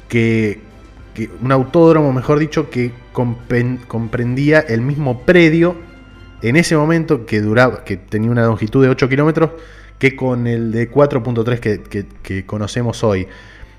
que, 0.09 0.61
un 1.43 1.51
autódromo, 1.51 2.13
mejor 2.13 2.39
dicho, 2.39 2.71
que 2.71 2.93
comprendía 3.13 4.61
el 4.61 4.83
mismo 4.83 5.23
predio 5.23 5.77
en 6.43 6.57
ese 6.57 6.77
momento 6.77 7.25
que 7.25 7.41
duraba, 7.41 7.83
que 7.83 7.97
tenía 7.97 8.31
una 8.31 8.45
longitud 8.45 8.85
de 8.85 8.91
8 8.91 9.09
kilómetros, 9.09 9.51
que 9.99 10.15
con 10.15 10.47
el 10.47 10.71
de 10.71 10.91
4.3 10.91 12.05
que, 12.23 12.47
conocemos 12.47 13.03
hoy. 13.03 13.27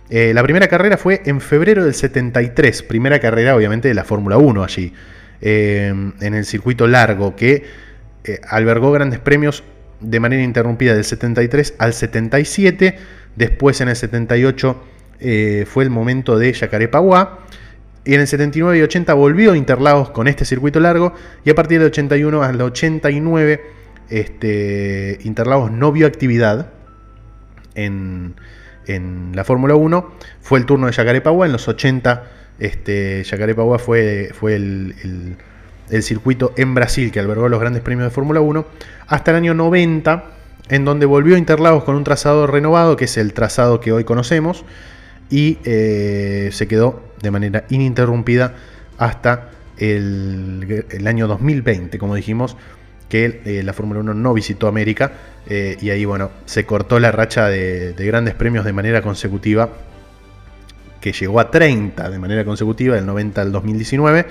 Eh, 0.09 0.33
la 0.33 0.41
primera 0.43 0.67
carrera 0.67 0.97
fue 0.97 1.21
en 1.25 1.41
febrero 1.41 1.83
del 1.83 1.93
73, 1.93 2.83
primera 2.83 3.19
carrera 3.19 3.55
obviamente 3.55 3.89
de 3.89 3.93
la 3.93 4.05
Fórmula 4.05 4.37
1 4.37 4.63
allí, 4.63 4.93
eh, 5.41 5.93
en 6.21 6.33
el 6.33 6.45
circuito 6.45 6.87
largo, 6.87 7.35
que 7.35 7.65
eh, 8.23 8.39
albergó 8.47 8.91
grandes 8.91 9.19
premios 9.19 9.63
de 9.99 10.19
manera 10.19 10.43
interrumpida 10.43 10.93
del 10.93 11.03
73 11.03 11.75
al 11.77 11.93
77, 11.93 12.97
después 13.35 13.81
en 13.81 13.89
el 13.89 13.95
78 13.95 14.83
fue 15.65 15.83
el 15.83 15.89
momento 15.89 16.37
de 16.37 16.53
Yacarepaguá, 16.53 17.39
y 18.05 18.13
en 18.13 18.21
el 18.21 18.27
79 18.27 18.77
y 18.77 18.81
80 18.83 19.13
volvió 19.15 19.55
Interlagos 19.55 20.11
con 20.11 20.27
este 20.27 20.45
circuito 20.45 20.79
largo, 20.79 21.13
y 21.43 21.49
a 21.49 21.55
partir 21.55 21.79
del 21.79 21.87
81 21.87 22.43
al 22.43 22.61
89 22.61 23.61
este, 24.09 25.17
Interlagos 25.23 25.71
no 25.71 25.91
vio 25.91 26.05
actividad 26.05 26.69
en, 27.73 28.35
la 29.33 29.43
Fórmula 29.43 29.75
1. 29.75 30.11
Fue 30.41 30.59
el 30.59 30.65
turno 30.65 30.88
de 30.88 30.93
Yacarepagua. 30.93 31.45
En 31.45 31.51
los 31.51 31.67
80, 31.67 32.23
este, 32.59 33.23
Yacarepagua 33.23 33.79
fue, 33.79 34.31
fue 34.33 34.55
el, 34.55 35.38
circuito 36.01 36.53
en 36.57 36.73
Brasil 36.73 37.11
que 37.11 37.19
albergó 37.19 37.49
los 37.49 37.59
grandes 37.59 37.81
premios 37.81 38.07
de 38.07 38.11
Fórmula 38.11 38.41
1. 38.41 38.65
Hasta 39.07 39.31
el 39.31 39.38
año 39.38 39.53
90, 39.53 40.23
en 40.69 40.85
donde 40.85 41.05
volvió 41.05 41.35
a 41.35 41.38
Interlagos 41.38 41.83
con 41.83 41.95
un 41.95 42.03
trazado 42.03 42.47
renovado, 42.47 42.95
que 42.95 43.05
es 43.05 43.17
el 43.17 43.33
trazado 43.33 43.79
que 43.79 43.91
hoy 43.91 44.03
conocemos. 44.03 44.65
Y 45.29 45.57
eh, 45.65 46.49
se 46.53 46.67
quedó 46.67 47.01
de 47.21 47.31
manera 47.31 47.65
ininterrumpida 47.69 48.55
hasta 48.97 49.49
el, 49.77 50.85
el 50.89 51.07
año 51.07 51.27
2020, 51.27 51.97
como 51.97 52.15
dijimos, 52.15 52.55
que 53.09 53.41
eh, 53.45 53.63
la 53.63 53.73
Fórmula 53.73 54.01
1 54.01 54.13
no 54.13 54.33
visitó 54.33 54.67
América 54.67 55.11
eh, 55.49 55.77
y 55.79 55.89
ahí 55.91 56.03
bueno, 56.05 56.31
se 56.45 56.65
cortó 56.65 56.99
la 56.99 57.11
racha 57.11 57.47
de, 57.47 57.93
grandes 57.97 58.35
premios 58.35 58.65
de 58.65 58.73
manera 58.73 59.01
consecutiva, 59.01 59.69
que 60.99 61.13
llegó 61.13 61.39
a 61.39 61.49
30 61.49 62.09
de 62.09 62.19
manera 62.19 62.43
consecutiva, 62.43 62.95
del 62.95 63.05
90 63.05 63.41
al 63.41 63.51
2019, 63.51 64.25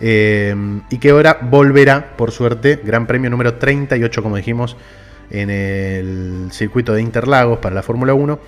eh, 0.00 0.54
y 0.90 0.98
que 0.98 1.10
ahora 1.10 1.38
volverá, 1.40 2.16
por 2.16 2.32
suerte, 2.32 2.80
Gran 2.84 3.06
Premio 3.06 3.30
número 3.30 3.54
38, 3.54 4.22
como 4.22 4.36
dijimos, 4.36 4.76
en 5.30 5.48
el 5.48 6.48
circuito 6.50 6.92
de 6.92 7.00
Interlagos 7.00 7.58
para 7.58 7.74
la 7.74 7.82
Fórmula 7.82 8.12
1, 8.12 8.38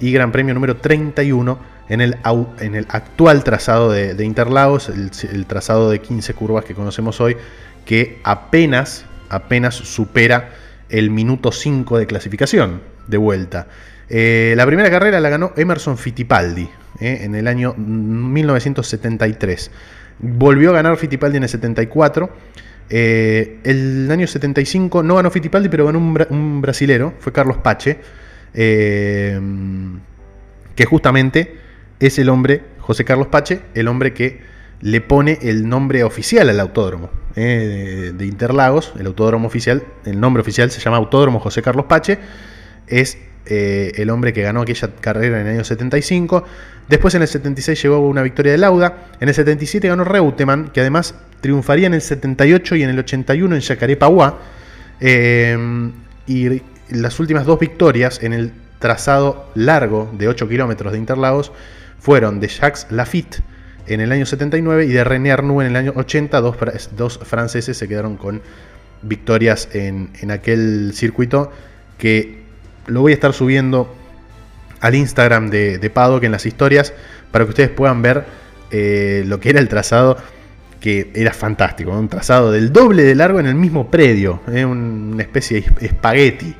y 0.00 0.12
Gran 0.12 0.32
Premio 0.32 0.54
número 0.54 0.78
31 0.78 1.58
en 1.90 2.00
el, 2.00 2.16
en 2.60 2.74
el 2.74 2.86
actual 2.88 3.44
trazado 3.44 3.90
de, 3.90 4.24
Interlagos, 4.24 4.88
el, 4.88 5.10
el 5.30 5.44
trazado 5.44 5.90
de 5.90 5.98
15 5.98 6.32
curvas 6.32 6.64
que 6.64 6.74
conocemos 6.74 7.20
hoy, 7.20 7.36
que 7.84 8.20
apenas 8.22 9.04
apenas 9.30 9.74
supera 9.74 10.50
el 10.90 11.10
minuto 11.10 11.52
5 11.52 11.98
de 11.98 12.06
clasificación 12.06 12.82
de 13.06 13.16
vuelta. 13.16 13.68
Eh, 14.08 14.54
la 14.56 14.66
primera 14.66 14.90
carrera 14.90 15.20
la 15.20 15.30
ganó 15.30 15.52
Emerson 15.56 15.96
Fittipaldi 15.96 16.68
eh, 17.00 17.20
en 17.22 17.36
el 17.36 17.46
año 17.46 17.74
1973. 17.74 19.70
Volvió 20.18 20.70
a 20.70 20.74
ganar 20.74 20.96
Fittipaldi 20.96 21.36
en 21.38 21.44
el 21.44 21.48
74. 21.48 22.30
Eh, 22.90 23.60
el 23.62 24.10
año 24.10 24.26
75 24.26 25.04
no 25.04 25.14
ganó 25.14 25.30
Fittipaldi, 25.30 25.68
pero 25.68 25.86
ganó 25.86 25.98
un, 25.98 26.60
brasilero, 26.60 27.14
fue 27.20 27.32
Carlos 27.32 27.58
Pache, 27.58 28.00
que 28.52 29.40
justamente 30.84 31.56
es 32.00 32.18
el 32.18 32.28
hombre, 32.28 32.62
José 32.80 33.04
Carlos 33.04 33.28
Pache, 33.28 33.60
el 33.74 33.86
hombre 33.86 34.12
que 34.12 34.40
le 34.80 35.00
pone 35.00 35.38
el 35.42 35.68
nombre 35.68 36.02
oficial 36.02 36.48
al 36.48 36.58
autódromo 36.58 37.19
eh, 37.36 38.12
de, 38.14 38.26
Interlagos, 38.26 38.92
el 38.98 39.06
autódromo 39.06 39.46
oficial, 39.46 39.82
el 40.04 40.20
nombre 40.20 40.40
oficial 40.40 40.70
se 40.70 40.80
llama 40.80 40.96
Autódromo 40.96 41.40
José 41.40 41.62
Carlos 41.62 41.86
Pache, 41.86 42.18
es 42.86 43.18
eh, 43.46 43.92
el 43.96 44.10
hombre 44.10 44.32
que 44.32 44.42
ganó 44.42 44.62
aquella 44.62 44.90
carrera 45.00 45.40
en 45.40 45.46
el 45.46 45.54
año 45.54 45.64
75. 45.64 46.44
Después 46.88 47.14
en 47.14 47.22
el 47.22 47.28
76 47.28 47.82
llegó 47.82 48.00
una 48.00 48.22
victoria 48.22 48.52
de 48.52 48.58
Lauda. 48.58 49.10
En 49.20 49.28
el 49.28 49.34
77 49.34 49.88
ganó 49.88 50.04
Reutemann, 50.04 50.70
que 50.70 50.80
además 50.80 51.14
triunfaría 51.40 51.86
en 51.86 51.94
el 51.94 52.02
78 52.02 52.76
y 52.76 52.82
en 52.82 52.90
el 52.90 52.98
81 52.98 53.54
en 53.54 53.60
Yacarepaguá. 53.60 54.38
Eh, 55.00 55.90
y 56.26 56.62
las 56.90 57.18
últimas 57.20 57.46
dos 57.46 57.58
victorias 57.58 58.22
en 58.22 58.32
el 58.32 58.52
trazado 58.78 59.50
largo 59.54 60.10
de 60.16 60.28
8 60.28 60.48
kilómetros 60.48 60.92
de 60.92 60.98
Interlagos 60.98 61.52
fueron 61.98 62.40
de 62.40 62.48
Jacques 62.48 62.86
Lafitte 62.90 63.42
en 63.86 64.00
el 64.00 64.12
año 64.12 64.26
79 64.26 64.84
y 64.84 64.88
de 64.88 65.04
René 65.04 65.32
Arnoux 65.32 65.60
en 65.62 65.68
el 65.68 65.76
año 65.76 65.92
80. 65.96 66.40
Dos, 66.40 67.18
franceses 67.22 67.76
se 67.76 67.88
quedaron 67.88 68.16
con 68.16 68.42
victorias 69.02 69.68
en, 69.72 70.10
aquel 70.30 70.92
circuito 70.94 71.50
que 71.98 72.42
lo 72.86 73.00
voy 73.00 73.12
a 73.12 73.14
estar 73.14 73.32
subiendo 73.32 73.94
al 74.80 74.94
Instagram 74.94 75.50
de, 75.50 75.78
de 75.78 75.90
Paddock 75.90 76.24
en 76.24 76.32
las 76.32 76.46
historias 76.46 76.94
para 77.30 77.44
que 77.44 77.50
ustedes 77.50 77.70
puedan 77.70 78.02
ver 78.02 78.24
eh, 78.70 79.24
lo 79.26 79.40
que 79.40 79.50
era 79.50 79.60
el 79.60 79.68
trazado 79.68 80.16
que 80.80 81.10
era 81.14 81.32
fantástico, 81.32 81.90
un 81.90 82.08
trazado 82.08 82.50
del 82.50 82.72
doble 82.72 83.02
de 83.02 83.14
largo 83.14 83.38
en 83.38 83.46
el 83.46 83.54
mismo 83.54 83.90
predio, 83.90 84.40
eh, 84.50 84.64
una 84.64 85.22
especie 85.22 85.62
de 85.78 85.86
espagueti, 85.86 86.54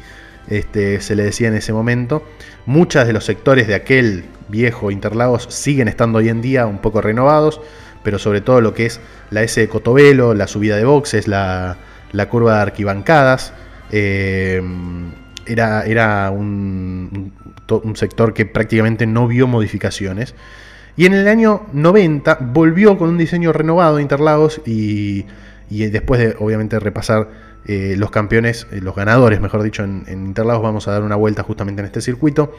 este, 0.50 1.00
se 1.00 1.16
le 1.16 1.22
decía 1.22 1.48
en 1.48 1.54
ese 1.54 1.72
momento. 1.72 2.22
Muchos 2.66 3.06
de 3.06 3.12
los 3.12 3.24
sectores 3.24 3.66
de 3.66 3.74
aquel 3.74 4.24
viejo 4.48 4.90
Interlagos 4.90 5.46
siguen 5.48 5.88
estando 5.88 6.18
hoy 6.18 6.28
en 6.28 6.42
día 6.42 6.66
un 6.66 6.78
poco 6.78 7.00
renovados, 7.00 7.60
pero 8.02 8.18
sobre 8.18 8.40
todo 8.40 8.60
lo 8.60 8.74
que 8.74 8.86
es 8.86 9.00
la 9.30 9.42
S 9.42 9.60
de 9.60 9.68
Cotobelo, 9.68 10.34
la 10.34 10.46
subida 10.46 10.76
de 10.76 10.84
boxes, 10.84 11.28
la, 11.28 11.76
curva 12.28 12.56
de 12.56 12.60
arquibancadas, 12.60 13.52
eh, 13.92 14.62
era, 15.46 15.84
era 15.84 16.30
un, 16.30 17.32
sector 17.94 18.34
que 18.34 18.46
prácticamente 18.46 19.06
no 19.06 19.28
vio 19.28 19.46
modificaciones. 19.46 20.34
Y 20.96 21.06
en 21.06 21.14
el 21.14 21.28
año 21.28 21.66
90 21.72 22.38
volvió 22.40 22.98
con 22.98 23.10
un 23.10 23.18
diseño 23.18 23.52
renovado 23.52 23.96
de 23.96 24.02
Interlagos 24.02 24.60
y, 24.66 25.24
después 25.68 26.20
de 26.20 26.36
obviamente 26.38 26.78
repasar 26.80 27.28
eh, 27.66 27.94
los 27.96 28.10
campeones, 28.10 28.66
eh, 28.70 28.80
los 28.80 28.94
ganadores, 28.94 29.40
mejor 29.40 29.62
dicho, 29.62 29.84
en, 29.84 30.04
Interlagos, 30.08 30.62
vamos 30.62 30.88
a 30.88 30.92
dar 30.92 31.02
una 31.02 31.16
vuelta 31.16 31.42
justamente 31.42 31.80
en 31.80 31.86
este 31.86 32.00
circuito 32.00 32.52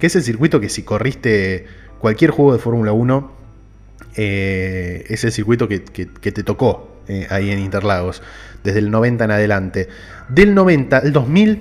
que 0.00 0.08
es 0.08 0.16
el 0.16 0.22
circuito 0.22 0.60
que 0.60 0.68
si 0.68 0.82
corriste 0.82 1.66
cualquier 2.00 2.32
juego 2.32 2.52
de 2.52 2.58
Fórmula 2.58 2.92
1, 2.92 3.32
eh, 4.16 5.04
es 5.08 5.22
el 5.22 5.30
circuito 5.30 5.68
que, 5.68 5.78
te 5.78 6.42
tocó 6.42 6.96
ahí 7.30 7.50
en 7.50 7.60
Interlagos, 7.60 8.20
desde 8.64 8.80
el 8.80 8.90
90 8.90 9.24
en 9.24 9.30
adelante. 9.30 9.88
Del 10.28 10.56
90 10.56 10.96
al 10.98 11.12
2000, 11.12 11.60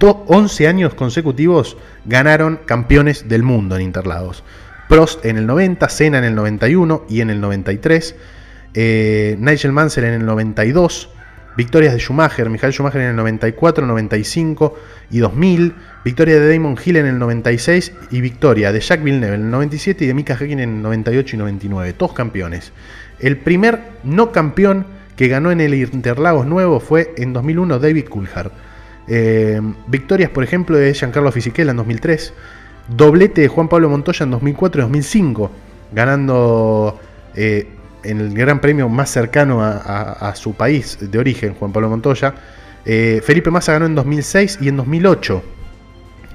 11 0.00 0.68
años 0.68 0.94
consecutivos 0.94 1.76
ganaron 2.06 2.58
campeones 2.64 3.28
del 3.28 3.42
mundo 3.42 3.76
en 3.76 3.82
Interlagos. 3.82 4.42
Prost 4.88 5.24
en 5.24 5.36
el 5.36 5.46
90, 5.46 5.88
Senna 5.88 6.18
en 6.18 6.24
el 6.24 6.34
91 6.34 7.04
y 7.08 7.20
en 7.20 7.30
el 7.30 7.40
93, 7.40 8.14
eh, 8.74 9.36
Nigel 9.38 9.72
Mansell 9.72 10.04
en 10.04 10.14
el 10.14 10.26
92, 10.26 11.10
victorias 11.56 11.94
de 11.94 12.00
Schumacher, 12.00 12.50
Michael 12.50 12.72
Schumacher 12.72 13.00
en 13.00 13.08
el 13.08 13.16
94, 13.16 13.86
95 13.86 14.78
y 15.10 15.18
2000, 15.18 15.74
victoria 16.04 16.38
de 16.40 16.52
Damon 16.52 16.76
Hill 16.84 16.96
en 16.96 17.06
el 17.06 17.18
96 17.18 17.92
y 18.10 18.20
victoria 18.20 18.72
de 18.72 18.80
Jack 18.80 19.02
Villeneuve 19.02 19.34
en 19.34 19.42
el 19.42 19.50
97 19.50 20.04
y 20.04 20.08
de 20.08 20.14
Mika 20.14 20.36
Häkkinen 20.36 20.68
en 20.68 20.76
el 20.76 20.82
98 20.82 21.36
y 21.36 21.38
99, 21.38 21.92
todos 21.94 22.12
campeones. 22.12 22.72
El 23.18 23.38
primer 23.38 23.80
no 24.04 24.32
campeón 24.32 24.86
que 25.16 25.28
ganó 25.28 25.50
en 25.50 25.60
el 25.60 25.74
Interlagos 25.74 26.46
nuevo 26.46 26.80
fue 26.80 27.14
en 27.16 27.32
2001 27.32 27.78
David 27.78 28.08
Coulthard. 28.08 28.52
Eh, 29.08 29.60
victorias, 29.86 30.30
por 30.30 30.44
ejemplo, 30.44 30.76
de 30.76 30.92
Giancarlo 30.92 31.32
Fisichella 31.32 31.70
en 31.70 31.78
2003, 31.78 32.34
doblete 32.88 33.40
de 33.40 33.48
Juan 33.48 33.68
Pablo 33.68 33.88
Montoya 33.88 34.24
en 34.24 34.30
2004 34.32 34.80
y 34.80 34.82
2005, 34.82 35.50
ganando 35.92 37.00
eh, 37.34 37.68
en 38.06 38.20
el 38.20 38.34
Gran 38.34 38.60
Premio 38.60 38.88
más 38.88 39.10
cercano 39.10 39.62
a, 39.62 40.32
su 40.36 40.54
país 40.54 40.98
de 41.00 41.18
origen, 41.18 41.54
Juan 41.54 41.72
Pablo 41.72 41.88
Montoya. 41.88 42.34
Eh, 42.84 43.20
Felipe 43.24 43.50
Massa 43.50 43.72
ganó 43.72 43.86
en 43.86 43.94
2006 43.94 44.58
y 44.60 44.68
en 44.68 44.76
2008. 44.76 45.42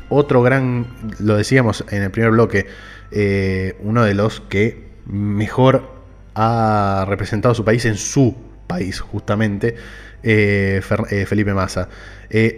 Otro 0.09 0.41
gran, 0.41 0.87
lo 1.19 1.37
decíamos 1.37 1.85
en 1.89 2.03
el 2.03 2.11
primer 2.11 2.31
bloque, 2.31 2.67
eh, 3.11 3.77
uno 3.81 4.03
de 4.03 4.13
los 4.13 4.41
que 4.41 4.89
mejor 5.05 5.89
ha 6.35 7.05
representado 7.07 7.55
su 7.55 7.63
país 7.63 7.85
en 7.85 7.95
su 7.95 8.35
país, 8.67 8.99
justamente, 8.99 9.75
eh, 10.23 10.81
Felipe 11.25 11.53
Massa. 11.53 11.87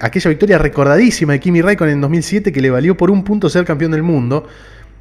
aquella 0.01 0.29
victoria 0.29 0.57
recordadísima 0.57 1.33
de 1.33 1.39
Kimi 1.39 1.61
Raikkonen 1.61 1.93
en 1.93 2.01
2007 2.01 2.51
que 2.51 2.61
le 2.61 2.69
valió 2.69 2.97
por 2.97 3.11
un 3.11 3.23
punto 3.23 3.49
ser 3.49 3.65
campeón 3.65 3.91
del 3.91 4.03
mundo. 4.03 4.47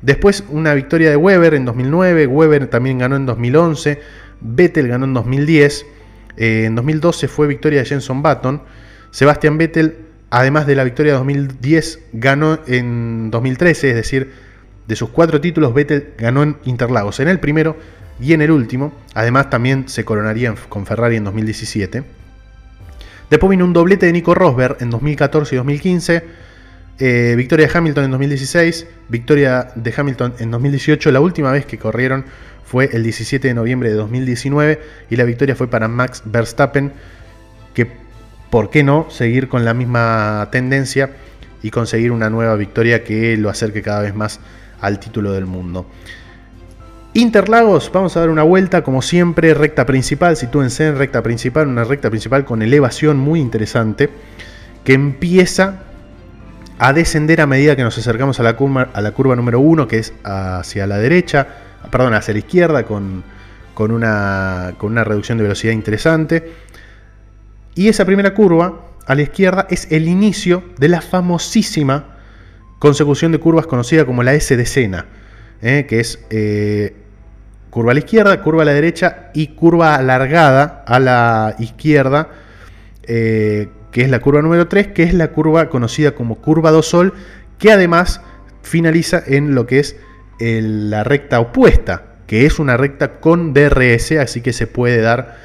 Después 0.02 0.44
una 0.48 0.74
victoria 0.74 1.10
de 1.10 1.16
Weber 1.16 1.54
en 1.54 1.64
2009, 1.64 2.26
Weber 2.26 2.66
también 2.66 2.98
ganó 2.98 3.16
en 3.16 3.24
2011, 3.24 4.00
Vettel 4.40 4.88
ganó 4.88 5.04
en 5.04 5.14
2010, 5.14 5.86
en 6.36 6.74
2012 6.74 7.28
fue 7.28 7.46
victoria 7.46 7.80
de 7.80 7.86
Jenson 7.86 8.22
Button, 8.22 8.62
Sebastian 9.12 9.58
Vettel, 9.58 9.98
además 10.30 10.66
de 10.66 10.74
la 10.74 10.84
victoria 10.84 11.12
de 11.12 11.18
2010, 11.18 12.00
ganó 12.14 12.58
en 12.66 13.30
2013, 13.30 13.90
es 13.90 13.94
decir, 13.94 14.32
de 14.88 14.96
sus 14.96 15.10
cuatro 15.10 15.40
títulos, 15.40 15.72
Vettel 15.72 16.14
ganó 16.18 16.42
en 16.42 16.56
Interlagos, 16.64 17.20
en 17.20 17.28
el 17.28 17.38
primero 17.38 17.76
y 18.20 18.32
en 18.32 18.42
el 18.42 18.50
último. 18.50 18.92
Además, 19.14 19.50
también 19.50 19.88
se 19.88 20.04
coronaría 20.04 20.54
con 20.68 20.86
Ferrari 20.86 21.16
en 21.16 21.24
2017. 21.24 22.02
Después 23.30 23.50
vino 23.50 23.64
un 23.64 23.72
doblete 23.72 24.06
de 24.06 24.12
Nico 24.12 24.34
Rosberg 24.34 24.78
en 24.80 24.90
2014 24.90 25.54
y 25.54 25.58
2015. 25.58 26.24
Eh, 26.98 27.34
victoria 27.36 27.66
de 27.66 27.78
Hamilton 27.78 28.04
en 28.04 28.10
2016. 28.10 28.86
Victoria 29.08 29.72
de 29.74 29.94
Hamilton 29.96 30.34
en 30.38 30.50
2018. 30.50 31.10
La 31.10 31.20
última 31.20 31.50
vez 31.52 31.66
que 31.66 31.78
corrieron 31.78 32.24
fue 32.64 32.90
el 32.92 33.02
17 33.02 33.48
de 33.48 33.54
noviembre 33.54 33.90
de 33.90 33.96
2019. 33.96 34.80
Y 35.10 35.16
la 35.16 35.24
victoria 35.24 35.56
fue 35.56 35.68
para 35.68 35.88
Max 35.88 36.22
Verstappen. 36.24 36.92
Que, 37.74 37.86
¿por 38.50 38.70
qué 38.70 38.82
no? 38.82 39.06
Seguir 39.10 39.48
con 39.48 39.64
la 39.64 39.74
misma 39.74 40.48
tendencia 40.52 41.10
y 41.62 41.70
conseguir 41.70 42.12
una 42.12 42.28
nueva 42.28 42.56
victoria 42.56 43.04
que 43.04 43.36
lo 43.36 43.48
acerque 43.48 43.82
cada 43.82 44.02
vez 44.02 44.14
más 44.14 44.40
al 44.80 44.98
título 44.98 45.32
del 45.32 45.46
mundo. 45.46 45.86
Interlagos, 47.14 47.90
vamos 47.92 48.16
a 48.16 48.20
dar 48.20 48.30
una 48.30 48.42
vuelta, 48.42 48.82
como 48.82 49.02
siempre, 49.02 49.52
recta 49.52 49.84
principal, 49.84 50.36
sitúense 50.36 50.86
en 50.86 50.96
recta 50.96 51.22
principal, 51.22 51.68
una 51.68 51.84
recta 51.84 52.08
principal 52.08 52.46
con 52.46 52.62
elevación 52.62 53.18
muy 53.18 53.38
interesante, 53.38 54.08
que 54.82 54.94
empieza 54.94 55.82
a 56.84 56.92
descender 56.92 57.40
a 57.40 57.46
medida 57.46 57.76
que 57.76 57.84
nos 57.84 57.96
acercamos 57.96 58.40
a 58.40 58.42
la 58.42 58.56
curva, 58.56 58.88
a 58.92 59.00
la 59.00 59.12
curva 59.12 59.36
número 59.36 59.60
1, 59.60 59.86
que 59.86 59.98
es 59.98 60.12
hacia 60.24 60.84
la 60.88 60.98
derecha, 60.98 61.46
perdón, 61.92 62.12
hacia 62.14 62.34
la 62.34 62.40
izquierda, 62.40 62.82
con, 62.82 63.22
con, 63.72 63.92
una, 63.92 64.74
con 64.78 64.90
una 64.90 65.04
reducción 65.04 65.38
de 65.38 65.44
velocidad 65.44 65.74
interesante. 65.74 66.52
Y 67.76 67.86
esa 67.86 68.04
primera 68.04 68.34
curva, 68.34 68.80
a 69.06 69.14
la 69.14 69.22
izquierda, 69.22 69.68
es 69.70 69.92
el 69.92 70.08
inicio 70.08 70.64
de 70.76 70.88
la 70.88 71.00
famosísima 71.00 72.16
consecución 72.80 73.30
de 73.30 73.38
curvas 73.38 73.68
conocida 73.68 74.04
como 74.04 74.24
la 74.24 74.34
S 74.34 74.56
de 74.56 74.66
Sena, 74.66 75.06
¿eh? 75.62 75.86
que 75.88 76.00
es 76.00 76.18
eh, 76.30 76.96
curva 77.70 77.92
a 77.92 77.94
la 77.94 78.00
izquierda, 78.00 78.42
curva 78.42 78.62
a 78.62 78.64
la 78.64 78.72
derecha 78.72 79.30
y 79.34 79.54
curva 79.54 79.94
alargada 79.94 80.82
a 80.84 80.98
la 80.98 81.54
izquierda, 81.60 82.30
eh, 83.04 83.68
que 83.92 84.02
es 84.02 84.10
la 84.10 84.18
curva 84.18 84.42
número 84.42 84.66
3, 84.66 84.88
que 84.88 85.04
es 85.04 85.14
la 85.14 85.28
curva 85.28 85.68
conocida 85.68 86.16
como 86.16 86.40
curva 86.40 86.72
2 86.72 86.84
sol, 86.84 87.14
que 87.58 87.70
además 87.70 88.20
finaliza 88.62 89.22
en 89.24 89.54
lo 89.54 89.66
que 89.66 89.78
es 89.78 89.96
la 90.40 91.04
recta 91.04 91.38
opuesta, 91.38 92.16
que 92.26 92.46
es 92.46 92.58
una 92.58 92.76
recta 92.76 93.20
con 93.20 93.54
DRS, 93.54 94.12
así 94.12 94.40
que 94.40 94.52
se 94.52 94.66
puede 94.66 95.00
dar 95.00 95.36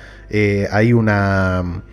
ahí 0.71 0.93
una, 0.93 1.83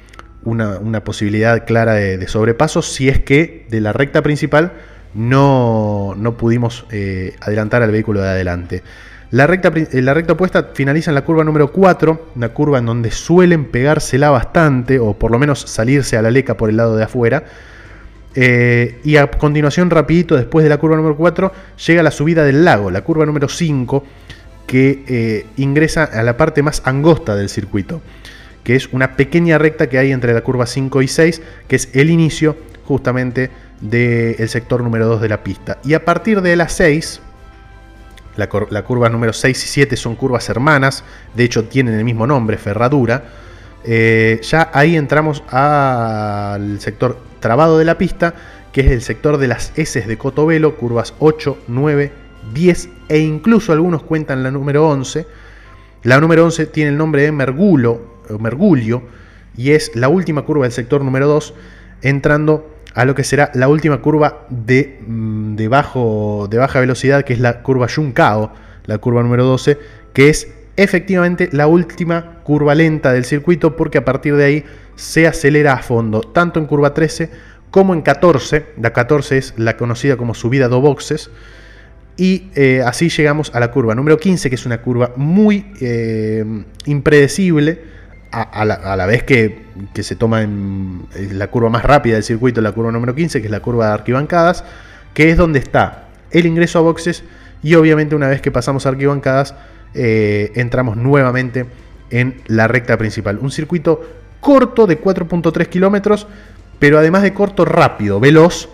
una, 0.44 1.04
posibilidad 1.04 1.66
clara 1.66 1.94
de 1.94 2.26
sobrepaso 2.28 2.80
si 2.80 3.10
es 3.10 3.18
que 3.18 3.66
de 3.68 3.80
la 3.82 3.92
recta 3.92 4.22
principal 4.22 4.72
no, 5.14 6.14
no 6.16 6.36
pudimos 6.36 6.86
eh, 6.90 7.34
adelantar 7.40 7.82
al 7.82 7.90
vehículo 7.90 8.20
de 8.20 8.28
adelante. 8.28 8.82
La 9.34 9.48
recta, 9.48 9.72
eh, 9.74 10.00
la 10.00 10.14
recta 10.14 10.34
opuesta 10.34 10.68
finaliza 10.74 11.10
en 11.10 11.16
la 11.16 11.24
curva 11.24 11.42
número 11.42 11.72
4, 11.72 12.28
una 12.36 12.50
curva 12.50 12.78
en 12.78 12.86
donde 12.86 13.10
suelen 13.10 13.64
pegársela 13.64 14.30
bastante, 14.30 15.00
o 15.00 15.14
por 15.14 15.32
lo 15.32 15.40
menos 15.40 15.58
salirse 15.58 16.16
a 16.16 16.22
la 16.22 16.30
leca 16.30 16.56
por 16.56 16.70
el 16.70 16.76
lado 16.76 16.94
de 16.94 17.02
afuera. 17.02 17.42
Eh, 18.36 19.00
y 19.02 19.16
a 19.16 19.28
continuación, 19.28 19.90
rapidito, 19.90 20.36
después 20.36 20.62
de 20.62 20.68
la 20.68 20.76
curva 20.76 20.94
número 20.94 21.16
4, 21.16 21.50
llega 21.84 22.04
la 22.04 22.12
subida 22.12 22.44
del 22.44 22.64
lago, 22.64 22.92
la 22.92 23.00
curva 23.00 23.26
número 23.26 23.48
5, 23.48 24.04
que 24.68 25.46
ingresa 25.56 26.04
a 26.04 26.22
la 26.22 26.36
parte 26.36 26.62
más 26.62 26.82
angosta 26.84 27.34
del 27.34 27.48
circuito, 27.48 28.02
que 28.62 28.76
es 28.76 28.88
una 28.92 29.16
pequeña 29.16 29.58
recta 29.58 29.88
que 29.88 29.98
hay 29.98 30.12
entre 30.12 30.32
la 30.32 30.42
curva 30.42 30.64
5 30.66 31.02
y 31.02 31.08
6, 31.08 31.42
que 31.66 31.74
es 31.74 31.88
el 31.92 32.10
inicio 32.10 32.56
justamente 32.84 33.50
del 33.80 34.48
sector 34.48 34.84
número 34.84 35.08
2 35.08 35.22
de 35.22 35.28
la 35.28 35.42
pista. 35.42 35.78
Y 35.82 35.94
a 35.94 36.04
partir 36.04 36.40
de 36.40 36.54
las 36.54 36.72
6, 36.74 37.20
la, 38.36 38.82
curva 38.84 39.08
número 39.08 39.32
6 39.32 39.64
y 39.64 39.68
7 39.68 39.96
son 39.96 40.16
curvas 40.16 40.48
hermanas, 40.48 41.04
de 41.34 41.44
hecho 41.44 41.64
tienen 41.64 41.94
el 41.94 42.04
mismo 42.04 42.26
nombre, 42.26 42.58
ferradura. 42.58 43.24
Eh, 43.84 44.40
ya 44.42 44.70
ahí 44.72 44.96
entramos 44.96 45.42
al 45.48 46.80
sector 46.80 47.18
trabado 47.40 47.78
de 47.78 47.84
la 47.84 47.98
pista, 47.98 48.34
que 48.72 48.80
es 48.80 48.90
el 48.90 49.02
sector 49.02 49.38
de 49.38 49.48
las 49.48 49.72
S 49.76 50.00
de 50.00 50.18
Cotobelo, 50.18 50.76
curvas 50.76 51.14
8, 51.18 51.58
9, 51.68 52.12
10 52.52 52.88
e 53.08 53.18
incluso 53.18 53.72
algunos 53.72 54.02
cuentan 54.02 54.42
la 54.42 54.50
número 54.50 54.88
11. 54.88 55.26
La 56.02 56.20
número 56.20 56.44
11 56.44 56.66
tiene 56.66 56.90
el 56.90 56.96
nombre 56.96 57.22
de 57.22 57.32
Mergulo, 57.32 58.20
Mergulio 58.38 59.02
y 59.56 59.70
es 59.70 59.94
la 59.94 60.08
última 60.08 60.42
curva 60.42 60.64
del 60.64 60.72
sector 60.72 61.02
número 61.02 61.28
2, 61.28 61.54
entrando 62.02 62.73
a 62.94 63.04
lo 63.04 63.14
que 63.14 63.24
será 63.24 63.50
la 63.54 63.68
última 63.68 64.00
curva 64.00 64.46
de, 64.48 65.00
mm, 65.06 65.56
de, 65.56 65.68
baja 65.68 66.80
velocidad, 66.80 67.24
que 67.24 67.32
es 67.32 67.40
la 67.40 67.62
curva 67.62 67.86
Yuncao, 67.88 68.52
la 68.86 68.98
curva 68.98 69.22
número 69.22 69.44
12, 69.44 69.78
que 70.12 70.28
es 70.28 70.48
efectivamente 70.76 71.48
la 71.52 71.66
última 71.66 72.40
curva 72.44 72.74
lenta 72.74 73.12
del 73.12 73.24
circuito, 73.24 73.76
porque 73.76 73.98
a 73.98 74.04
partir 74.04 74.36
de 74.36 74.44
ahí 74.44 74.64
se 74.94 75.26
acelera 75.26 75.72
a 75.72 75.82
fondo, 75.82 76.20
tanto 76.20 76.60
en 76.60 76.66
curva 76.66 76.94
13 76.94 77.30
como 77.70 77.94
en 77.94 78.02
14. 78.02 78.66
La 78.80 78.92
14 78.92 79.36
es 79.36 79.54
la 79.56 79.76
conocida 79.76 80.16
como 80.16 80.34
subida 80.34 80.68
do 80.68 80.80
boxes. 80.80 81.30
Y 82.16 82.50
eh, 82.54 82.80
así 82.86 83.08
llegamos 83.08 83.52
a 83.52 83.58
la 83.58 83.72
curva 83.72 83.96
número 83.96 84.18
15, 84.18 84.48
que 84.48 84.54
es 84.54 84.66
una 84.66 84.80
curva 84.80 85.10
muy 85.16 85.72
eh, 85.80 86.44
impredecible 86.86 87.93
a, 88.34 88.64
la, 88.64 89.06
vez 89.06 89.22
que, 89.22 89.64
se 89.94 90.16
toma 90.16 90.46
la 91.32 91.46
curva 91.48 91.70
más 91.70 91.84
rápida 91.84 92.14
del 92.14 92.24
circuito, 92.24 92.60
la 92.60 92.72
curva 92.72 92.90
número 92.90 93.14
15, 93.14 93.40
que 93.40 93.46
es 93.46 93.50
la 93.50 93.60
curva 93.60 93.88
de 93.88 93.94
arquibancadas, 93.94 94.64
que 95.12 95.30
es 95.30 95.36
donde 95.36 95.60
está 95.60 96.08
el 96.30 96.46
ingreso 96.46 96.80
a 96.80 96.82
boxes 96.82 97.22
y 97.62 97.74
obviamente 97.76 98.14
una 98.16 98.28
vez 98.28 98.42
que 98.42 98.50
pasamos 98.50 98.86
a 98.86 98.88
arquibancadas 98.90 99.54
eh, 99.94 100.50
entramos 100.56 100.96
nuevamente 100.96 101.66
en 102.10 102.42
la 102.46 102.66
recta 102.66 102.98
principal. 102.98 103.38
Un 103.38 103.52
circuito 103.52 104.02
corto 104.40 104.86
de 104.86 105.00
4.3 105.00 105.68
kilómetros, 105.68 106.26
pero 106.78 106.98
además 106.98 107.22
de 107.22 107.32
corto, 107.32 107.64
rápido, 107.64 108.18
veloz. 108.18 108.68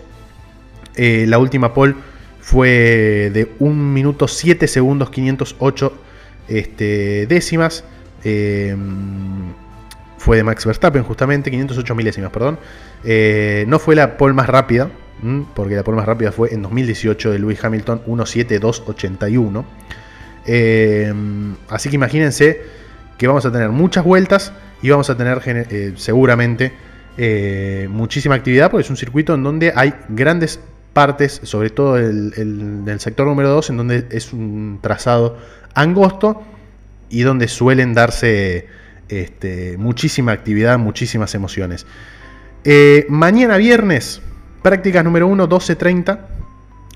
Eh, 0.95 1.25
la 1.27 1.37
última 1.37 1.73
pole 1.73 1.95
fue 2.41 3.29
de 3.33 3.51
1 3.59 3.73
minuto 3.73 4.27
7 4.27 4.67
segundos 4.67 5.11
508 5.11 5.93
este, 6.47 7.27
décimas. 7.27 7.85
Eh, 8.23 8.75
fue 10.17 10.37
de 10.37 10.43
Max 10.43 10.65
Verstappen, 10.65 11.03
justamente, 11.03 11.49
508 11.49 11.95
milésimas, 11.95 12.31
perdón. 12.31 12.59
Eh, 13.03 13.65
no 13.67 13.79
fue 13.79 13.95
la 13.95 14.17
pole 14.17 14.33
más 14.33 14.47
rápida, 14.47 14.89
porque 15.55 15.75
la 15.75 15.83
pole 15.83 15.97
más 15.97 16.05
rápida 16.05 16.31
fue 16.31 16.53
en 16.53 16.61
2018 16.61 17.31
de 17.31 17.39
Lewis 17.39 17.63
Hamilton, 17.63 18.03
1.7281. 18.05 19.65
Eh, 20.45 21.13
así 21.69 21.89
que 21.89 21.95
imagínense 21.95 22.61
que 23.17 23.27
vamos 23.27 23.45
a 23.45 23.51
tener 23.51 23.69
muchas 23.69 24.03
vueltas 24.03 24.53
y 24.81 24.89
vamos 24.89 25.09
a 25.09 25.17
tener 25.17 25.41
seguramente 25.97 26.71
muchísima 27.89 28.35
actividad, 28.35 28.69
porque 28.69 28.83
es 28.83 28.89
un 28.91 28.97
circuito 28.97 29.33
en 29.33 29.43
donde 29.43 29.73
hay 29.75 29.93
grandes 30.09 30.59
partes, 30.93 31.41
sobre 31.43 31.71
todo 31.71 31.97
el, 31.97 32.83
el 32.85 32.99
sector 32.99 33.25
número 33.25 33.49
2, 33.49 33.71
en 33.71 33.77
donde 33.77 34.07
es 34.11 34.33
un 34.33 34.79
trazado 34.81 35.37
angosto 35.73 36.43
y 37.11 37.21
donde 37.21 37.47
suelen 37.47 37.93
darse 37.93 38.67
este, 39.09 39.77
muchísima 39.77 40.31
actividad, 40.31 40.79
muchísimas 40.79 41.35
emociones. 41.35 41.85
Eh, 42.63 43.05
mañana 43.09 43.57
viernes, 43.57 44.21
prácticas 44.61 45.03
número 45.03 45.27
1, 45.27 45.49
12.30, 45.49 46.19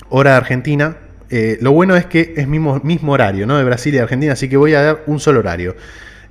hora 0.09 0.31
de 0.31 0.37
Argentina. 0.37 0.97
Eh, 1.29 1.57
lo 1.61 1.73
bueno 1.73 1.95
es 1.95 2.05
que 2.05 2.33
es 2.37 2.47
mismo, 2.47 2.79
mismo 2.83 3.11
horario, 3.11 3.45
¿no? 3.45 3.57
De 3.57 3.63
Brasil 3.63 3.93
y 3.93 3.97
Argentina, 3.97 4.33
así 4.33 4.47
que 4.47 4.57
voy 4.57 4.73
a 4.73 4.81
dar 4.81 5.03
un 5.07 5.19
solo 5.19 5.39
horario. 5.39 5.75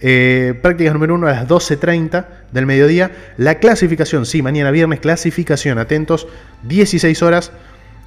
Eh, 0.00 0.58
prácticas 0.62 0.94
número 0.94 1.14
1 1.14 1.26
a 1.26 1.32
las 1.32 1.48
12.30 1.48 2.24
del 2.52 2.64
mediodía. 2.64 3.10
La 3.36 3.56
clasificación, 3.56 4.24
sí, 4.24 4.40
mañana 4.40 4.70
viernes, 4.70 5.00
clasificación, 5.00 5.78
atentos, 5.78 6.26
16 6.62 7.22
horas. 7.22 7.52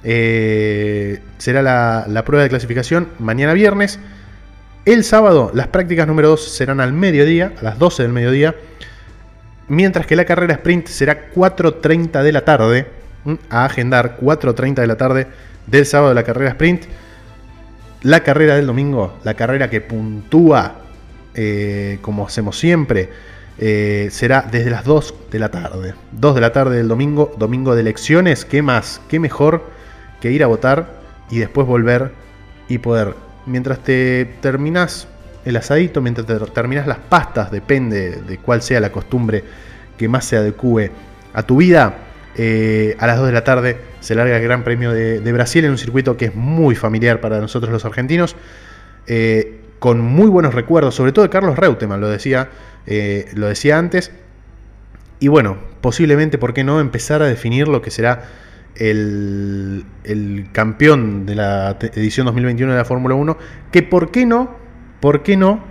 será 0.02 1.62
la, 1.62 2.06
la 2.08 2.24
prueba 2.24 2.42
de 2.42 2.48
clasificación 2.48 3.08
mañana 3.18 3.52
viernes. 3.52 4.00
El 4.88 5.04
sábado 5.04 5.50
las 5.52 5.66
prácticas 5.66 6.06
número 6.06 6.28
2 6.28 6.48
serán 6.48 6.80
al 6.80 6.94
mediodía, 6.94 7.52
a 7.60 7.62
las 7.62 7.78
12 7.78 8.04
del 8.04 8.12
mediodía, 8.14 8.54
mientras 9.68 10.06
que 10.06 10.16
la 10.16 10.24
carrera 10.24 10.54
sprint 10.54 10.86
será 10.86 11.30
4.30 11.30 12.22
de 12.22 12.32
la 12.32 12.42
tarde, 12.46 12.86
a 13.50 13.66
agendar 13.66 14.16
4.30 14.18 14.76
de 14.76 14.86
la 14.86 14.96
tarde 14.96 15.26
del 15.66 15.84
sábado 15.84 16.14
la 16.14 16.22
carrera 16.22 16.52
sprint. 16.52 16.84
La 18.00 18.20
carrera 18.20 18.56
del 18.56 18.66
domingo, 18.66 19.18
la 19.24 19.34
carrera 19.34 19.68
que 19.68 19.82
puntúa, 19.82 20.76
eh, 21.34 21.98
como 22.00 22.26
hacemos 22.26 22.58
siempre, 22.58 23.10
eh, 23.58 24.08
será 24.10 24.48
desde 24.50 24.70
las 24.70 24.86
2 24.86 25.14
de 25.30 25.38
la 25.38 25.50
tarde. 25.50 25.96
2 26.12 26.34
de 26.34 26.40
la 26.40 26.54
tarde 26.54 26.78
del 26.78 26.88
domingo, 26.88 27.34
domingo 27.36 27.74
de 27.74 27.82
elecciones. 27.82 28.46
¿Qué 28.46 28.62
más? 28.62 29.02
¿Qué 29.10 29.20
mejor 29.20 29.64
que 30.22 30.32
ir 30.32 30.42
a 30.42 30.46
votar 30.46 30.88
y 31.28 31.40
después 31.40 31.66
volver 31.66 32.12
y 32.68 32.78
poder, 32.78 33.27
mientras 33.48 33.80
te 33.80 34.36
terminas 34.40 35.08
el 35.44 35.56
asadito, 35.56 36.00
mientras 36.00 36.26
te 36.26 36.38
terminas 36.38 36.86
las 36.86 36.98
pastas, 36.98 37.50
depende 37.50 38.22
de 38.22 38.38
cuál 38.38 38.62
sea 38.62 38.80
la 38.80 38.92
costumbre 38.92 39.42
que 39.96 40.08
más 40.08 40.24
se 40.24 40.36
adecue 40.36 40.90
a 41.32 41.42
tu 41.42 41.56
vida, 41.56 41.96
eh, 42.36 42.96
a 43.00 43.06
las 43.06 43.18
2 43.18 43.26
de 43.26 43.32
la 43.32 43.42
tarde 43.42 43.76
se 44.00 44.14
larga 44.14 44.36
el 44.36 44.42
Gran 44.42 44.62
Premio 44.62 44.92
de, 44.92 45.32
Brasil 45.32 45.64
en 45.64 45.72
un 45.72 45.78
circuito 45.78 46.16
que 46.16 46.26
es 46.26 46.34
muy 46.34 46.76
familiar 46.76 47.20
para 47.20 47.40
nosotros 47.40 47.72
los 47.72 47.84
argentinos, 47.84 48.36
eh, 49.06 49.60
con 49.80 50.00
muy 50.00 50.28
buenos 50.28 50.54
recuerdos, 50.54 50.94
sobre 50.94 51.12
todo 51.12 51.24
de 51.24 51.30
Carlos 51.30 51.58
Reutemann, 51.58 52.00
lo 52.00 52.08
decía, 52.08 52.50
eh, 52.86 53.28
lo 53.34 53.48
decía 53.48 53.78
antes. 53.78 54.12
Y 55.20 55.28
bueno, 55.28 55.58
posiblemente, 55.80 56.38
¿por 56.38 56.54
qué 56.54 56.62
no?, 56.62 56.80
empezar 56.80 57.22
a 57.22 57.26
definir 57.26 57.66
lo 57.66 57.82
que 57.82 57.90
será 57.90 58.24
el, 58.76 59.84
el 60.04 60.48
campeón 60.52 61.26
de 61.26 61.34
la 61.34 61.76
edición 61.80 62.26
2021 62.26 62.72
de 62.72 62.78
la 62.78 62.84
Fórmula 62.84 63.14
1, 63.14 63.36
que 63.72 63.82
por 63.82 64.10
qué 64.10 64.26
no, 64.26 64.56
por 65.00 65.22
qué 65.22 65.36
no, 65.36 65.62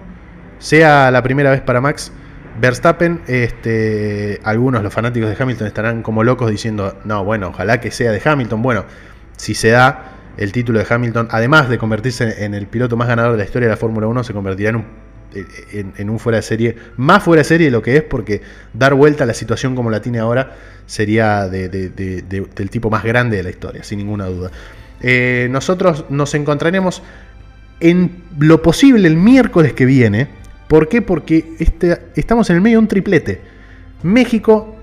sea 0.59 1.11
la 1.11 1.23
primera 1.23 1.51
vez 1.51 1.61
para 1.61 1.81
Max 1.81 2.11
Verstappen, 2.59 3.21
este, 3.27 4.39
algunos, 4.43 4.81
los 4.81 4.93
fanáticos 4.93 5.29
de 5.29 5.41
Hamilton, 5.41 5.67
estarán 5.67 6.01
como 6.01 6.23
locos 6.23 6.49
diciendo, 6.49 6.97
no, 7.05 7.23
bueno, 7.23 7.49
ojalá 7.49 7.79
que 7.79 7.91
sea 7.91 8.11
de 8.11 8.21
Hamilton. 8.23 8.61
Bueno, 8.61 8.85
si 9.37 9.53
se 9.53 9.69
da 9.69 10.13
el 10.37 10.51
título 10.51 10.79
de 10.79 10.85
Hamilton, 10.89 11.27
además 11.31 11.69
de 11.69 11.77
convertirse 11.77 12.43
en 12.43 12.53
el 12.53 12.67
piloto 12.67 12.97
más 12.97 13.07
ganador 13.07 13.33
de 13.33 13.37
la 13.39 13.43
historia 13.43 13.67
de 13.67 13.73
la 13.73 13.77
Fórmula 13.77 14.07
1, 14.07 14.23
se 14.23 14.33
convertirá 14.33 14.71
en 14.71 14.77
un, 14.77 14.85
en, 15.71 16.09
un 16.09 16.19
fuera 16.19 16.37
de 16.37 16.41
serie, 16.41 16.75
más 16.97 17.23
fuera 17.23 17.41
de 17.41 17.43
serie 17.45 17.67
de 17.67 17.71
lo 17.71 17.81
que 17.81 17.97
es, 17.97 18.03
porque 18.03 18.41
dar 18.73 18.93
vuelta 18.93 19.23
a 19.23 19.27
la 19.27 19.33
situación 19.33 19.75
como 19.75 19.89
la 19.89 20.01
tiene 20.01 20.19
ahora 20.19 20.55
sería 20.85 21.47
del 21.47 22.69
tipo 22.69 22.89
más 22.89 23.03
grande 23.03 23.37
de 23.37 23.43
la 23.43 23.49
historia, 23.49 23.83
sin 23.83 23.99
ninguna 23.99 24.25
duda. 24.27 24.51
Eh, 25.01 25.47
nosotros 25.51 26.05
nos 26.09 26.33
encontraremos 26.33 27.03
en 27.79 28.23
lo 28.39 28.61
posible 28.61 29.07
el 29.07 29.17
miércoles 29.17 29.73
que 29.73 29.85
viene 29.85 30.27
¿Por 30.67 30.89
qué? 30.89 31.01
Porque 31.01 31.55
este, 31.59 31.97
estamos 32.15 32.49
en 32.49 32.57
el 32.57 32.61
medio 32.61 32.77
de 32.77 32.79
un 32.79 32.87
triplete. 32.87 33.41
México, 34.03 34.75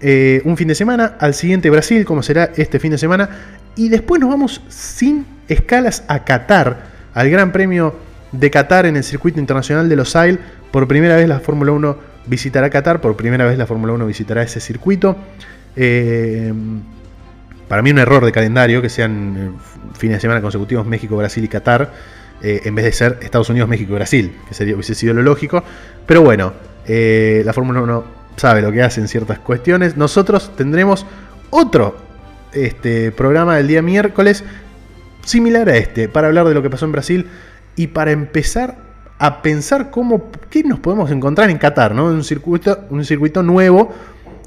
eh, 0.00 0.40
un 0.44 0.56
fin 0.56 0.68
de 0.68 0.74
semana, 0.74 1.16
al 1.18 1.34
siguiente 1.34 1.68
Brasil, 1.68 2.04
como 2.04 2.22
será 2.22 2.50
este 2.56 2.78
fin 2.78 2.92
de 2.92 2.98
semana, 2.98 3.28
y 3.74 3.88
después 3.88 4.20
nos 4.20 4.30
vamos 4.30 4.62
sin 4.68 5.26
escalas 5.48 6.04
a 6.08 6.24
Qatar, 6.24 6.84
al 7.12 7.28
Gran 7.28 7.52
Premio 7.52 7.94
de 8.38 8.50
Qatar 8.50 8.86
en 8.86 8.96
el 8.96 9.04
circuito 9.04 9.40
internacional 9.40 9.88
de 9.88 9.96
Los 9.96 10.16
Ailes. 10.16 10.40
Por 10.70 10.86
primera 10.86 11.16
vez 11.16 11.28
la 11.28 11.40
Fórmula 11.40 11.72
1 11.72 11.96
visitará 12.26 12.70
Qatar, 12.70 13.00
por 13.00 13.16
primera 13.16 13.44
vez 13.44 13.58
la 13.58 13.66
Fórmula 13.66 13.92
1 13.92 14.06
visitará 14.06 14.42
ese 14.42 14.60
circuito. 14.60 15.16
Eh, 15.74 16.52
para 17.68 17.82
mí 17.82 17.90
un 17.90 17.98
error 17.98 18.24
de 18.24 18.32
calendario 18.32 18.80
que 18.80 18.88
sean 18.88 19.36
eh, 19.36 19.50
fines 19.98 20.18
de 20.18 20.20
semana 20.20 20.40
consecutivos 20.40 20.86
México, 20.86 21.16
Brasil 21.16 21.44
y 21.44 21.48
Qatar. 21.48 21.92
Eh, 22.42 22.62
en 22.64 22.74
vez 22.74 22.84
de 22.84 22.92
ser 22.92 23.18
Estados 23.22 23.48
Unidos, 23.48 23.68
México 23.68 23.92
y 23.92 23.94
Brasil, 23.94 24.36
que 24.46 24.54
sería, 24.54 24.74
hubiese 24.74 24.94
sido 24.94 25.14
lo 25.14 25.22
lógico. 25.22 25.64
Pero 26.04 26.22
bueno, 26.22 26.52
la 26.86 27.52
Fórmula 27.52 27.80
1 27.80 28.04
sabe 28.36 28.60
lo 28.60 28.70
que 28.70 28.82
hace 28.82 29.00
en 29.00 29.08
ciertas 29.08 29.38
cuestiones. 29.38 29.96
Nosotros 29.96 30.54
tendremos 30.54 31.06
otro 31.50 31.96
este, 32.52 33.10
programa 33.10 33.56
del 33.56 33.68
día 33.68 33.82
miércoles 33.82 34.44
similar 35.24 35.68
a 35.68 35.76
este, 35.76 36.08
para 36.08 36.28
hablar 36.28 36.46
de 36.46 36.54
lo 36.54 36.62
que 36.62 36.70
pasó 36.70 36.84
en 36.84 36.92
Brasil 36.92 37.26
y 37.76 37.88
para 37.88 38.10
empezar 38.10 38.76
a 39.18 39.42
pensar 39.42 39.90
cómo, 39.90 40.30
qué 40.50 40.62
nos 40.62 40.80
podemos 40.80 41.10
encontrar 41.10 41.50
en 41.50 41.58
Qatar, 41.58 41.94
¿no? 41.94 42.06
Un 42.06 42.24
circuito, 42.24 42.86
un 42.90 43.04
circuito 43.04 43.42
nuevo 43.42 43.92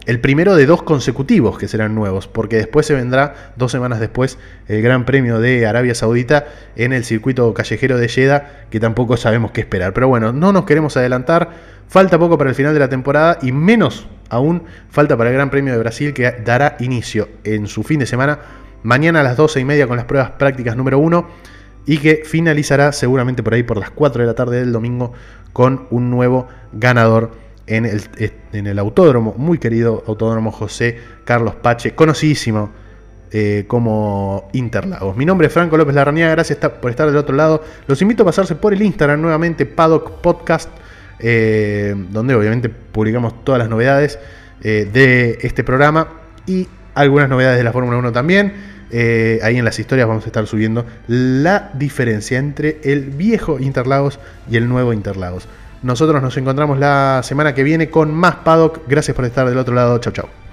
el 0.09 0.19
primero 0.19 0.55
de 0.55 0.65
dos 0.65 0.81
consecutivos 0.81 1.59
que 1.59 1.67
serán 1.67 1.93
nuevos, 1.93 2.27
porque 2.27 2.55
después 2.55 2.87
se 2.87 2.95
vendrá, 2.95 3.53
dos 3.57 3.71
semanas 3.71 3.99
después, 3.99 4.39
el 4.67 4.81
Gran 4.81 5.05
Premio 5.05 5.39
de 5.39 5.67
Arabia 5.67 5.93
Saudita 5.93 6.47
en 6.75 6.93
el 6.93 7.05
circuito 7.05 7.53
callejero 7.53 7.95
de 7.99 8.07
Jeddah, 8.07 8.65
que 8.71 8.79
tampoco 8.79 9.17
sabemos 9.17 9.51
qué 9.51 9.61
esperar. 9.61 9.93
Pero 9.93 10.07
bueno, 10.07 10.33
no 10.33 10.51
nos 10.51 10.65
queremos 10.65 10.97
adelantar, 10.97 11.51
falta 11.87 12.17
poco 12.17 12.39
para 12.39 12.49
el 12.49 12.55
final 12.55 12.73
de 12.73 12.79
la 12.79 12.89
temporada 12.89 13.37
y 13.43 13.51
menos 13.51 14.07
aún 14.29 14.63
falta 14.89 15.15
para 15.15 15.29
el 15.29 15.35
Gran 15.35 15.51
Premio 15.51 15.73
de 15.73 15.79
Brasil 15.79 16.11
que 16.13 16.31
dará 16.43 16.75
inicio 16.79 17.29
en 17.43 17.67
su 17.67 17.83
fin 17.83 17.99
de 17.99 18.07
semana, 18.07 18.39
mañana 18.81 19.19
a 19.19 19.23
las 19.23 19.37
12 19.37 19.59
y 19.59 19.65
media 19.65 19.87
con 19.87 19.97
las 19.97 20.05
pruebas 20.05 20.31
prácticas 20.31 20.75
número 20.75 20.97
uno 20.97 21.27
y 21.85 21.97
que 21.97 22.23
finalizará 22.25 22.91
seguramente 22.91 23.43
por 23.43 23.53
ahí 23.53 23.63
por 23.63 23.77
las 23.77 23.91
4 23.91 24.21
de 24.21 24.27
la 24.27 24.35
tarde 24.35 24.59
del 24.59 24.71
domingo 24.71 25.13
con 25.53 25.87
un 25.89 26.09
nuevo 26.09 26.47
ganador 26.71 27.31
en 27.67 27.85
el, 27.85 28.01
en 28.51 28.67
el 28.67 28.79
autódromo, 28.79 29.35
muy 29.37 29.59
querido 29.59 30.03
autódromo 30.07 30.51
José 30.51 30.97
Carlos 31.23 31.55
Pache, 31.55 31.93
conocidísimo 31.93 32.71
eh, 33.31 33.65
como 33.67 34.49
Interlagos. 34.53 35.15
Mi 35.15 35.23
nombre 35.23 35.47
es 35.47 35.53
Franco 35.53 35.77
López 35.77 35.93
Larrañaga, 35.93 36.31
gracias 36.31 36.57
por 36.57 36.89
estar 36.89 37.05
del 37.05 37.15
otro 37.15 37.35
lado. 37.35 37.63
Los 37.85 38.01
invito 38.01 38.23
a 38.23 38.25
pasarse 38.25 38.55
por 38.55 38.73
el 38.73 38.81
Instagram 38.81 39.21
nuevamente, 39.21 39.67
Paddock 39.67 40.19
Podcast, 40.21 40.69
eh, 41.19 41.93
donde 42.09 42.33
obviamente 42.33 42.69
publicamos 42.69 43.43
todas 43.43 43.59
las 43.59 43.69
novedades 43.69 44.17
eh, 44.63 44.89
de 44.91 45.37
este 45.41 45.63
programa 45.63 46.07
y 46.47 46.67
algunas 46.95 47.29
novedades 47.29 47.59
de 47.59 47.63
la 47.63 47.71
Fórmula 47.71 47.99
1 47.99 48.11
también. 48.11 48.78
Ahí 48.91 49.57
en 49.57 49.65
las 49.65 49.79
historias 49.79 50.07
vamos 50.07 50.23
a 50.23 50.27
estar 50.27 50.47
subiendo 50.47 50.85
la 51.07 51.71
diferencia 51.73 52.39
entre 52.39 52.79
el 52.83 53.09
viejo 53.11 53.59
Interlagos 53.59 54.19
y 54.49 54.57
el 54.57 54.67
nuevo 54.67 54.93
Interlagos. 54.93 55.47
Nosotros 55.81 56.21
nos 56.21 56.35
encontramos 56.35 56.77
la 56.77 57.21
semana 57.23 57.53
que 57.53 57.63
viene 57.63 57.89
con 57.89 58.13
más 58.13 58.35
Paddock. 58.35 58.81
Gracias 58.87 59.15
por 59.15 59.25
estar 59.25 59.47
del 59.47 59.57
otro 59.57 59.73
lado. 59.73 59.97
Chau, 59.99 60.11
chau. 60.11 60.48